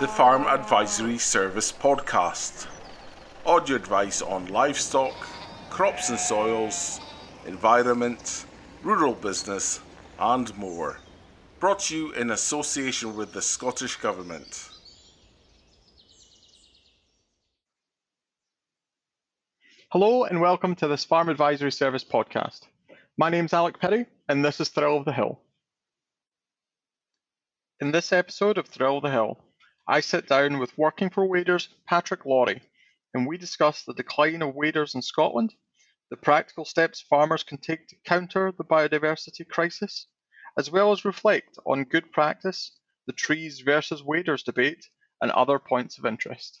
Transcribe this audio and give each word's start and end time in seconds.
the 0.00 0.08
Farm 0.08 0.44
Advisory 0.48 1.18
Service 1.18 1.70
podcast. 1.70 2.66
Audio 3.46 3.76
advice 3.76 4.22
on 4.22 4.46
livestock, 4.46 5.14
crops 5.70 6.10
and 6.10 6.18
soils, 6.18 7.00
environment, 7.46 8.44
rural 8.82 9.14
business, 9.14 9.78
and 10.18 10.56
more. 10.56 10.98
Brought 11.60 11.78
to 11.80 11.96
you 11.96 12.12
in 12.14 12.32
association 12.32 13.16
with 13.16 13.32
the 13.32 13.40
Scottish 13.40 13.94
Government. 13.96 14.68
Hello 19.90 20.24
and 20.24 20.40
welcome 20.40 20.74
to 20.74 20.88
this 20.88 21.04
Farm 21.04 21.28
Advisory 21.28 21.70
Service 21.70 22.02
podcast. 22.02 22.62
My 23.16 23.30
name's 23.30 23.52
Alex 23.52 23.78
Pirie 23.80 24.06
and 24.28 24.44
this 24.44 24.60
is 24.60 24.70
Thrill 24.70 24.96
of 24.96 25.04
the 25.04 25.12
Hill. 25.12 25.38
In 27.80 27.92
this 27.92 28.12
episode 28.12 28.58
of 28.58 28.66
Thrill 28.66 28.96
of 28.96 29.04
the 29.04 29.10
Hill, 29.10 29.43
I 29.86 30.00
sit 30.00 30.26
down 30.26 30.58
with 30.58 30.78
Working 30.78 31.10
for 31.10 31.26
Waders 31.26 31.68
Patrick 31.86 32.24
Laurie 32.24 32.62
and 33.14 33.26
we 33.26 33.38
discuss 33.38 33.82
the 33.82 33.94
decline 33.94 34.42
of 34.42 34.54
waders 34.54 34.94
in 34.94 35.02
Scotland, 35.02 35.54
the 36.10 36.16
practical 36.16 36.64
steps 36.64 37.00
farmers 37.00 37.44
can 37.44 37.58
take 37.58 37.86
to 37.88 37.96
counter 38.04 38.52
the 38.52 38.64
biodiversity 38.64 39.48
crisis, 39.48 40.08
as 40.58 40.70
well 40.70 40.92
as 40.92 41.04
reflect 41.04 41.58
on 41.64 41.84
good 41.84 42.12
practice, 42.12 42.72
the 43.06 43.12
trees 43.12 43.60
versus 43.60 44.02
waders 44.02 44.42
debate, 44.42 44.88
and 45.20 45.30
other 45.30 45.58
points 45.58 45.96
of 45.98 46.04
interest. 46.04 46.60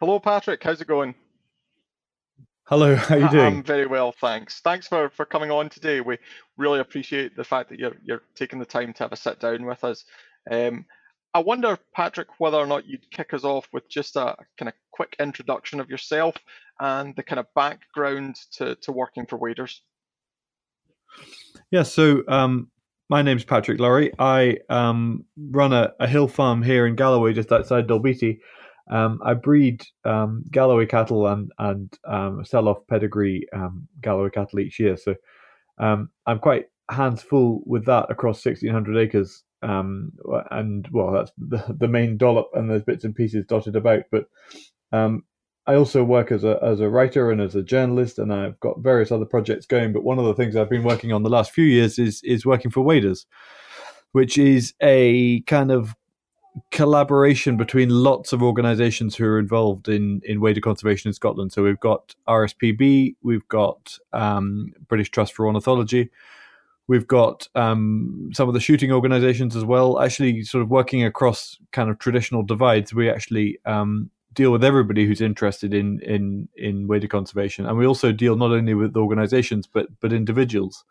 Hello, 0.00 0.18
Patrick. 0.18 0.62
How's 0.62 0.80
it 0.80 0.88
going? 0.88 1.14
Hello, 2.66 2.96
how 2.96 3.16
are 3.16 3.18
you 3.18 3.30
doing? 3.30 3.56
I'm 3.58 3.62
very 3.62 3.86
well, 3.86 4.12
thanks. 4.12 4.60
Thanks 4.60 4.88
for, 4.88 5.10
for 5.10 5.26
coming 5.26 5.50
on 5.50 5.68
today. 5.68 6.00
We 6.00 6.18
really 6.56 6.80
appreciate 6.80 7.36
the 7.36 7.44
fact 7.44 7.68
that 7.70 7.78
you're 7.78 7.96
you're 8.02 8.22
taking 8.34 8.58
the 8.58 8.64
time 8.64 8.92
to 8.94 9.02
have 9.04 9.12
a 9.12 9.16
sit 9.16 9.38
down 9.38 9.66
with 9.66 9.84
us. 9.84 10.04
Um, 10.50 10.86
I 11.34 11.40
wonder, 11.40 11.78
Patrick, 11.92 12.28
whether 12.38 12.56
or 12.56 12.66
not 12.66 12.86
you'd 12.86 13.10
kick 13.10 13.34
us 13.34 13.44
off 13.44 13.68
with 13.72 13.88
just 13.88 14.16
a 14.16 14.36
kind 14.56 14.68
of 14.68 14.74
quick 14.92 15.16
introduction 15.18 15.80
of 15.80 15.90
yourself 15.90 16.36
and 16.80 17.14
the 17.16 17.24
kind 17.24 17.40
of 17.40 17.46
background 17.54 18.36
to, 18.52 18.76
to 18.76 18.92
working 18.92 19.26
for 19.26 19.36
Waders. 19.36 19.82
Yeah, 21.72 21.82
so 21.82 22.22
um, 22.28 22.68
my 23.08 23.20
name's 23.22 23.44
Patrick 23.44 23.80
Laurie. 23.80 24.12
I 24.18 24.58
um, 24.68 25.24
run 25.36 25.72
a, 25.72 25.92
a, 25.98 26.06
hill 26.06 26.28
farm 26.28 26.62
here 26.62 26.86
in 26.86 26.94
Galloway, 26.94 27.32
just 27.32 27.50
outside 27.50 27.88
Dalbeattie. 27.88 28.38
Um, 28.90 29.20
I 29.24 29.34
breed 29.34 29.82
um, 30.04 30.44
Galloway 30.50 30.86
cattle 30.86 31.26
and 31.26 31.50
and 31.58 31.92
um, 32.06 32.44
sell 32.44 32.68
off 32.68 32.86
pedigree 32.88 33.46
um, 33.52 33.88
Galloway 34.00 34.30
cattle 34.30 34.60
each 34.60 34.78
year. 34.78 34.96
So 34.96 35.14
um, 35.78 36.10
I'm 36.26 36.38
quite 36.38 36.66
hands 36.90 37.22
full 37.22 37.62
with 37.64 37.86
that 37.86 38.10
across 38.10 38.44
1,600 38.44 38.96
acres. 38.98 39.42
Um, 39.62 40.12
and 40.50 40.86
well, 40.92 41.10
that's 41.12 41.32
the, 41.38 41.74
the 41.78 41.88
main 41.88 42.18
dollop, 42.18 42.50
and 42.52 42.68
there's 42.68 42.82
bits 42.82 43.04
and 43.04 43.14
pieces 43.14 43.46
dotted 43.46 43.76
about. 43.76 44.02
But 44.12 44.26
I 45.66 45.76
also 45.76 46.04
work 46.04 46.30
as 46.30 46.44
a 46.44 46.58
as 46.62 46.80
a 46.80 46.90
writer 46.90 47.30
and 47.30 47.40
as 47.40 47.54
a 47.54 47.62
journalist, 47.62 48.18
and 48.18 48.32
I've 48.32 48.60
got 48.60 48.80
various 48.80 49.10
other 49.10 49.24
projects 49.24 49.66
going. 49.66 49.92
But 49.92 50.04
one 50.04 50.18
of 50.18 50.26
the 50.26 50.34
things 50.34 50.56
I've 50.56 50.68
been 50.68 50.82
working 50.82 51.12
on 51.12 51.22
the 51.22 51.30
last 51.30 51.52
few 51.52 51.64
years 51.64 51.98
is 51.98 52.20
is 52.22 52.44
working 52.44 52.70
for 52.70 52.82
Waders, 52.82 53.24
which 54.12 54.36
is 54.36 54.74
a 54.82 55.40
kind 55.42 55.70
of 55.70 55.94
collaboration 56.70 57.56
between 57.56 57.88
lots 57.88 58.32
of 58.32 58.42
organisations 58.42 59.16
who 59.16 59.24
are 59.24 59.38
involved 59.38 59.88
in 59.88 60.20
in 60.24 60.40
wader 60.40 60.60
conservation 60.60 61.08
in 61.08 61.14
Scotland. 61.14 61.52
So 61.52 61.62
we've 61.62 61.80
got 61.80 62.14
RSPB, 62.28 63.16
we've 63.22 63.46
got 63.48 63.98
um, 64.12 64.72
British 64.88 65.10
Trust 65.10 65.34
for 65.34 65.46
Ornithology, 65.46 66.10
we've 66.86 67.06
got 67.06 67.48
um, 67.54 68.30
some 68.32 68.48
of 68.48 68.54
the 68.54 68.60
shooting 68.60 68.92
organisations 68.92 69.56
as 69.56 69.64
well. 69.64 70.00
Actually, 70.00 70.42
sort 70.44 70.62
of 70.62 70.70
working 70.70 71.04
across 71.04 71.58
kind 71.72 71.90
of 71.90 71.98
traditional 71.98 72.42
divides, 72.42 72.94
we 72.94 73.10
actually 73.10 73.58
um, 73.66 74.10
deal 74.32 74.50
with 74.50 74.64
everybody 74.64 75.06
who's 75.06 75.20
interested 75.20 75.74
in 75.74 76.00
in 76.00 76.48
in 76.56 76.86
wader 76.86 77.08
conservation, 77.08 77.66
and 77.66 77.76
we 77.76 77.86
also 77.86 78.12
deal 78.12 78.36
not 78.36 78.52
only 78.52 78.74
with 78.74 78.96
organisations 78.96 79.66
but 79.66 79.88
but 80.00 80.12
individuals. 80.12 80.84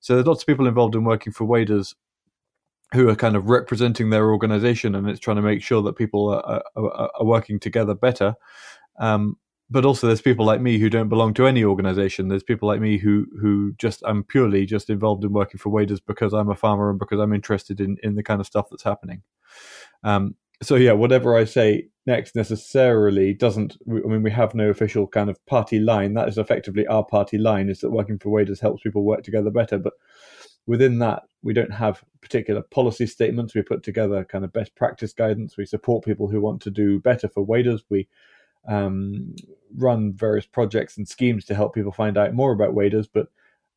So 0.00 0.14
there's 0.14 0.26
lots 0.26 0.42
of 0.42 0.46
people 0.46 0.66
involved 0.66 0.94
in 0.94 1.04
working 1.04 1.32
for 1.32 1.44
waders 1.44 1.94
who 2.94 3.08
are 3.08 3.16
kind 3.16 3.36
of 3.36 3.48
representing 3.48 4.10
their 4.10 4.30
organization 4.30 4.94
and 4.94 5.08
it's 5.08 5.20
trying 5.20 5.36
to 5.36 5.42
make 5.42 5.62
sure 5.62 5.82
that 5.82 5.94
people 5.94 6.28
are, 6.28 6.62
are, 6.76 7.10
are 7.14 7.24
working 7.24 7.60
together 7.60 7.94
better. 7.94 8.34
Um, 8.98 9.36
but 9.70 9.84
also 9.84 10.08
there's 10.08 10.20
people 10.20 10.44
like 10.44 10.60
me 10.60 10.78
who 10.78 10.90
don't 10.90 11.08
belong 11.08 11.32
to 11.34 11.46
any 11.46 11.62
organization. 11.62 12.26
There's 12.28 12.42
people 12.42 12.66
like 12.66 12.80
me 12.80 12.98
who 12.98 13.26
who 13.40 13.72
just 13.78 14.02
I'm 14.04 14.24
purely 14.24 14.66
just 14.66 14.90
involved 14.90 15.22
in 15.22 15.32
working 15.32 15.58
for 15.58 15.68
waders 15.68 16.00
because 16.00 16.32
I'm 16.32 16.50
a 16.50 16.56
farmer 16.56 16.90
and 16.90 16.98
because 16.98 17.20
I'm 17.20 17.32
interested 17.32 17.80
in 17.80 17.96
in 18.02 18.16
the 18.16 18.22
kind 18.24 18.40
of 18.40 18.46
stuff 18.46 18.66
that's 18.68 18.82
happening. 18.82 19.22
Um, 20.02 20.34
so 20.62 20.74
yeah, 20.74 20.92
whatever 20.92 21.36
I 21.36 21.44
say 21.44 21.88
next 22.06 22.34
necessarily 22.34 23.32
doesn't. 23.32 23.76
I 23.88 24.08
mean, 24.08 24.22
we 24.22 24.30
have 24.32 24.54
no 24.54 24.70
official 24.70 25.06
kind 25.06 25.30
of 25.30 25.44
party 25.46 25.78
line. 25.78 26.14
That 26.14 26.28
is 26.28 26.36
effectively 26.36 26.86
our 26.88 27.04
party 27.04 27.38
line: 27.38 27.70
is 27.70 27.80
that 27.80 27.90
working 27.90 28.18
for 28.18 28.30
waders 28.30 28.60
helps 28.60 28.82
people 28.82 29.04
work 29.04 29.22
together 29.22 29.50
better. 29.50 29.78
But 29.78 29.92
within 30.66 30.98
that, 30.98 31.22
we 31.42 31.52
don't 31.52 31.72
have 31.72 32.04
particular 32.20 32.62
policy 32.62 33.06
statements. 33.06 33.54
We 33.54 33.62
put 33.62 33.82
together 33.82 34.24
kind 34.24 34.44
of 34.44 34.52
best 34.52 34.74
practice 34.74 35.12
guidance. 35.12 35.56
We 35.56 35.66
support 35.66 36.04
people 36.04 36.28
who 36.28 36.40
want 36.40 36.60
to 36.62 36.70
do 36.70 37.00
better 37.00 37.28
for 37.28 37.42
waders. 37.42 37.82
We 37.88 38.08
um, 38.68 39.34
run 39.76 40.12
various 40.12 40.46
projects 40.46 40.96
and 40.96 41.08
schemes 41.08 41.44
to 41.46 41.54
help 41.54 41.74
people 41.74 41.92
find 41.92 42.18
out 42.18 42.34
more 42.34 42.52
about 42.52 42.74
waders. 42.74 43.08
But 43.08 43.28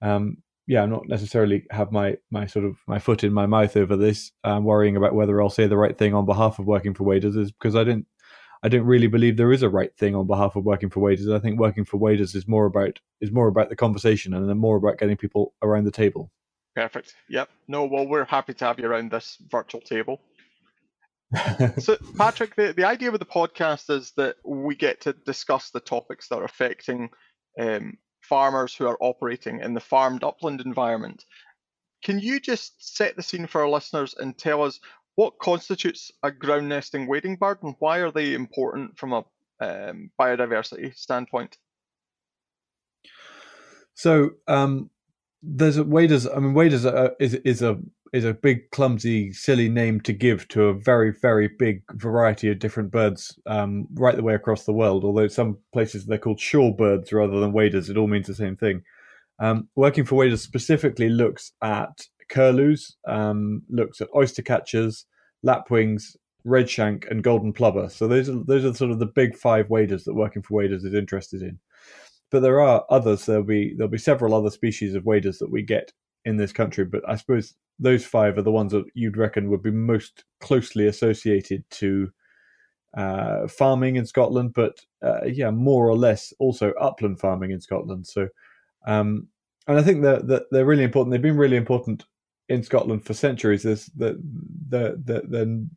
um, 0.01 0.37
yeah, 0.67 0.83
I'm 0.83 0.89
not 0.89 1.07
necessarily 1.07 1.65
have 1.71 1.91
my 1.91 2.17
my 2.31 2.45
sort 2.45 2.65
of 2.65 2.77
my 2.87 2.99
foot 2.99 3.23
in 3.23 3.33
my 3.33 3.45
mouth 3.45 3.75
over 3.75 3.95
this. 3.95 4.31
I'm 4.43 4.63
worrying 4.63 4.95
about 4.95 5.15
whether 5.15 5.41
I'll 5.41 5.49
say 5.49 5.67
the 5.67 5.77
right 5.77 5.97
thing 5.97 6.13
on 6.13 6.25
behalf 6.25 6.59
of 6.59 6.65
working 6.65 6.93
for 6.93 7.03
waders 7.03 7.35
is 7.35 7.51
because 7.51 7.75
I 7.75 7.83
don't 7.83 8.05
I 8.63 8.69
don't 8.69 8.85
really 8.85 9.07
believe 9.07 9.35
there 9.35 9.51
is 9.51 9.61
a 9.61 9.69
right 9.69 9.93
thing 9.97 10.15
on 10.15 10.25
behalf 10.25 10.55
of 10.55 10.63
working 10.63 10.89
for 10.89 11.01
waders. 11.01 11.29
I 11.29 11.39
think 11.39 11.59
working 11.59 11.83
for 11.83 11.97
waders 11.97 12.33
is 12.33 12.47
more 12.47 12.65
about 12.65 12.99
is 13.19 13.31
more 13.31 13.47
about 13.47 13.69
the 13.69 13.75
conversation 13.75 14.33
and 14.33 14.47
then 14.49 14.57
more 14.57 14.77
about 14.77 14.97
getting 14.97 15.17
people 15.17 15.53
around 15.61 15.83
the 15.83 15.91
table. 15.91 16.31
Perfect. 16.75 17.13
Yep. 17.29 17.49
No, 17.67 17.85
well, 17.85 18.07
we're 18.07 18.25
happy 18.25 18.53
to 18.55 18.65
have 18.65 18.79
you 18.79 18.87
around 18.87 19.11
this 19.11 19.37
virtual 19.49 19.81
table. 19.81 20.21
so, 21.79 21.97
Patrick, 22.17 22.55
the, 22.55 22.73
the 22.75 22.85
idea 22.85 23.11
with 23.11 23.19
the 23.19 23.25
podcast 23.25 23.89
is 23.89 24.11
that 24.17 24.35
we 24.43 24.75
get 24.75 25.01
to 25.01 25.13
discuss 25.13 25.69
the 25.69 25.79
topics 25.79 26.27
that 26.27 26.37
are 26.37 26.43
affecting 26.43 27.09
um, 27.59 27.97
farmers 28.21 28.75
who 28.75 28.87
are 28.87 28.97
operating 28.99 29.59
in 29.61 29.73
the 29.73 29.79
farmed 29.79 30.23
upland 30.23 30.61
environment. 30.61 31.25
Can 32.03 32.19
you 32.19 32.39
just 32.39 32.95
set 32.95 33.15
the 33.15 33.23
scene 33.23 33.47
for 33.47 33.61
our 33.61 33.69
listeners 33.69 34.15
and 34.17 34.37
tell 34.37 34.63
us 34.63 34.79
what 35.15 35.39
constitutes 35.39 36.11
a 36.23 36.31
ground 36.31 36.69
nesting 36.69 37.07
wading 37.07 37.37
bird 37.37 37.59
and 37.61 37.75
why 37.79 37.99
are 37.99 38.11
they 38.11 38.33
important 38.33 38.97
from 38.97 39.13
a 39.13 39.23
um, 39.61 40.09
biodiversity 40.19 40.95
standpoint? 40.97 41.57
So, 43.93 44.31
um, 44.47 44.89
there's 45.43 45.77
a 45.77 45.83
waders. 45.83 46.27
I 46.27 46.39
mean, 46.39 46.53
waders 46.53 46.85
is 47.19 47.35
is 47.35 47.61
a 47.61 47.77
is 48.13 48.25
a 48.25 48.33
big, 48.33 48.69
clumsy, 48.69 49.33
silly 49.33 49.67
name 49.67 49.99
to 49.99 50.13
give 50.13 50.47
to 50.47 50.65
a 50.65 50.73
very, 50.73 51.11
very 51.11 51.47
big 51.47 51.81
variety 51.93 52.49
of 52.51 52.59
different 52.59 52.91
birds 52.91 53.39
um, 53.47 53.87
right 53.95 54.15
the 54.15 54.21
way 54.21 54.35
across 54.35 54.65
the 54.65 54.71
world. 54.71 55.03
Although 55.03 55.27
some 55.27 55.57
places 55.73 56.05
they're 56.05 56.19
called 56.19 56.37
shorebirds 56.37 57.11
rather 57.11 57.39
than 57.39 57.51
waders, 57.51 57.89
it 57.89 57.97
all 57.97 58.07
means 58.07 58.27
the 58.27 58.35
same 58.35 58.55
thing. 58.55 58.83
Um, 59.39 59.67
working 59.75 60.05
for 60.05 60.15
waders 60.15 60.43
specifically 60.43 61.09
looks 61.09 61.53
at 61.63 62.05
curlews, 62.29 62.95
um, 63.07 63.63
looks 63.67 63.99
at 63.99 64.09
oyster 64.15 64.43
catchers, 64.43 65.05
lapwings, 65.41 66.15
redshank, 66.45 67.09
and 67.09 67.23
golden 67.23 67.51
plover. 67.51 67.89
So 67.89 68.07
those 68.07 68.29
are 68.29 68.43
those 68.45 68.63
are 68.63 68.73
sort 68.75 68.91
of 68.91 68.99
the 68.99 69.07
big 69.07 69.35
five 69.35 69.69
waders 69.71 70.03
that 70.03 70.13
working 70.13 70.43
for 70.43 70.53
waders 70.53 70.83
is 70.83 70.93
interested 70.93 71.41
in 71.41 71.59
but 72.33 72.41
there 72.41 72.59
are 72.59 72.83
others. 72.89 73.27
There'll 73.27 73.43
be 73.43 73.75
there'll 73.77 73.91
be 73.91 73.99
several 73.99 74.33
other 74.33 74.49
species 74.49 74.95
of 74.95 75.05
waders 75.05 75.37
that 75.37 75.51
we 75.51 75.61
get 75.61 75.93
in 76.25 76.35
this 76.35 76.51
country, 76.51 76.83
but 76.83 77.07
I 77.07 77.15
suppose 77.15 77.53
those 77.77 78.07
five 78.07 78.39
are 78.39 78.41
the 78.41 78.51
ones 78.51 78.71
that 78.71 78.85
you'd 78.95 79.17
reckon 79.17 79.51
would 79.51 79.61
be 79.61 79.69
most 79.69 80.23
closely 80.41 80.87
associated 80.87 81.63
to 81.69 82.09
uh, 82.97 83.47
farming 83.47 83.97
in 83.97 84.07
Scotland, 84.07 84.53
but 84.55 84.79
uh, 85.03 85.25
yeah, 85.25 85.51
more 85.51 85.87
or 85.87 85.95
less 85.95 86.33
also 86.39 86.71
upland 86.71 87.19
farming 87.19 87.51
in 87.51 87.61
Scotland. 87.61 88.07
So, 88.07 88.27
um, 88.87 89.27
and 89.67 89.77
I 89.77 89.83
think 89.83 90.01
that 90.01 90.27
they're, 90.27 90.45
they're, 90.49 90.65
really 90.65 90.83
important. 90.83 91.11
They've 91.11 91.21
been 91.21 91.37
really 91.37 91.57
important 91.57 92.03
in 92.49 92.63
Scotland 92.63 93.05
for 93.05 93.13
centuries. 93.13 93.61
There's 93.61 93.85
the 93.95 94.19
the 94.69 94.99
the, 95.05 95.21
the 95.27 95.69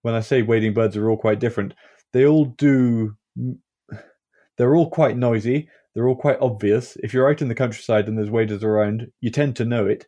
when 0.00 0.14
I 0.14 0.20
say 0.20 0.40
wading 0.40 0.72
birds 0.72 0.96
are 0.96 1.10
all 1.10 1.18
quite 1.18 1.38
different, 1.38 1.74
they 2.14 2.24
all 2.24 2.46
do 2.46 3.14
they're 4.56 4.74
all 4.74 4.90
quite 4.90 5.16
noisy. 5.16 5.68
They're 5.94 6.08
all 6.08 6.16
quite 6.16 6.38
obvious. 6.40 6.96
If 7.02 7.14
you're 7.14 7.30
out 7.30 7.42
in 7.42 7.48
the 7.48 7.54
countryside 7.54 8.08
and 8.08 8.18
there's 8.18 8.30
waders 8.30 8.62
around, 8.62 9.10
you 9.20 9.30
tend 9.30 9.56
to 9.56 9.64
know 9.64 9.86
it. 9.86 10.06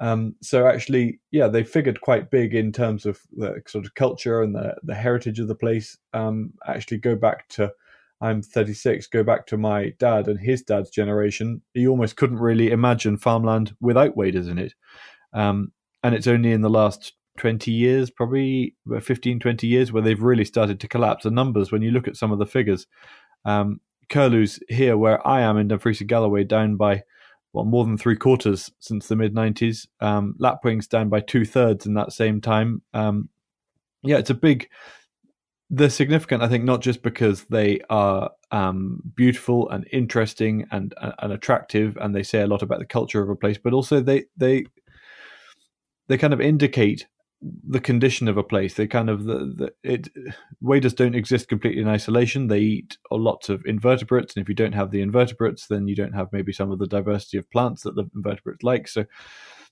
Um, 0.00 0.34
so 0.42 0.66
actually, 0.66 1.20
yeah, 1.30 1.48
they 1.48 1.64
figured 1.64 2.00
quite 2.00 2.30
big 2.30 2.54
in 2.54 2.72
terms 2.72 3.06
of 3.06 3.20
the 3.32 3.60
sort 3.66 3.84
of 3.84 3.94
culture 3.94 4.42
and 4.42 4.54
the, 4.54 4.76
the 4.82 4.94
heritage 4.94 5.38
of 5.40 5.48
the 5.48 5.54
place. 5.54 5.96
Um, 6.12 6.52
actually, 6.66 6.98
go 6.98 7.16
back 7.16 7.48
to 7.50 7.72
I'm 8.20 8.42
36. 8.42 9.06
Go 9.08 9.22
back 9.22 9.46
to 9.46 9.56
my 9.56 9.90
dad 9.98 10.26
and 10.26 10.38
his 10.38 10.62
dad's 10.62 10.90
generation. 10.90 11.62
He 11.74 11.86
almost 11.86 12.16
couldn't 12.16 12.38
really 12.38 12.70
imagine 12.70 13.16
farmland 13.16 13.74
without 13.80 14.16
waders 14.16 14.48
in 14.48 14.58
it. 14.58 14.74
Um, 15.32 15.72
and 16.02 16.14
it's 16.14 16.26
only 16.26 16.52
in 16.52 16.62
the 16.62 16.70
last 16.70 17.14
20 17.38 17.70
years, 17.70 18.10
probably 18.10 18.74
15, 19.00 19.38
20 19.38 19.66
years, 19.66 19.92
where 19.92 20.02
they've 20.02 20.22
really 20.22 20.44
started 20.44 20.80
to 20.80 20.88
collapse. 20.88 21.24
The 21.24 21.30
numbers, 21.30 21.70
when 21.70 21.82
you 21.82 21.92
look 21.92 22.08
at 22.08 22.16
some 22.16 22.32
of 22.32 22.38
the 22.38 22.46
figures, 22.46 22.86
um, 23.44 23.80
curlews 24.08 24.60
here, 24.68 24.96
where 24.96 25.26
I 25.26 25.42
am 25.42 25.56
in 25.56 25.68
Dumfries 25.68 26.00
and 26.00 26.08
Galloway, 26.08 26.44
down 26.44 26.76
by 26.76 27.02
well, 27.52 27.64
more 27.64 27.84
than 27.84 27.96
three 27.96 28.16
quarters 28.16 28.70
since 28.78 29.08
the 29.08 29.16
mid 29.16 29.34
90s. 29.34 29.86
Um, 30.00 30.34
lapwings 30.38 30.86
down 30.86 31.08
by 31.08 31.20
two 31.20 31.44
thirds 31.44 31.86
in 31.86 31.94
that 31.94 32.12
same 32.12 32.40
time. 32.40 32.82
Um, 32.92 33.28
yeah, 34.02 34.18
it's 34.18 34.30
a 34.30 34.34
big. 34.34 34.68
They're 35.70 35.90
significant, 35.90 36.42
I 36.42 36.48
think, 36.48 36.64
not 36.64 36.80
just 36.80 37.02
because 37.02 37.44
they 37.44 37.80
are 37.90 38.30
um, 38.50 39.02
beautiful 39.14 39.68
and 39.68 39.86
interesting 39.92 40.66
and, 40.70 40.94
and 41.18 41.32
attractive, 41.32 41.96
and 42.00 42.14
they 42.14 42.22
say 42.22 42.40
a 42.40 42.46
lot 42.46 42.62
about 42.62 42.78
the 42.78 42.86
culture 42.86 43.22
of 43.22 43.28
a 43.28 43.36
place, 43.36 43.58
but 43.58 43.72
also 43.72 44.00
they 44.00 44.24
they 44.36 44.64
they 46.08 46.16
kind 46.16 46.32
of 46.32 46.40
indicate 46.40 47.06
the 47.40 47.80
condition 47.80 48.28
of 48.28 48.36
a 48.36 48.42
place. 48.42 48.74
They 48.74 48.86
kind 48.86 49.08
of 49.08 49.24
the, 49.24 49.38
the 49.56 49.72
it 49.82 50.08
waders 50.60 50.94
don't 50.94 51.14
exist 51.14 51.48
completely 51.48 51.82
in 51.82 51.88
isolation. 51.88 52.48
They 52.48 52.60
eat 52.60 52.98
lots 53.10 53.48
of 53.48 53.64
invertebrates, 53.64 54.34
and 54.34 54.42
if 54.42 54.48
you 54.48 54.54
don't 54.54 54.74
have 54.74 54.90
the 54.90 55.00
invertebrates, 55.00 55.66
then 55.66 55.88
you 55.88 55.94
don't 55.94 56.14
have 56.14 56.28
maybe 56.32 56.52
some 56.52 56.70
of 56.70 56.78
the 56.78 56.86
diversity 56.86 57.38
of 57.38 57.50
plants 57.50 57.82
that 57.82 57.94
the 57.94 58.04
invertebrates 58.14 58.62
like. 58.62 58.88
So 58.88 59.04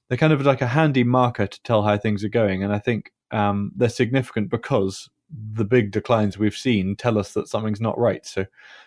they're 0.09 0.19
kind 0.19 0.33
of 0.33 0.43
like 0.43 0.63
a 0.63 0.69
handy 0.69 1.05
marker 1.05 1.47
to 1.47 1.63
tell 1.63 1.83
how 1.83 1.99
things 1.99 2.25
are 2.25 2.29
going, 2.29 2.63
and 2.63 2.73
I 2.73 2.79
think 2.79 3.13
um, 3.33 3.73
they're 3.75 3.89
significant 3.89 4.51
because 4.51 5.09
the 5.53 5.65
big 5.65 5.91
declines 5.91 6.39
we've 6.39 6.57
seen 6.57 6.95
tell 6.95 7.19
us 7.19 7.33
that 7.33 7.49
something's 7.49 7.81
not 7.81 7.99
right. 7.99 8.25
So, 8.25 8.47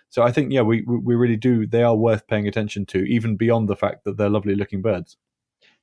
so 0.09 0.23
I 0.23 0.31
think 0.31 0.53
yeah, 0.53 0.61
we 0.61 0.83
we 0.83 1.15
really 1.15 1.35
do. 1.35 1.67
They 1.67 1.83
are 1.83 1.95
worth 1.95 2.27
paying 2.27 2.47
attention 2.47 2.85
to, 2.87 2.99
even 2.99 3.35
beyond 3.35 3.67
the 3.67 3.75
fact 3.75 4.05
that 4.05 4.15
they're 4.15 4.29
lovely 4.29 4.55
looking 4.55 4.81
birds 4.81 5.17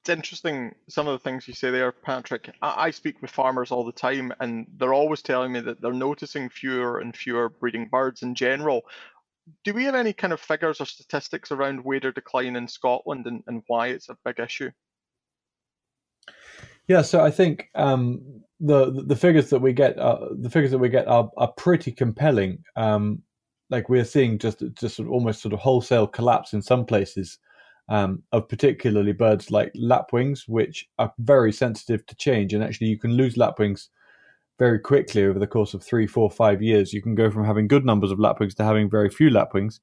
it's 0.06 0.16
interesting 0.16 0.72
some 0.88 1.08
of 1.08 1.14
the 1.14 1.18
things 1.18 1.48
you 1.48 1.54
say 1.54 1.72
there, 1.72 1.90
Patrick. 1.90 2.48
I, 2.62 2.86
I, 2.86 2.90
speak 2.92 3.20
with 3.20 3.30
farmers 3.30 3.72
all 3.72 3.84
the 3.84 3.90
time, 3.90 4.32
and 4.38 4.64
they're 4.76 4.94
always 4.94 5.20
telling 5.20 5.50
me 5.50 5.58
that 5.60 5.80
they're 5.80 5.92
noticing 5.92 6.48
fewer 6.48 7.00
and 7.00 7.16
fewer 7.16 7.48
breeding 7.48 7.88
birds 7.88 8.22
in 8.22 8.36
general. 8.36 8.82
Do 9.64 9.74
we 9.74 9.82
have 9.84 9.96
any 9.96 10.12
kind 10.12 10.32
of 10.32 10.40
figures 10.40 10.80
or 10.80 10.86
statistics 10.86 11.50
around 11.50 11.84
wader 11.84 12.12
decline 12.12 12.54
in 12.54 12.68
Scotland 12.68 13.26
and, 13.26 13.42
and 13.48 13.64
why 13.66 13.88
it's 13.88 14.08
a 14.08 14.16
big 14.24 14.38
issue? 14.38 14.70
Yeah, 16.86 17.02
so 17.02 17.24
I 17.24 17.32
think 17.32 17.68
um, 17.74 18.22
the 18.60 19.02
the 19.06 19.16
figures 19.16 19.50
that 19.50 19.58
we 19.58 19.72
get, 19.72 19.96
the 19.96 20.50
figures 20.50 20.70
that 20.70 20.78
we 20.78 20.88
get 20.88 21.08
are, 21.08 21.28
are 21.36 21.52
pretty 21.52 21.90
compelling. 21.90 22.62
Um, 22.76 23.22
like 23.70 23.88
we're 23.88 24.04
seeing 24.04 24.38
just 24.38 24.62
just 24.78 25.00
almost 25.00 25.42
sort 25.42 25.52
of 25.52 25.58
wholesale 25.58 26.06
collapse 26.06 26.52
in 26.52 26.62
some 26.62 26.86
places 26.86 27.38
um, 27.88 28.22
of 28.32 28.48
particularly 28.48 29.12
birds 29.12 29.50
like 29.50 29.72
lapwings, 29.74 30.48
which 30.48 30.86
are 30.98 31.12
very 31.18 31.52
sensitive 31.52 32.04
to 32.06 32.16
change. 32.16 32.52
And 32.52 32.62
actually, 32.62 32.88
you 32.88 32.98
can 32.98 33.12
lose 33.12 33.36
lapwings 33.36 33.90
very 34.58 34.78
quickly 34.78 35.24
over 35.24 35.38
the 35.38 35.46
course 35.46 35.74
of 35.74 35.82
three, 35.82 36.06
four, 36.06 36.30
five 36.30 36.62
years. 36.62 36.92
You 36.92 37.02
can 37.02 37.14
go 37.14 37.30
from 37.30 37.44
having 37.44 37.68
good 37.68 37.84
numbers 37.84 38.10
of 38.10 38.18
lapwings 38.18 38.54
to 38.56 38.64
having 38.64 38.90
very 38.90 39.10
few 39.10 39.30
lapwings. 39.30 39.80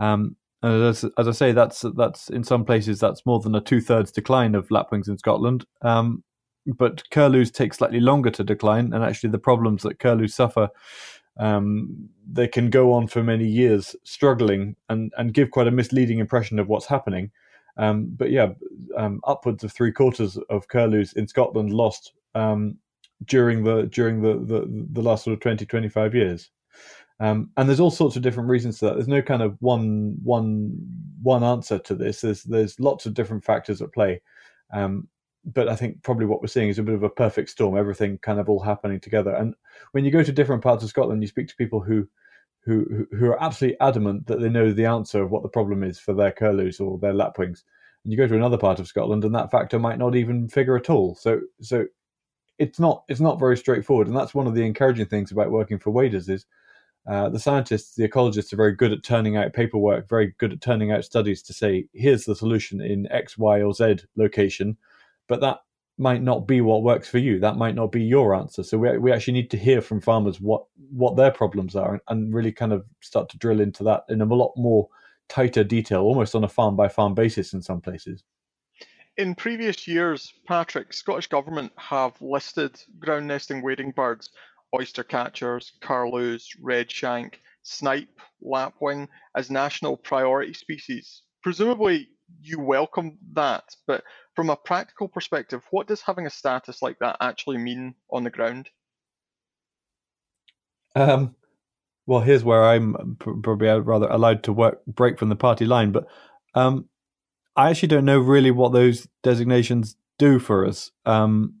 Um, 0.00 0.36
and 0.62 0.82
as, 0.82 1.04
as, 1.18 1.28
I 1.28 1.32
say, 1.32 1.52
that's 1.52 1.84
that's 1.94 2.30
in 2.30 2.42
some 2.42 2.64
places 2.64 2.98
that's 2.98 3.26
more 3.26 3.38
than 3.38 3.54
a 3.54 3.60
two 3.60 3.82
thirds 3.82 4.10
decline 4.10 4.54
of 4.54 4.70
lapwings 4.70 5.08
in 5.08 5.18
Scotland. 5.18 5.66
Um, 5.82 6.24
but 6.66 7.08
curlews 7.10 7.50
take 7.50 7.74
slightly 7.74 8.00
longer 8.00 8.30
to 8.30 8.42
decline, 8.42 8.94
and 8.94 9.04
actually 9.04 9.30
the 9.30 9.38
problems 9.38 9.82
that 9.82 9.98
curlews 9.98 10.34
suffer, 10.34 10.70
um, 11.38 12.08
they 12.26 12.48
can 12.48 12.70
go 12.70 12.92
on 12.94 13.08
for 13.08 13.22
many 13.22 13.46
years 13.46 13.94
struggling 14.04 14.74
and 14.88 15.12
and 15.18 15.34
give 15.34 15.50
quite 15.50 15.66
a 15.66 15.70
misleading 15.70 16.18
impression 16.18 16.58
of 16.58 16.68
what's 16.68 16.86
happening. 16.86 17.30
Um, 17.76 18.06
but 18.16 18.30
yeah, 18.30 18.52
um, 18.96 19.20
upwards 19.24 19.64
of 19.64 19.72
three 19.72 19.92
quarters 19.92 20.38
of 20.50 20.68
curlews 20.68 21.12
in 21.14 21.26
Scotland 21.26 21.72
lost 21.72 22.12
um, 22.34 22.78
during 23.24 23.64
the 23.64 23.84
during 23.84 24.22
the, 24.22 24.34
the, 24.34 24.86
the 24.92 25.02
last 25.02 25.24
sort 25.24 25.34
of 25.34 25.40
20, 25.40 25.66
25 25.66 26.14
years. 26.14 26.50
Um, 27.20 27.50
and 27.56 27.68
there's 27.68 27.80
all 27.80 27.90
sorts 27.90 28.16
of 28.16 28.22
different 28.22 28.48
reasons 28.48 28.78
to 28.78 28.86
that. 28.86 28.94
There's 28.94 29.08
no 29.08 29.22
kind 29.22 29.42
of 29.42 29.56
one 29.60 30.16
one 30.22 30.76
one 31.22 31.44
answer 31.44 31.78
to 31.78 31.94
this. 31.94 32.20
There's 32.20 32.42
there's 32.42 32.80
lots 32.80 33.06
of 33.06 33.14
different 33.14 33.44
factors 33.44 33.80
at 33.80 33.92
play. 33.92 34.20
Um, 34.72 35.08
but 35.44 35.68
I 35.68 35.76
think 35.76 36.02
probably 36.02 36.26
what 36.26 36.40
we're 36.40 36.48
seeing 36.48 36.70
is 36.70 36.78
a 36.78 36.82
bit 36.82 36.94
of 36.94 37.02
a 37.02 37.08
perfect 37.08 37.50
storm. 37.50 37.76
Everything 37.76 38.18
kind 38.18 38.40
of 38.40 38.48
all 38.48 38.60
happening 38.60 38.98
together. 38.98 39.34
And 39.34 39.54
when 39.92 40.04
you 40.04 40.10
go 40.10 40.22
to 40.22 40.32
different 40.32 40.62
parts 40.62 40.82
of 40.82 40.88
Scotland, 40.88 41.22
you 41.22 41.28
speak 41.28 41.48
to 41.48 41.56
people 41.56 41.80
who 41.80 42.08
who 42.64 43.06
who 43.12 43.26
are 43.26 43.42
absolutely 43.42 43.78
adamant 43.80 44.26
that 44.26 44.40
they 44.40 44.48
know 44.48 44.72
the 44.72 44.86
answer 44.86 45.22
of 45.22 45.30
what 45.30 45.42
the 45.42 45.48
problem 45.48 45.82
is 45.82 45.98
for 45.98 46.14
their 46.14 46.32
curlews 46.32 46.80
or 46.80 46.98
their 46.98 47.12
lapwings. 47.12 47.64
And 48.04 48.12
you 48.12 48.16
go 48.16 48.26
to 48.26 48.34
another 48.34 48.58
part 48.58 48.78
of 48.78 48.86
Scotland, 48.86 49.24
and 49.24 49.34
that 49.34 49.50
factor 49.50 49.78
might 49.78 49.98
not 49.98 50.14
even 50.14 50.48
figure 50.48 50.76
at 50.76 50.90
all. 50.90 51.14
So 51.14 51.40
so 51.60 51.86
it's 52.58 52.78
not 52.78 53.04
it's 53.08 53.20
not 53.20 53.40
very 53.40 53.56
straightforward, 53.56 54.08
and 54.08 54.16
that's 54.16 54.34
one 54.34 54.46
of 54.46 54.54
the 54.54 54.64
encouraging 54.64 55.06
things 55.06 55.32
about 55.32 55.50
working 55.50 55.78
for 55.78 55.90
waders 55.90 56.28
is. 56.28 56.46
Uh, 57.06 57.28
the 57.28 57.38
scientists, 57.38 57.96
the 57.96 58.08
ecologists 58.08 58.50
are 58.50 58.56
very 58.56 58.74
good 58.74 58.90
at 58.90 59.04
turning 59.04 59.36
out 59.36 59.52
paperwork, 59.52 60.08
very 60.08 60.34
good 60.38 60.54
at 60.54 60.62
turning 60.62 60.90
out 60.90 61.04
studies 61.04 61.42
to 61.42 61.52
say, 61.52 61.84
here's 61.92 62.24
the 62.24 62.34
solution 62.34 62.80
in 62.80 63.06
X, 63.12 63.36
Y, 63.36 63.60
or 63.60 63.74
Z 63.74 63.96
location. 64.16 64.74
But 65.28 65.42
that 65.42 65.58
might 65.96 66.22
not 66.22 66.46
be 66.48 66.60
what 66.60 66.82
works 66.82 67.08
for 67.08 67.18
you. 67.18 67.38
That 67.38 67.56
might 67.56 67.74
not 67.74 67.92
be 67.92 68.02
your 68.02 68.34
answer. 68.34 68.62
So 68.62 68.78
we 68.78 68.98
we 68.98 69.12
actually 69.12 69.34
need 69.34 69.50
to 69.50 69.56
hear 69.56 69.80
from 69.80 70.00
farmers 70.00 70.40
what 70.40 70.64
what 70.90 71.16
their 71.16 71.30
problems 71.30 71.76
are 71.76 71.92
and, 71.92 72.00
and 72.08 72.34
really 72.34 72.52
kind 72.52 72.72
of 72.72 72.84
start 73.00 73.28
to 73.30 73.38
drill 73.38 73.60
into 73.60 73.84
that 73.84 74.04
in 74.08 74.20
a 74.20 74.24
lot 74.24 74.52
more 74.56 74.88
tighter 75.28 75.64
detail, 75.64 76.02
almost 76.02 76.34
on 76.34 76.44
a 76.44 76.48
farm 76.48 76.76
by 76.76 76.88
farm 76.88 77.14
basis 77.14 77.52
in 77.52 77.62
some 77.62 77.80
places. 77.80 78.24
In 79.16 79.36
previous 79.36 79.86
years, 79.86 80.34
Patrick, 80.46 80.92
Scottish 80.92 81.28
Government 81.28 81.72
have 81.76 82.20
listed 82.20 82.82
ground 82.98 83.28
nesting 83.28 83.62
wading 83.62 83.92
birds, 83.92 84.30
oyster 84.74 85.04
catchers, 85.04 85.72
curlews, 85.80 86.48
redshank, 86.60 87.34
snipe, 87.62 88.20
lapwing 88.42 89.08
as 89.36 89.50
national 89.50 89.96
priority 89.96 90.52
species. 90.52 91.22
Presumably, 91.42 92.08
you 92.40 92.60
welcome 92.60 93.18
that, 93.32 93.64
but 93.86 94.04
from 94.34 94.50
a 94.50 94.56
practical 94.56 95.08
perspective, 95.08 95.62
what 95.70 95.86
does 95.86 96.02
having 96.02 96.26
a 96.26 96.30
status 96.30 96.82
like 96.82 96.98
that 97.00 97.16
actually 97.20 97.58
mean 97.58 97.94
on 98.10 98.24
the 98.24 98.30
ground? 98.30 98.70
Um, 100.94 101.34
well, 102.06 102.20
here's 102.20 102.44
where 102.44 102.64
I'm 102.64 103.16
probably 103.18 103.68
rather 103.68 104.08
allowed 104.08 104.42
to 104.44 104.52
work 104.52 104.84
break 104.86 105.18
from 105.18 105.28
the 105.28 105.36
party 105.36 105.64
line, 105.64 105.92
but 105.92 106.06
um, 106.54 106.88
I 107.56 107.70
actually 107.70 107.88
don't 107.88 108.04
know 108.04 108.18
really 108.18 108.50
what 108.50 108.72
those 108.72 109.08
designations 109.22 109.96
do 110.18 110.38
for 110.38 110.66
us. 110.66 110.90
Um, 111.06 111.54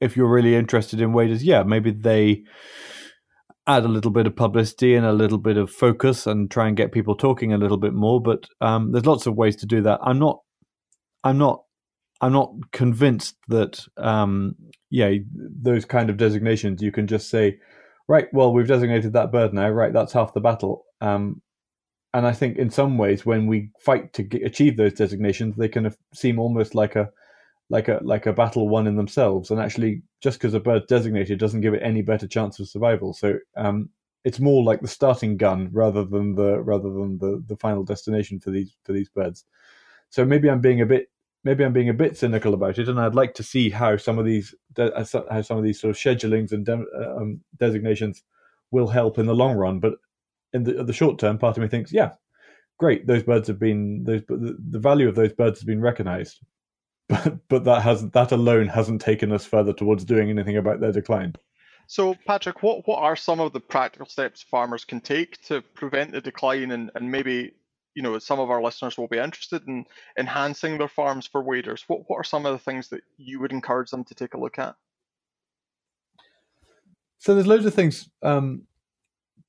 if 0.00 0.16
you're 0.16 0.28
really 0.28 0.54
interested 0.54 1.00
in 1.00 1.12
waders, 1.12 1.44
yeah, 1.44 1.62
maybe 1.62 1.90
they 1.90 2.44
add 3.66 3.84
a 3.84 3.88
little 3.88 4.10
bit 4.10 4.26
of 4.26 4.36
publicity 4.36 4.94
and 4.94 5.06
a 5.06 5.12
little 5.12 5.38
bit 5.38 5.56
of 5.56 5.70
focus 5.70 6.26
and 6.26 6.50
try 6.50 6.68
and 6.68 6.76
get 6.76 6.92
people 6.92 7.16
talking 7.16 7.52
a 7.52 7.58
little 7.58 7.78
bit 7.78 7.94
more. 7.94 8.20
But 8.20 8.46
um, 8.60 8.92
there's 8.92 9.06
lots 9.06 9.26
of 9.26 9.36
ways 9.36 9.56
to 9.56 9.66
do 9.66 9.80
that. 9.82 10.00
I'm 10.02 10.18
not, 10.18 10.40
I'm 11.22 11.38
not, 11.38 11.62
I'm 12.20 12.32
not 12.32 12.52
convinced 12.72 13.36
that, 13.48 13.80
um, 13.96 14.54
yeah, 14.90 15.12
those 15.34 15.84
kind 15.84 16.10
of 16.10 16.16
designations 16.16 16.82
you 16.82 16.92
can 16.92 17.06
just 17.06 17.30
say, 17.30 17.58
right, 18.06 18.26
well, 18.32 18.52
we've 18.52 18.68
designated 18.68 19.14
that 19.14 19.32
bird 19.32 19.54
now, 19.54 19.68
right, 19.70 19.92
that's 19.92 20.12
half 20.12 20.34
the 20.34 20.40
battle. 20.40 20.84
Um, 21.00 21.40
and 22.12 22.26
I 22.26 22.32
think 22.32 22.58
in 22.58 22.70
some 22.70 22.98
ways, 22.98 23.26
when 23.26 23.46
we 23.46 23.70
fight 23.80 24.12
to 24.12 24.22
get, 24.22 24.46
achieve 24.46 24.76
those 24.76 24.92
designations, 24.92 25.56
they 25.56 25.68
can 25.68 25.92
seem 26.14 26.38
almost 26.38 26.74
like 26.74 26.96
a 26.96 27.10
like 27.74 27.88
a 27.88 27.98
like 28.04 28.26
a 28.26 28.32
battle 28.32 28.68
won 28.68 28.86
in 28.86 28.94
themselves. 28.94 29.50
And 29.50 29.60
actually, 29.60 30.02
just 30.22 30.38
because 30.38 30.54
a 30.54 30.60
bird's 30.60 30.86
designated 30.86 31.40
doesn't 31.40 31.60
give 31.60 31.74
it 31.74 31.82
any 31.82 32.02
better 32.02 32.28
chance 32.28 32.60
of 32.60 32.68
survival. 32.68 33.12
So 33.12 33.38
um, 33.56 33.90
it's 34.22 34.38
more 34.38 34.62
like 34.62 34.80
the 34.80 34.86
starting 34.86 35.36
gun 35.36 35.70
rather 35.72 36.04
than 36.04 36.36
the 36.36 36.60
rather 36.60 36.88
than 36.88 37.18
the 37.18 37.42
the 37.48 37.56
final 37.56 37.82
destination 37.82 38.38
for 38.38 38.52
these 38.52 38.76
for 38.84 38.92
these 38.92 39.08
birds. 39.08 39.44
So 40.10 40.24
maybe 40.24 40.48
I'm 40.48 40.60
being 40.60 40.82
a 40.82 40.86
bit 40.86 41.08
maybe 41.42 41.64
I'm 41.64 41.72
being 41.72 41.88
a 41.88 41.94
bit 42.04 42.16
cynical 42.16 42.54
about 42.54 42.78
it, 42.78 42.88
and 42.88 43.00
I'd 43.00 43.16
like 43.16 43.34
to 43.34 43.42
see 43.42 43.70
how 43.70 43.96
some 43.96 44.20
of 44.20 44.24
these 44.24 44.54
uh, 44.78 45.04
how 45.28 45.42
some 45.42 45.58
of 45.58 45.64
these 45.64 45.80
sort 45.80 45.90
of 45.90 45.96
schedulings 45.96 46.52
and 46.52 46.64
de- 46.64 46.86
uh, 46.96 47.16
um, 47.16 47.40
designations 47.58 48.22
will 48.70 48.86
help 48.86 49.18
in 49.18 49.26
the 49.26 49.34
long 49.34 49.56
run. 49.56 49.80
But 49.80 49.94
in 50.52 50.62
the, 50.62 50.84
the 50.84 50.92
short 50.92 51.18
term, 51.18 51.38
part 51.38 51.56
of 51.56 51.62
me 51.64 51.68
thinks, 51.68 51.92
yeah, 51.92 52.12
great, 52.78 53.08
those 53.08 53.24
birds 53.24 53.48
have 53.48 53.58
been 53.58 54.04
those 54.04 54.22
the 54.28 54.78
value 54.78 55.08
of 55.08 55.16
those 55.16 55.32
birds 55.32 55.58
has 55.58 55.64
been 55.64 55.80
recognised, 55.80 56.38
but 57.08 57.48
but 57.48 57.64
that 57.64 57.82
has 57.82 58.10
that 58.10 58.32
alone 58.32 58.68
hasn't 58.68 59.00
taken 59.00 59.32
us 59.32 59.44
further 59.44 59.72
towards 59.72 60.04
doing 60.04 60.30
anything 60.30 60.56
about 60.56 60.80
their 60.80 60.92
decline. 60.92 61.34
So, 61.86 62.14
Patrick, 62.26 62.62
what, 62.62 62.88
what 62.88 63.00
are 63.00 63.14
some 63.14 63.40
of 63.40 63.52
the 63.52 63.60
practical 63.60 64.06
steps 64.06 64.42
farmers 64.42 64.86
can 64.86 65.00
take 65.00 65.40
to 65.42 65.60
prevent 65.60 66.12
the 66.12 66.20
decline 66.22 66.70
and, 66.70 66.90
and 66.94 67.10
maybe 67.10 67.52
you 67.94 68.02
know 68.02 68.18
some 68.18 68.40
of 68.40 68.50
our 68.50 68.62
listeners 68.62 68.96
will 68.96 69.06
be 69.06 69.18
interested 69.18 69.62
in 69.68 69.84
enhancing 70.18 70.78
their 70.78 70.88
farms 70.88 71.26
for 71.26 71.42
waders. 71.42 71.84
What 71.86 72.08
what 72.08 72.16
are 72.16 72.24
some 72.24 72.46
of 72.46 72.52
the 72.52 72.58
things 72.58 72.88
that 72.88 73.02
you 73.18 73.40
would 73.40 73.52
encourage 73.52 73.90
them 73.90 74.04
to 74.04 74.14
take 74.14 74.34
a 74.34 74.40
look 74.40 74.58
at? 74.58 74.74
So 77.18 77.34
there's 77.34 77.46
loads 77.46 77.66
of 77.66 77.74
things. 77.74 78.08
Um, 78.22 78.62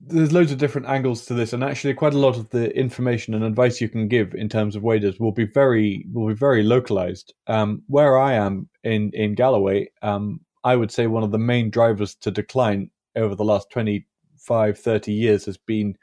there's 0.07 0.31
loads 0.31 0.51
of 0.51 0.57
different 0.57 0.88
angles 0.88 1.25
to 1.25 1.33
this, 1.33 1.53
and 1.53 1.63
actually, 1.63 1.93
quite 1.93 2.13
a 2.13 2.19
lot 2.19 2.38
of 2.38 2.50
the 2.50 2.75
information 2.77 3.33
and 3.33 3.43
advice 3.43 3.81
you 3.81 3.89
can 3.89 4.07
give 4.07 4.33
in 4.33 4.50
terms 4.50 4.75
of 4.75 4.83
waders 4.83 5.19
will 5.19 5.31
be 5.31 5.45
very 5.45 6.05
will 6.13 6.27
be 6.27 6.33
very 6.33 6.63
localized. 6.63 7.33
Um, 7.47 7.83
where 7.88 8.17
I 8.17 8.33
am 8.33 8.69
in 8.83 9.12
in 9.13 9.35
Galloway, 9.35 9.89
um, 10.01 10.41
I 10.63 10.75
would 10.75 10.91
say 10.91 11.07
one 11.07 11.24
of 11.24 11.31
the 11.31 11.39
main 11.39 11.69
drivers 11.69 12.15
to 12.15 12.31
decline 12.31 12.91
over 13.15 13.35
the 13.35 13.45
last 13.45 13.69
25, 13.69 14.77
30 14.77 15.13
years 15.13 15.45
has 15.45 15.57
been 15.57 15.95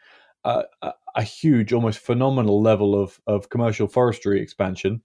a, 0.44 1.22
huge, 1.22 1.72
almost 1.72 1.98
phenomenal 1.98 2.62
level 2.62 3.00
of, 3.00 3.20
of 3.26 3.48
commercial 3.50 3.86
forestry 3.86 4.40
expansion. 4.40 5.02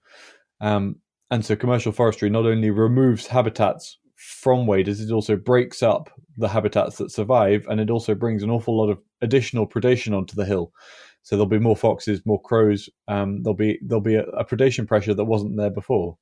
Um, 0.62 0.98
and 1.30 1.46
so 1.46 1.56
commercial 1.56 1.92
forestry 1.92 2.30
not 2.30 2.46
only 2.46 2.70
removes 2.72 3.28
habitats 3.28 3.98
from 4.18 4.66
waders, 4.66 5.00
it 5.00 5.14
also 5.14 5.36
breaks 5.36 5.82
up 5.84 6.10
the 6.38 6.50
habitats 6.50 6.98
that 6.98 7.12
survive, 7.12 7.66
and 7.70 7.80
it 7.80 7.90
also 7.90 8.16
brings 8.16 8.44
an 8.44 8.50
awful 8.50 8.78
lot 8.78 8.90
of 8.90 9.00
additional 9.22 9.68
predation 9.68 10.16
onto 10.18 10.36
the 10.36 10.46
hill. 10.46 10.74
So 11.22 11.36
there'll 11.36 11.48
be 11.48 11.60
more 11.60 11.78
foxes, 11.78 12.26
more 12.26 12.42
crows. 12.42 12.90
Um, 13.08 13.44
there'll 13.44 13.56
be 13.56 13.80
there'll 13.82 14.02
be 14.02 14.16
a, 14.16 14.24
a, 14.24 14.46
predation 14.46 14.88
pressure 14.88 15.14
that 15.14 15.26
wasn't 15.26 15.58
there 15.58 15.70
before. 15.70 16.18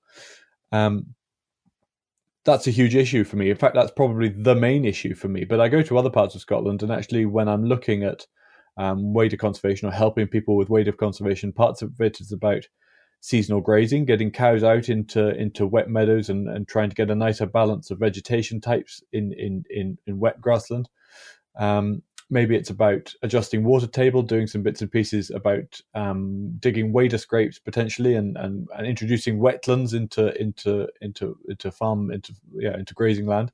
Um, 0.71 1.15
that's 2.43 2.67
a 2.67 2.71
huge 2.71 2.95
issue 2.95 3.23
for 3.23 3.37
me. 3.37 3.49
In 3.49 3.55
fact, 3.55 3.75
that's 3.75 3.91
probably 3.91 4.29
the 4.29 4.55
main 4.55 4.83
issue 4.83 5.15
for 5.15 5.27
me. 5.29 5.45
But 5.45 5.61
I 5.61 5.69
go 5.69 5.81
to 5.81 5.97
other 5.97 6.09
parts 6.09 6.35
of 6.35 6.41
Scotland, 6.41 6.83
and 6.83 6.91
actually, 6.91 7.25
when 7.25 7.47
I'm 7.47 7.65
looking 7.65 8.03
at 8.03 8.27
um, 8.77 9.13
wader 9.13 9.37
conservation 9.37 9.87
or 9.87 9.91
helping 9.91 10.27
people 10.27 10.57
with 10.57 10.69
wader 10.69 10.91
conservation, 10.91 11.53
parts 11.53 11.81
of 11.81 11.99
it 12.01 12.19
is 12.19 12.31
about 12.31 12.65
seasonal 13.25 13.59
grazing, 13.59 14.05
getting 14.05 14.29
cows 14.29 14.63
out 14.63 14.87
into 14.87 15.29
into 15.29 15.65
wet 15.65 15.89
meadows 15.89 16.29
and, 16.29 16.47
and 16.47 16.67
trying 16.67 16.89
to 16.89 16.95
get 16.95 17.09
a 17.09 17.15
nicer 17.15 17.47
balance 17.47 17.89
of 17.89 17.97
vegetation 17.97 18.61
types 18.61 19.01
in 19.13 19.33
in 19.33 19.63
in, 19.71 19.97
in 20.05 20.19
wet 20.19 20.39
grassland. 20.39 20.87
Um, 21.57 22.03
maybe 22.29 22.55
it's 22.55 22.69
about 22.69 23.11
adjusting 23.23 23.63
water 23.63 23.87
table, 23.87 24.21
doing 24.21 24.45
some 24.45 24.61
bits 24.61 24.81
and 24.81 24.91
pieces 24.91 25.31
about 25.31 25.81
um, 25.95 26.55
digging 26.59 26.93
wader 26.93 27.17
scrapes 27.17 27.57
potentially, 27.57 28.13
and, 28.13 28.37
and, 28.37 28.67
and 28.77 28.85
introducing 28.85 29.39
wetlands 29.39 29.95
into 29.95 30.39
into 30.39 30.87
into 31.01 31.35
into 31.49 31.71
farm 31.71 32.11
into 32.11 32.31
yeah 32.53 32.77
into 32.77 32.93
grazing 32.93 33.25
land. 33.25 33.51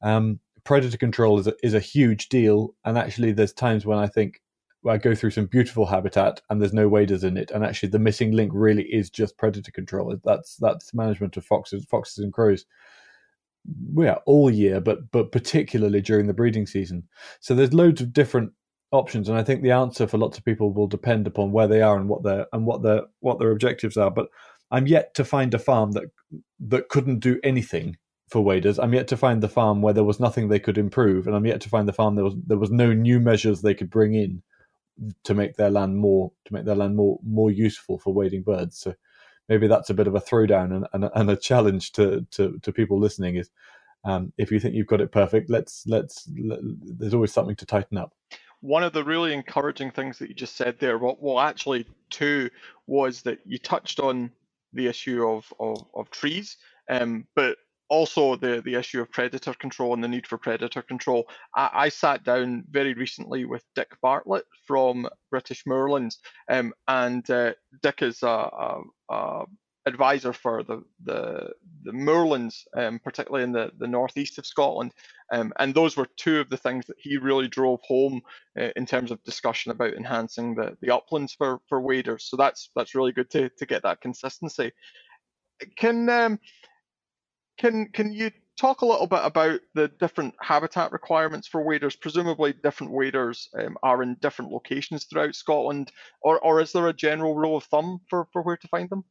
Um, 0.00 0.40
predator 0.64 0.96
control 0.96 1.38
is 1.38 1.46
a, 1.46 1.54
is 1.62 1.74
a 1.74 1.80
huge 1.80 2.30
deal, 2.30 2.74
and 2.86 2.96
actually, 2.96 3.32
there's 3.32 3.52
times 3.52 3.84
when 3.84 3.98
I 3.98 4.06
think 4.06 4.40
I 4.88 4.98
go 4.98 5.14
through 5.14 5.30
some 5.30 5.46
beautiful 5.46 5.86
habitat 5.86 6.40
and 6.50 6.60
there's 6.60 6.72
no 6.72 6.88
waders 6.88 7.24
in 7.24 7.36
it, 7.36 7.50
and 7.50 7.64
actually 7.64 7.88
the 7.90 7.98
missing 7.98 8.32
link 8.32 8.52
really 8.54 8.84
is 8.84 9.10
just 9.10 9.38
predator 9.38 9.72
control. 9.72 10.14
That's 10.24 10.56
that's 10.56 10.94
management 10.94 11.36
of 11.36 11.44
foxes, 11.44 11.84
foxes 11.84 12.24
and 12.24 12.32
crows. 12.32 12.66
Yeah, 13.96 14.18
all 14.26 14.50
year, 14.50 14.80
but 14.80 15.10
but 15.10 15.32
particularly 15.32 16.02
during 16.02 16.26
the 16.26 16.34
breeding 16.34 16.66
season. 16.66 17.04
So 17.40 17.54
there's 17.54 17.72
loads 17.72 18.00
of 18.00 18.12
different 18.12 18.52
options, 18.92 19.28
and 19.28 19.38
I 19.38 19.42
think 19.42 19.62
the 19.62 19.70
answer 19.70 20.06
for 20.06 20.18
lots 20.18 20.38
of 20.38 20.44
people 20.44 20.72
will 20.72 20.86
depend 20.86 21.26
upon 21.26 21.52
where 21.52 21.68
they 21.68 21.80
are 21.80 21.96
and 21.96 22.08
what 22.08 22.22
their 22.22 22.46
and 22.52 22.66
what 22.66 22.82
their 22.82 23.02
what 23.20 23.38
their 23.38 23.52
objectives 23.52 23.96
are. 23.96 24.10
But 24.10 24.28
I'm 24.70 24.86
yet 24.86 25.14
to 25.14 25.24
find 25.24 25.54
a 25.54 25.58
farm 25.58 25.92
that 25.92 26.04
that 26.60 26.88
couldn't 26.88 27.20
do 27.20 27.40
anything 27.42 27.96
for 28.28 28.42
waders. 28.42 28.78
I'm 28.78 28.94
yet 28.94 29.08
to 29.08 29.16
find 29.16 29.42
the 29.42 29.48
farm 29.48 29.80
where 29.80 29.94
there 29.94 30.04
was 30.04 30.20
nothing 30.20 30.48
they 30.48 30.58
could 30.58 30.76
improve, 30.76 31.26
and 31.26 31.34
I'm 31.34 31.46
yet 31.46 31.60
to 31.62 31.68
find 31.70 31.88
the 31.88 31.92
farm 31.92 32.16
there 32.16 32.24
was 32.24 32.34
there 32.46 32.58
was 32.58 32.70
no 32.70 32.92
new 32.92 33.18
measures 33.18 33.62
they 33.62 33.74
could 33.74 33.90
bring 33.90 34.14
in 34.14 34.42
to 35.24 35.34
make 35.34 35.56
their 35.56 35.70
land 35.70 35.96
more 35.96 36.30
to 36.44 36.54
make 36.54 36.64
their 36.64 36.74
land 36.74 36.96
more 36.96 37.18
more 37.24 37.50
useful 37.50 37.98
for 37.98 38.12
wading 38.14 38.42
birds. 38.42 38.78
So 38.78 38.94
maybe 39.48 39.66
that's 39.66 39.90
a 39.90 39.94
bit 39.94 40.06
of 40.06 40.14
a 40.14 40.20
throwdown 40.20 40.74
and, 40.74 40.86
and, 40.92 41.10
and 41.14 41.30
a 41.30 41.36
challenge 41.36 41.92
to, 41.92 42.26
to, 42.30 42.58
to 42.62 42.72
people 42.72 42.98
listening 42.98 43.36
is 43.36 43.50
um, 44.04 44.32
if 44.38 44.50
you 44.50 44.60
think 44.60 44.74
you've 44.74 44.86
got 44.86 45.00
it 45.00 45.12
perfect, 45.12 45.48
let's 45.48 45.84
let's 45.86 46.28
let, 46.38 46.58
there's 46.62 47.14
always 47.14 47.32
something 47.32 47.56
to 47.56 47.66
tighten 47.66 47.96
up. 47.96 48.12
One 48.60 48.82
of 48.82 48.92
the 48.92 49.04
really 49.04 49.32
encouraging 49.32 49.90
things 49.90 50.18
that 50.18 50.28
you 50.28 50.34
just 50.34 50.56
said 50.56 50.78
there, 50.78 50.98
well, 50.98 51.16
well 51.20 51.40
actually 51.40 51.86
two, 52.10 52.50
was 52.86 53.22
that 53.22 53.38
you 53.46 53.58
touched 53.58 54.00
on 54.00 54.30
the 54.74 54.86
issue 54.88 55.26
of 55.26 55.52
of, 55.58 55.78
of 55.94 56.10
trees, 56.10 56.58
um, 56.90 57.26
but 57.34 57.56
also 57.88 58.36
the 58.36 58.62
the 58.64 58.74
issue 58.74 59.00
of 59.00 59.10
predator 59.10 59.54
control 59.54 59.94
and 59.94 60.02
the 60.02 60.08
need 60.08 60.26
for 60.26 60.38
predator 60.38 60.82
control. 60.82 61.24
I, 61.54 61.70
I 61.72 61.88
sat 61.88 62.24
down 62.24 62.64
very 62.70 62.94
recently 62.94 63.44
with 63.44 63.64
Dick 63.74 63.92
Bartlett 64.02 64.46
from 64.66 65.08
British 65.30 65.64
Moorlands, 65.66 66.18
um, 66.50 66.72
and 66.88 67.28
uh, 67.30 67.52
Dick 67.82 68.02
is 68.02 68.22
a, 68.22 68.26
a, 68.26 68.80
a, 69.10 69.44
advisor 69.86 70.32
for 70.32 70.62
the 70.62 70.82
the, 71.04 71.50
the 71.82 71.92
moorlands, 71.92 72.66
um, 72.76 72.98
particularly 72.98 73.44
in 73.44 73.52
the, 73.52 73.70
the 73.78 73.86
northeast 73.86 74.38
of 74.38 74.46
Scotland. 74.46 74.92
Um, 75.32 75.52
and 75.58 75.74
those 75.74 75.96
were 75.96 76.08
two 76.16 76.40
of 76.40 76.48
the 76.48 76.56
things 76.56 76.86
that 76.86 76.96
he 76.98 77.16
really 77.18 77.48
drove 77.48 77.80
home 77.82 78.22
uh, 78.58 78.68
in 78.76 78.86
terms 78.86 79.10
of 79.10 79.22
discussion 79.24 79.72
about 79.72 79.94
enhancing 79.94 80.54
the, 80.54 80.76
the 80.80 80.94
uplands 80.94 81.34
for, 81.34 81.60
for 81.68 81.80
waders. 81.80 82.24
So 82.24 82.36
that's 82.36 82.70
that's 82.74 82.94
really 82.94 83.12
good 83.12 83.30
to, 83.30 83.50
to 83.50 83.66
get 83.66 83.82
that 83.82 84.00
consistency. 84.00 84.72
Can 85.76 86.08
um, 86.08 86.40
can 87.58 87.88
can 87.92 88.12
you 88.12 88.30
talk 88.56 88.82
a 88.82 88.86
little 88.86 89.06
bit 89.06 89.20
about 89.22 89.60
the 89.74 89.88
different 89.88 90.34
habitat 90.40 90.92
requirements 90.92 91.48
for 91.48 91.62
waders? 91.62 91.96
Presumably, 91.96 92.52
different 92.52 92.92
waders 92.92 93.48
um, 93.58 93.76
are 93.82 94.02
in 94.02 94.16
different 94.20 94.52
locations 94.52 95.04
throughout 95.04 95.34
Scotland, 95.34 95.92
or 96.22 96.38
or 96.40 96.60
is 96.60 96.72
there 96.72 96.88
a 96.88 96.92
general 96.92 97.34
rule 97.34 97.56
of 97.56 97.64
thumb 97.64 98.00
for, 98.08 98.28
for 98.32 98.42
where 98.42 98.56
to 98.56 98.68
find 98.68 98.88
them? 98.90 99.04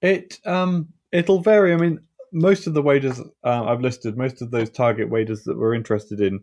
It 0.00 0.38
um 0.44 0.88
it'll 1.12 1.40
vary. 1.40 1.72
I 1.72 1.76
mean, 1.76 2.00
most 2.32 2.66
of 2.66 2.74
the 2.74 2.82
waders 2.82 3.20
uh, 3.44 3.64
I've 3.64 3.80
listed, 3.80 4.16
most 4.16 4.42
of 4.42 4.50
those 4.50 4.70
target 4.70 5.10
waders 5.10 5.44
that 5.44 5.58
we're 5.58 5.74
interested 5.74 6.20
in, 6.20 6.40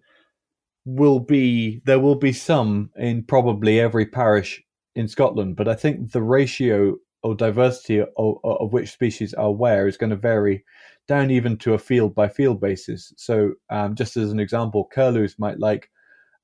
will 0.86 1.20
be 1.20 1.82
there 1.86 2.00
will 2.00 2.16
be 2.16 2.34
some 2.34 2.92
in 2.96 3.24
probably 3.24 3.80
every 3.80 4.06
parish 4.06 4.62
in 4.96 5.08
Scotland, 5.08 5.56
but 5.56 5.68
I 5.68 5.76
think 5.76 6.12
the 6.12 6.22
ratio 6.22 6.98
or 7.26 7.34
diversity 7.34 8.00
of, 8.00 8.38
of 8.44 8.72
which 8.72 8.92
species 8.92 9.34
are 9.34 9.52
where 9.52 9.88
is 9.88 9.98
going 9.98 10.12
to 10.12 10.16
vary 10.16 10.64
down 11.08 11.32
even 11.32 11.58
to 11.58 11.74
a 11.74 11.80
field 11.80 12.14
by 12.14 12.28
field 12.28 12.62
basis. 12.62 13.12
So, 13.18 13.54
um, 13.72 13.96
just 13.96 14.16
as 14.16 14.32
an 14.32 14.40
example, 14.40 14.88
curlews 14.94 15.40
might 15.40 15.60
like 15.60 15.90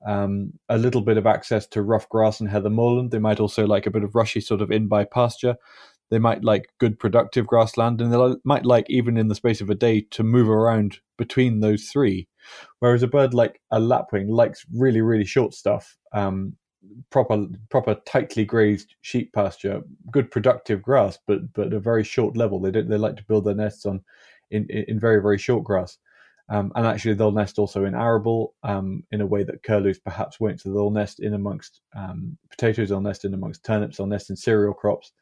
um, 0.04 0.52
a 0.68 0.76
little 0.76 1.00
bit 1.00 1.18
of 1.18 1.26
access 1.26 1.68
to 1.68 1.82
rough 1.82 2.08
grass 2.08 2.40
and 2.40 2.50
heather 2.50 2.68
moorland. 2.68 3.12
They 3.12 3.20
might 3.20 3.38
also 3.38 3.64
like 3.64 3.86
a 3.86 3.92
bit 3.92 4.02
of 4.02 4.16
rushy 4.16 4.40
sort 4.40 4.60
of 4.60 4.72
in 4.72 4.88
by 4.88 5.04
pasture. 5.04 5.54
They 6.10 6.18
might 6.18 6.42
like 6.42 6.72
good 6.80 6.98
productive 6.98 7.46
grassland, 7.46 8.00
and 8.00 8.12
they 8.12 8.34
might 8.44 8.66
like 8.66 8.86
even 8.90 9.16
in 9.16 9.28
the 9.28 9.36
space 9.36 9.60
of 9.60 9.70
a 9.70 9.76
day 9.76 10.00
to 10.10 10.24
move 10.24 10.48
around 10.48 10.98
between 11.16 11.60
those 11.60 11.84
three. 11.84 12.26
Whereas 12.80 13.04
a 13.04 13.06
bird 13.06 13.34
like 13.34 13.60
a 13.70 13.78
lapwing 13.78 14.28
likes 14.28 14.66
really 14.74 15.00
really 15.00 15.24
short 15.24 15.54
stuff. 15.54 15.96
Um, 16.12 16.56
proper 17.10 17.46
proper 17.70 17.94
tightly 18.06 18.44
grazed 18.44 18.94
sheep 19.02 19.32
pasture, 19.32 19.82
good 20.10 20.30
productive 20.30 20.82
grass, 20.82 21.18
but 21.26 21.52
but 21.52 21.72
a 21.72 21.80
very 21.80 22.04
short 22.04 22.36
level. 22.36 22.60
They 22.60 22.70
don't 22.70 22.88
they 22.88 22.98
like 22.98 23.16
to 23.16 23.24
build 23.24 23.44
their 23.44 23.54
nests 23.54 23.86
on 23.86 24.02
in 24.50 24.66
in 24.68 24.98
very 24.98 25.20
very 25.20 25.38
short 25.38 25.64
grass. 25.64 25.98
Um, 26.48 26.72
and 26.74 26.86
actually, 26.86 27.14
they'll 27.14 27.32
nest 27.32 27.58
also 27.58 27.84
in 27.84 27.94
arable 27.94 28.54
um, 28.62 29.04
in 29.10 29.20
a 29.20 29.26
way 29.26 29.42
that 29.44 29.62
curlews 29.62 29.98
perhaps 29.98 30.40
won't. 30.40 30.60
So 30.60 30.70
they'll 30.70 30.90
nest 30.90 31.20
in 31.20 31.34
amongst 31.34 31.80
um, 31.96 32.36
potatoes, 32.50 32.88
they'll 32.88 33.00
nest 33.00 33.24
in 33.24 33.32
amongst 33.32 33.64
turnips, 33.64 33.96
they'll 33.96 34.06
nest 34.06 34.28
in 34.28 34.36
cereal 34.36 34.74
crops. 34.74 35.12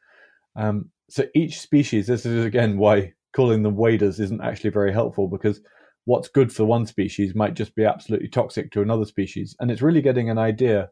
Um, 0.55 0.89
so 1.09 1.25
each 1.33 1.61
species, 1.61 2.07
this 2.07 2.25
is 2.25 2.45
again 2.45 2.77
why 2.77 3.13
calling 3.33 3.63
them 3.63 3.75
waders 3.75 4.19
isn't 4.19 4.41
actually 4.41 4.71
very 4.71 4.91
helpful 4.91 5.27
because 5.27 5.61
what's 6.05 6.27
good 6.27 6.51
for 6.51 6.65
one 6.65 6.85
species 6.85 7.35
might 7.35 7.53
just 7.53 7.75
be 7.75 7.85
absolutely 7.85 8.27
toxic 8.27 8.71
to 8.71 8.81
another 8.81 9.05
species. 9.05 9.55
And 9.59 9.71
it's 9.71 9.81
really 9.81 10.01
getting 10.01 10.29
an 10.29 10.37
idea 10.37 10.89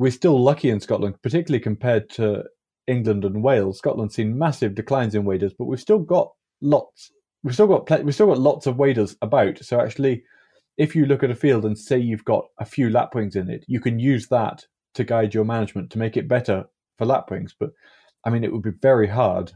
we're 0.00 0.10
still 0.10 0.42
lucky 0.42 0.70
in 0.70 0.80
Scotland, 0.80 1.14
particularly 1.22 1.60
compared 1.60 2.08
to 2.08 2.42
England 2.86 3.22
and 3.22 3.44
Wales. 3.44 3.76
Scotland's 3.76 4.14
seen 4.14 4.38
massive 4.38 4.74
declines 4.74 5.14
in 5.14 5.26
waders, 5.26 5.52
but 5.52 5.66
we've 5.66 5.78
still 5.78 5.98
got 5.98 6.32
lots. 6.62 7.12
We've 7.42 7.52
still 7.52 7.66
got 7.66 8.02
we've 8.02 8.14
still 8.14 8.28
got 8.28 8.38
lots 8.38 8.66
of 8.66 8.78
waders 8.78 9.14
about. 9.20 9.58
So 9.58 9.78
actually, 9.78 10.24
if 10.78 10.96
you 10.96 11.04
look 11.04 11.22
at 11.22 11.30
a 11.30 11.34
field 11.34 11.66
and 11.66 11.78
say 11.78 11.98
you've 11.98 12.24
got 12.24 12.46
a 12.58 12.64
few 12.64 12.88
lapwings 12.88 13.36
in 13.36 13.50
it, 13.50 13.62
you 13.68 13.78
can 13.78 13.98
use 13.98 14.26
that 14.28 14.64
to 14.94 15.04
guide 15.04 15.34
your 15.34 15.44
management 15.44 15.90
to 15.90 15.98
make 15.98 16.16
it 16.16 16.26
better 16.26 16.64
for 16.96 17.04
lapwings. 17.04 17.54
But 17.60 17.72
I 18.24 18.30
mean, 18.30 18.42
it 18.42 18.50
would 18.50 18.62
be 18.62 18.70
very 18.70 19.06
hard 19.06 19.52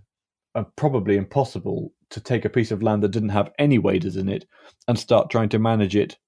and 0.54 0.66
probably 0.76 1.16
impossible 1.16 1.90
to 2.10 2.20
take 2.20 2.44
a 2.44 2.50
piece 2.50 2.70
of 2.70 2.82
land 2.82 3.02
that 3.02 3.12
didn't 3.12 3.30
have 3.30 3.50
any 3.58 3.78
waders 3.78 4.16
in 4.16 4.28
it 4.28 4.44
and 4.88 4.98
start 4.98 5.30
trying 5.30 5.48
to 5.48 5.58
manage 5.58 5.96
it 5.96 6.18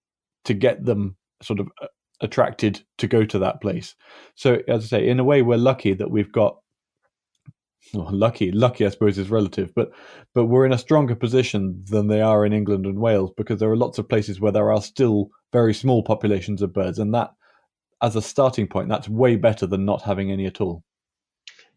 to 0.46 0.54
get 0.54 0.86
them 0.86 1.16
sort 1.42 1.60
of 1.60 1.68
uh, 1.82 1.86
attracted 2.20 2.82
to 2.98 3.06
go 3.06 3.24
to 3.24 3.38
that 3.38 3.60
place. 3.60 3.94
So, 4.34 4.58
as 4.68 4.84
I 4.84 4.86
say, 4.86 5.08
in 5.08 5.20
a 5.20 5.24
way, 5.24 5.42
we're 5.42 5.56
lucky 5.56 5.94
that 5.94 6.10
we've 6.10 6.32
got. 6.32 6.58
Well, 7.94 8.08
lucky, 8.10 8.50
lucky, 8.50 8.84
I 8.84 8.88
suppose, 8.88 9.16
is 9.16 9.30
relative, 9.30 9.72
but 9.74 9.92
but 10.34 10.46
we're 10.46 10.66
in 10.66 10.72
a 10.72 10.78
stronger 10.78 11.14
position 11.14 11.84
than 11.88 12.08
they 12.08 12.20
are 12.20 12.44
in 12.44 12.52
England 12.52 12.84
and 12.84 12.98
Wales 12.98 13.30
because 13.36 13.60
there 13.60 13.70
are 13.70 13.76
lots 13.76 13.98
of 13.98 14.08
places 14.08 14.40
where 14.40 14.50
there 14.50 14.72
are 14.72 14.82
still 14.82 15.28
very 15.52 15.72
small 15.72 16.02
populations 16.02 16.62
of 16.62 16.72
birds, 16.72 16.98
and 16.98 17.14
that, 17.14 17.30
as 18.02 18.16
a 18.16 18.22
starting 18.22 18.66
point, 18.66 18.88
that's 18.88 19.08
way 19.08 19.36
better 19.36 19.66
than 19.66 19.84
not 19.84 20.02
having 20.02 20.32
any 20.32 20.46
at 20.46 20.60
all. 20.60 20.82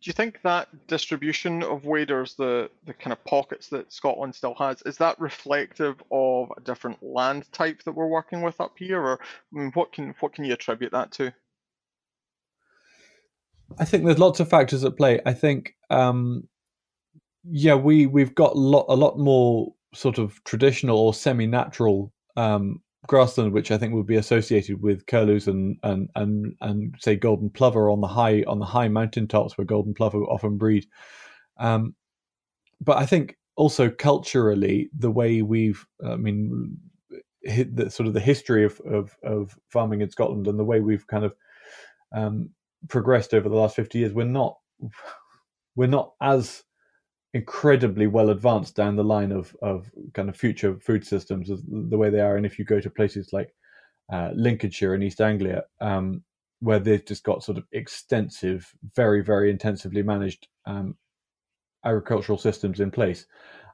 Do 0.01 0.07
you 0.07 0.13
think 0.13 0.39
that 0.43 0.69
distribution 0.87 1.61
of 1.61 1.83
waders, 1.83 2.35
the 2.35 2.69
the 2.85 2.93
kind 2.93 3.11
of 3.11 3.23
pockets 3.25 3.67
that 3.69 3.91
Scotland 3.91 4.33
still 4.33 4.55
has, 4.55 4.81
is 4.83 4.97
that 4.97 5.19
reflective 5.19 6.01
of 6.11 6.53
a 6.55 6.61
different 6.61 7.03
land 7.03 7.51
type 7.51 7.83
that 7.83 7.91
we're 7.91 8.07
working 8.07 8.41
with 8.41 8.61
up 8.61 8.77
here, 8.77 9.01
or 9.01 9.19
I 9.21 9.59
mean, 9.59 9.71
what 9.73 9.91
can 9.91 10.15
what 10.21 10.33
can 10.33 10.45
you 10.45 10.53
attribute 10.53 10.93
that 10.93 11.11
to? 11.13 11.33
I 13.77 13.85
think 13.85 14.05
there's 14.05 14.19
lots 14.19 14.39
of 14.39 14.49
factors 14.49 14.83
at 14.83 14.97
play. 14.97 15.19
I 15.25 15.33
think, 15.33 15.75
um, 15.89 16.47
yeah, 17.43 17.75
we 17.75 18.05
we've 18.05 18.33
got 18.33 18.53
a 18.53 18.59
lot 18.59 18.85
a 18.87 18.95
lot 18.95 19.19
more 19.19 19.73
sort 19.93 20.17
of 20.17 20.41
traditional 20.45 20.97
or 20.97 21.13
semi-natural 21.13 22.13
um, 22.37 22.81
grassland, 23.07 23.53
which 23.53 23.71
I 23.71 23.77
think 23.77 23.93
would 23.93 24.05
be 24.05 24.17
associated 24.17 24.81
with 24.81 25.05
curlews 25.05 25.47
and 25.47 25.77
and 25.83 26.09
and 26.15 26.55
and 26.61 26.95
say 26.99 27.15
golden 27.15 27.49
plover 27.49 27.89
on 27.89 28.01
the 28.01 28.07
high 28.07 28.43
on 28.47 28.59
the 28.59 28.65
high 28.65 28.87
mountain 28.87 29.27
tops 29.27 29.57
where 29.57 29.65
golden 29.65 29.93
plover 29.93 30.19
often 30.23 30.57
breed. 30.57 30.85
Um, 31.57 31.95
but 32.81 32.97
I 32.97 33.05
think 33.05 33.37
also 33.55 33.89
culturally, 33.89 34.89
the 34.97 35.11
way 35.11 35.41
we've, 35.41 35.85
I 36.05 36.15
mean, 36.15 36.77
the 37.43 37.89
sort 37.89 38.07
of 38.07 38.13
the 38.13 38.19
history 38.21 38.63
of, 38.63 38.79
of, 38.81 39.17
of 39.21 39.59
farming 39.67 39.99
in 39.99 40.09
Scotland 40.09 40.47
and 40.47 40.57
the 40.57 40.63
way 40.63 40.79
we've 40.79 41.05
kind 41.07 41.25
of 41.25 41.35
um, 42.15 42.51
progressed 42.87 43.33
over 43.33 43.49
the 43.49 43.55
last 43.55 43.75
fifty 43.75 43.99
years, 43.99 44.13
we're 44.13 44.23
not 44.25 44.57
we're 45.75 45.87
not 45.87 46.13
as 46.21 46.63
incredibly 47.33 48.07
well 48.07 48.29
advanced 48.29 48.75
down 48.75 48.95
the 48.95 49.03
line 49.03 49.31
of 49.31 49.55
of 49.61 49.91
kind 50.13 50.29
of 50.29 50.35
future 50.35 50.77
food 50.79 51.05
systems 51.05 51.49
the 51.67 51.97
way 51.97 52.09
they 52.09 52.21
are. 52.21 52.37
And 52.37 52.45
if 52.45 52.57
you 52.57 52.65
go 52.65 52.79
to 52.79 52.89
places 52.89 53.31
like 53.31 53.53
uh, 54.11 54.31
Lincolnshire 54.33 54.93
and 54.93 55.03
East 55.03 55.21
Anglia, 55.21 55.63
um, 55.81 56.23
where 56.59 56.79
they've 56.79 57.05
just 57.05 57.23
got 57.23 57.43
sort 57.43 57.57
of 57.57 57.65
extensive, 57.71 58.73
very 58.95 59.23
very 59.23 59.51
intensively 59.51 60.01
managed 60.01 60.47
um, 60.65 60.95
agricultural 61.85 62.37
systems 62.37 62.79
in 62.79 62.91
place, 62.91 63.25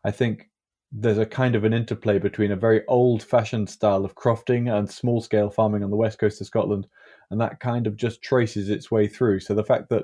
I 0.03 0.11
think 0.11 0.49
there's 0.91 1.17
a 1.17 1.25
kind 1.25 1.55
of 1.55 1.63
an 1.63 1.73
interplay 1.73 2.19
between 2.19 2.51
a 2.51 2.55
very 2.55 2.85
old 2.87 3.23
fashioned 3.23 3.69
style 3.69 4.05
of 4.05 4.15
crofting 4.15 4.73
and 4.73 4.89
small 4.89 5.19
scale 5.19 5.49
farming 5.49 5.83
on 5.83 5.89
the 5.89 5.97
west 5.97 6.19
coast 6.19 6.39
of 6.41 6.47
Scotland, 6.47 6.87
and 7.31 7.41
that 7.41 7.59
kind 7.59 7.87
of 7.87 7.95
just 7.95 8.21
traces 8.21 8.69
its 8.69 8.91
way 8.91 9.07
through. 9.07 9.39
So 9.39 9.53
the 9.53 9.63
fact 9.63 9.89
that 9.89 10.03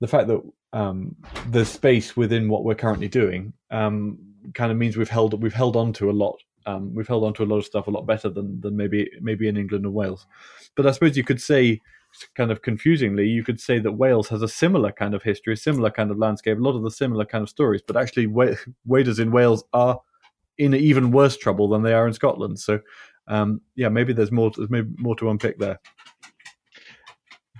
the 0.00 0.08
fact 0.08 0.28
that 0.28 0.40
um, 0.72 1.16
the 1.50 1.64
space 1.64 2.16
within 2.16 2.48
what 2.48 2.64
we're 2.64 2.74
currently 2.74 3.08
doing 3.08 3.52
um, 3.70 4.18
kind 4.54 4.70
of 4.70 4.78
means 4.78 4.96
we've 4.96 5.08
held 5.08 5.40
we've 5.42 5.54
held 5.54 5.76
on 5.76 5.92
to 5.94 6.10
a 6.10 6.12
lot. 6.12 6.36
Um, 6.66 6.94
we've 6.94 7.08
held 7.08 7.24
on 7.24 7.32
to 7.34 7.42
a 7.42 7.46
lot 7.46 7.58
of 7.58 7.64
stuff 7.64 7.86
a 7.86 7.90
lot 7.90 8.06
better 8.06 8.28
than 8.28 8.60
than 8.60 8.76
maybe 8.76 9.10
maybe 9.20 9.48
in 9.48 9.56
England 9.56 9.84
and 9.84 9.94
Wales. 9.94 10.26
But 10.76 10.86
I 10.86 10.90
suppose 10.90 11.16
you 11.16 11.24
could 11.24 11.40
say, 11.40 11.80
kind 12.34 12.50
of 12.50 12.62
confusingly, 12.62 13.26
you 13.26 13.42
could 13.42 13.60
say 13.60 13.78
that 13.78 13.92
Wales 13.92 14.28
has 14.28 14.42
a 14.42 14.48
similar 14.48 14.92
kind 14.92 15.14
of 15.14 15.22
history, 15.22 15.54
a 15.54 15.56
similar 15.56 15.90
kind 15.90 16.10
of 16.10 16.18
landscape, 16.18 16.58
a 16.58 16.60
lot 16.60 16.76
of 16.76 16.82
the 16.82 16.90
similar 16.90 17.24
kind 17.24 17.42
of 17.42 17.48
stories. 17.48 17.82
But 17.86 17.96
actually, 17.96 18.26
waders 18.84 19.18
in 19.18 19.30
Wales 19.30 19.64
are 19.72 19.98
in 20.58 20.74
even 20.74 21.10
worse 21.10 21.36
trouble 21.36 21.68
than 21.68 21.82
they 21.82 21.94
are 21.94 22.06
in 22.06 22.12
Scotland. 22.12 22.58
So, 22.58 22.80
um, 23.28 23.60
yeah, 23.74 23.88
maybe 23.88 24.12
there's 24.12 24.32
more. 24.32 24.50
There's 24.54 24.70
maybe 24.70 24.90
more 24.98 25.16
to 25.16 25.30
unpick 25.30 25.58
there. 25.58 25.80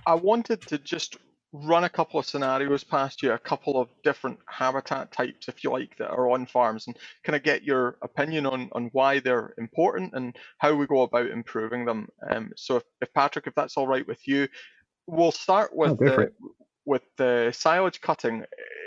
I 0.05 0.15
wanted 0.15 0.61
to 0.67 0.77
just 0.77 1.17
run 1.51 1.83
a 1.83 1.89
couple 1.89 2.19
of 2.19 2.25
scenarios 2.25 2.83
past 2.83 3.23
you, 3.23 3.31
a 3.31 3.39
couple 3.39 3.79
of 3.79 3.89
different 4.03 4.39
habitat 4.47 5.11
types, 5.11 5.47
if 5.47 5.63
you 5.63 5.71
like, 5.71 5.97
that 5.97 6.09
are 6.09 6.29
on 6.29 6.45
farms, 6.45 6.85
and 6.87 6.95
kind 7.23 7.35
of 7.35 7.43
get 7.43 7.63
your 7.63 7.97
opinion 8.01 8.45
on 8.45 8.69
on 8.73 8.89
why 8.93 9.19
they're 9.19 9.53
important 9.57 10.13
and 10.13 10.35
how 10.59 10.73
we 10.75 10.85
go 10.85 11.01
about 11.01 11.29
improving 11.29 11.85
them. 11.85 12.07
Um, 12.29 12.51
so, 12.55 12.77
if, 12.77 12.83
if, 13.01 13.13
Patrick, 13.13 13.47
if 13.47 13.55
that's 13.55 13.77
all 13.77 13.87
right 13.87 14.07
with 14.07 14.27
you, 14.27 14.47
we'll 15.07 15.31
start 15.31 15.75
with 15.75 15.91
oh, 15.91 15.95
the, 15.95 16.31
with 16.85 17.03
the 17.17 17.51
silage 17.55 18.01
cutting. 18.01 18.43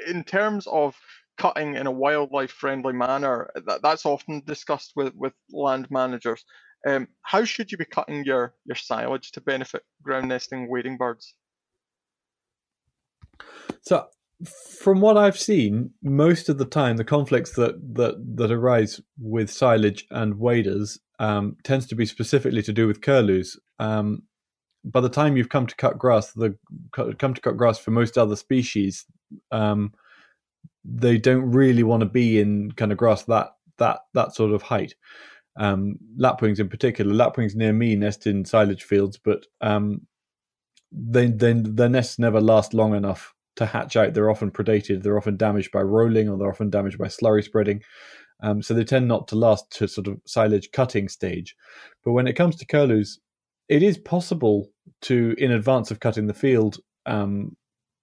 In 0.07 0.23
terms 0.25 0.67
of 0.67 0.97
cutting 1.39 1.75
in 1.75 1.87
a 1.87 1.93
wildlife 1.93 2.53
friendly 2.53 2.93
manner, 2.93 3.51
that, 3.67 3.83
that's 3.83 4.07
often 4.07 4.43
discussed 4.47 4.93
with 4.95 5.15
with 5.17 5.33
land 5.51 5.91
managers. 5.91 6.45
Um, 6.87 7.09
how 7.23 7.45
should 7.45 7.73
you 7.73 7.79
be 7.79 7.85
cutting 7.85 8.25
your 8.25 8.55
your 8.65 8.77
silage 8.77 9.33
to 9.33 9.41
benefit 9.41 9.83
ground 10.03 10.29
nesting 10.29 10.69
wading 10.69 10.97
birds? 10.97 11.35
So, 13.83 14.07
from 14.81 15.01
what 15.01 15.17
I've 15.17 15.39
seen, 15.39 15.91
most 16.03 16.49
of 16.49 16.59
the 16.59 16.65
time, 16.65 16.97
the 16.97 17.05
conflicts 17.05 17.53
that 17.53 17.77
that 17.95 18.15
that 18.37 18.51
arise 18.51 19.01
with 19.19 19.51
silage 19.51 20.07
and 20.11 20.39
waders 20.39 20.99
um, 21.19 21.57
tends 21.63 21.87
to 21.87 21.95
be 21.95 22.07
specifically 22.07 22.63
to 22.63 22.73
do 22.73 22.87
with 22.87 23.01
curlews. 23.01 23.59
Um, 23.79 24.23
by 24.85 25.01
the 25.01 25.09
time 25.09 25.37
you've 25.37 25.49
come 25.49 25.67
to 25.67 25.77
cut 25.77 25.99
grass, 25.99 26.33
the 26.33 26.57
come 26.93 27.35
to 27.35 27.41
cut 27.41 27.57
grass 27.57 27.79
for 27.79 27.93
most 27.93 28.19
other 28.19 28.37
species, 28.37 29.07
um, 29.53 29.93
they 30.85 31.19
don't 31.19 31.51
really 31.51 31.85
want 31.85 32.01
to 32.01 32.09
be 32.09 32.41
in 32.41 32.73
kind 32.73 32.93
of 32.93 32.99
grass 32.99 33.23
that 33.25 33.51
that 33.79 34.01
that 34.15 34.35
sort 34.35 34.53
of 34.53 34.63
height. 34.63 34.95
Um, 35.57 35.99
lapwings 36.17 36.61
in 36.61 36.69
particular, 36.69 37.13
lapwings 37.13 37.55
near 37.55 37.73
me 37.73 37.95
nest 37.95 38.27
in 38.27 38.45
silage 38.45 38.85
fields, 38.85 39.19
but 39.23 39.47
um, 39.61 40.07
they, 40.93 41.27
they 41.27 41.53
their 41.55 41.89
nests 41.89 42.19
never 42.19 42.41
last 42.41 42.75
long 42.75 42.95
enough 42.95 43.35
to 43.57 43.67
hatch 43.67 43.97
out. 43.97 44.15
They're 44.15 44.31
often 44.31 44.51
predated. 44.51 45.03
They're 45.03 45.19
often 45.19 45.37
damaged 45.37 45.73
by 45.73 45.83
rolling, 45.83 46.29
or 46.29 46.39
they're 46.39 46.51
often 46.51 46.71
damaged 46.71 46.99
by 46.99 47.07
slurry 47.07 47.43
spreading. 47.43 47.83
Um, 48.43 48.61
so 48.63 48.75
they 48.75 48.85
tend 48.85 49.09
not 49.09 49.29
to 49.29 49.37
last 49.37 49.71
to 49.79 49.87
sort 49.87 50.09
of 50.09 50.21
silage 50.27 50.71
cutting 50.73 51.09
stage. 51.09 51.57
But 52.05 52.13
when 52.13 52.27
it 52.27 52.35
comes 52.35 52.57
to 52.57 52.67
curlews, 52.67 53.21
it 53.69 53.83
is 53.83 53.99
possible 53.99 54.69
to, 55.03 55.35
in 55.39 55.53
advance 55.53 55.91
of 55.91 56.01
cutting 56.01 56.27
the 56.27 56.35
field, 56.35 56.79
um, 57.07 57.57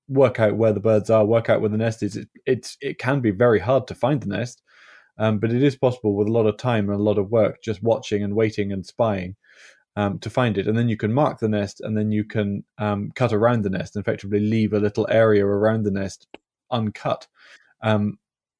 work 0.08 0.40
out 0.40 0.56
where 0.56 0.74
the 0.74 0.80
birds 0.80 1.10
are, 1.10 1.26
work 1.26 1.50
out 1.50 1.62
where 1.62 1.70
the 1.70 1.78
nest 1.78 2.04
is. 2.04 2.16
It, 2.16 2.30
it's 2.46 2.78
it 2.82 2.98
can 2.98 3.20
be 3.20 3.32
very 3.32 3.60
hard 3.60 3.88
to 3.88 3.96
find 3.96 4.22
the 4.22 4.28
nest, 4.28 4.62
um, 5.18 5.40
but 5.40 5.52
it 5.52 5.62
is 5.62 5.76
possible 5.76 6.16
with 6.16 6.28
a 6.28 6.32
lot 6.32 6.48
of 6.48 6.58
time 6.58 6.90
and 6.90 7.00
a 7.00 7.04
lot 7.04 7.18
of 7.18 7.30
work, 7.30 7.62
just 7.62 7.84
watching 7.84 8.24
and 8.24 8.36
waiting 8.36 8.72
and 8.72 8.86
spying 8.86 9.36
um, 10.00 10.18
to 10.20 10.30
find 10.30 10.58
it. 10.58 10.66
And 10.66 10.78
then 10.78 10.88
you 10.88 10.96
can 10.96 11.14
mark 11.14 11.40
the 11.40 11.50
nest 11.50 11.82
and 11.82 11.98
then 11.98 12.10
you 12.10 12.24
can 12.24 12.64
um, 12.78 13.12
cut 13.16 13.34
around 13.34 13.64
the 13.64 13.70
nest 13.70 13.96
and 13.96 14.04
effectively 14.04 14.40
leave 14.40 14.72
a 14.72 14.80
little 14.80 15.06
area 15.12 15.46
around 15.46 15.84
the 15.84 15.92
nest 15.92 16.26
uncut. 16.72 17.28
Um, 17.82 18.18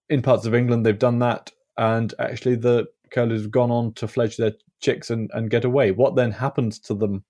in 0.10 0.22
parts 0.22 0.46
of 0.46 0.54
England, 0.54 0.86
they've 0.86 1.08
done 1.08 1.20
that. 1.20 1.52
And 1.78 2.14
actually, 2.20 2.56
the 2.56 2.88
curlews 3.12 3.44
have 3.44 3.52
gone 3.52 3.72
on 3.72 3.94
to 3.94 4.08
fledge 4.08 4.36
their 4.36 4.52
chicks 4.82 5.10
and, 5.10 5.32
and 5.34 5.50
get 5.50 5.64
away. 5.64 5.92
What 5.92 6.18
then 6.18 6.32
happens 6.32 6.78
to 6.80 6.94
them? 6.94 7.24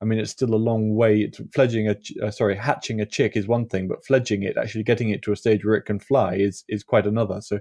I 0.00 0.04
mean, 0.04 0.20
it's 0.20 0.30
still 0.30 0.54
a 0.54 0.66
long 0.70 0.94
way. 0.94 1.22
It's 1.22 1.40
fledging 1.52 1.88
a 1.88 1.96
uh, 2.24 2.30
sorry, 2.30 2.54
hatching 2.54 3.00
a 3.00 3.06
chick 3.06 3.36
is 3.36 3.48
one 3.48 3.66
thing, 3.66 3.88
but 3.88 4.06
fledging 4.06 4.44
it, 4.44 4.56
actually 4.56 4.84
getting 4.84 5.08
it 5.08 5.22
to 5.22 5.32
a 5.32 5.36
stage 5.36 5.64
where 5.64 5.74
it 5.74 5.86
can 5.86 5.98
fly, 5.98 6.36
is 6.36 6.64
is 6.68 6.84
quite 6.84 7.06
another. 7.06 7.40
So, 7.40 7.58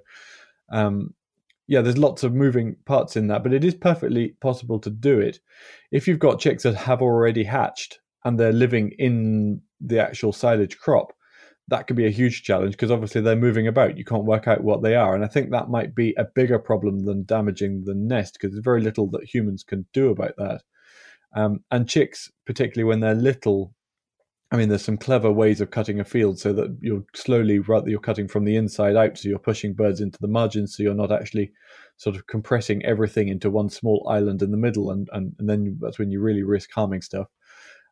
um, 0.71 1.15
yeah, 1.67 1.81
there's 1.81 1.97
lots 1.97 2.23
of 2.23 2.33
moving 2.33 2.77
parts 2.85 3.15
in 3.15 3.27
that, 3.27 3.43
but 3.43 3.53
it 3.53 3.63
is 3.63 3.75
perfectly 3.75 4.29
possible 4.39 4.79
to 4.79 4.89
do 4.89 5.19
it. 5.19 5.39
If 5.91 6.07
you've 6.07 6.19
got 6.19 6.39
chicks 6.39 6.63
that 6.63 6.75
have 6.75 7.01
already 7.01 7.43
hatched 7.43 7.99
and 8.23 8.39
they're 8.39 8.53
living 8.53 8.93
in 8.97 9.61
the 9.81 9.99
actual 9.99 10.31
silage 10.31 10.77
crop, 10.77 11.13
that 11.67 11.85
could 11.85 11.97
be 11.97 12.05
a 12.05 12.11
huge 12.11 12.43
challenge 12.43 12.71
because 12.71 12.91
obviously 12.91 13.19
they're 13.19 13.35
moving 13.35 13.67
about. 13.67 13.97
You 13.97 14.05
can't 14.05 14.23
work 14.23 14.47
out 14.47 14.63
what 14.63 14.81
they 14.81 14.95
are. 14.95 15.13
And 15.13 15.25
I 15.25 15.27
think 15.27 15.51
that 15.51 15.69
might 15.69 15.93
be 15.93 16.13
a 16.17 16.23
bigger 16.23 16.57
problem 16.57 17.05
than 17.05 17.25
damaging 17.25 17.83
the 17.83 17.93
nest 17.93 18.35
because 18.35 18.53
there's 18.53 18.63
very 18.63 18.81
little 18.81 19.09
that 19.11 19.25
humans 19.25 19.63
can 19.63 19.85
do 19.91 20.09
about 20.09 20.35
that. 20.37 20.61
Um, 21.35 21.59
and 21.69 21.89
chicks, 21.89 22.31
particularly 22.45 22.87
when 22.87 23.01
they're 23.01 23.13
little, 23.13 23.73
I 24.49 24.55
mean, 24.55 24.69
there's 24.69 24.85
some 24.85 24.97
clever 24.97 25.29
ways 25.29 25.59
of 25.59 25.71
cutting 25.71 25.99
a 25.99 26.05
field 26.05 26.39
so 26.39 26.53
that 26.53 26.77
you're 26.81 27.03
slowly, 27.13 27.61
you're 27.85 27.99
cutting 27.99 28.29
from 28.29 28.45
the 28.45 28.55
inside 28.55 28.95
out, 28.95 29.17
so 29.17 29.27
you're 29.27 29.39
pushing 29.39 29.73
birds 29.73 29.99
into 29.99 30.17
the 30.21 30.27
margins, 30.27 30.75
so 30.75 30.83
you're 30.83 30.93
not 30.93 31.11
actually 31.11 31.51
sort 31.97 32.15
of 32.15 32.27
compressing 32.27 32.85
everything 32.85 33.27
into 33.27 33.49
one 33.49 33.69
small 33.69 34.07
island 34.09 34.41
in 34.41 34.51
the 34.51 34.57
middle, 34.57 34.91
and 34.91 35.09
and, 35.11 35.35
and 35.39 35.49
then 35.49 35.77
that's 35.81 35.99
when 35.99 36.11
you 36.11 36.21
really 36.21 36.43
risk 36.43 36.69
harming 36.73 37.01
stuff. 37.01 37.27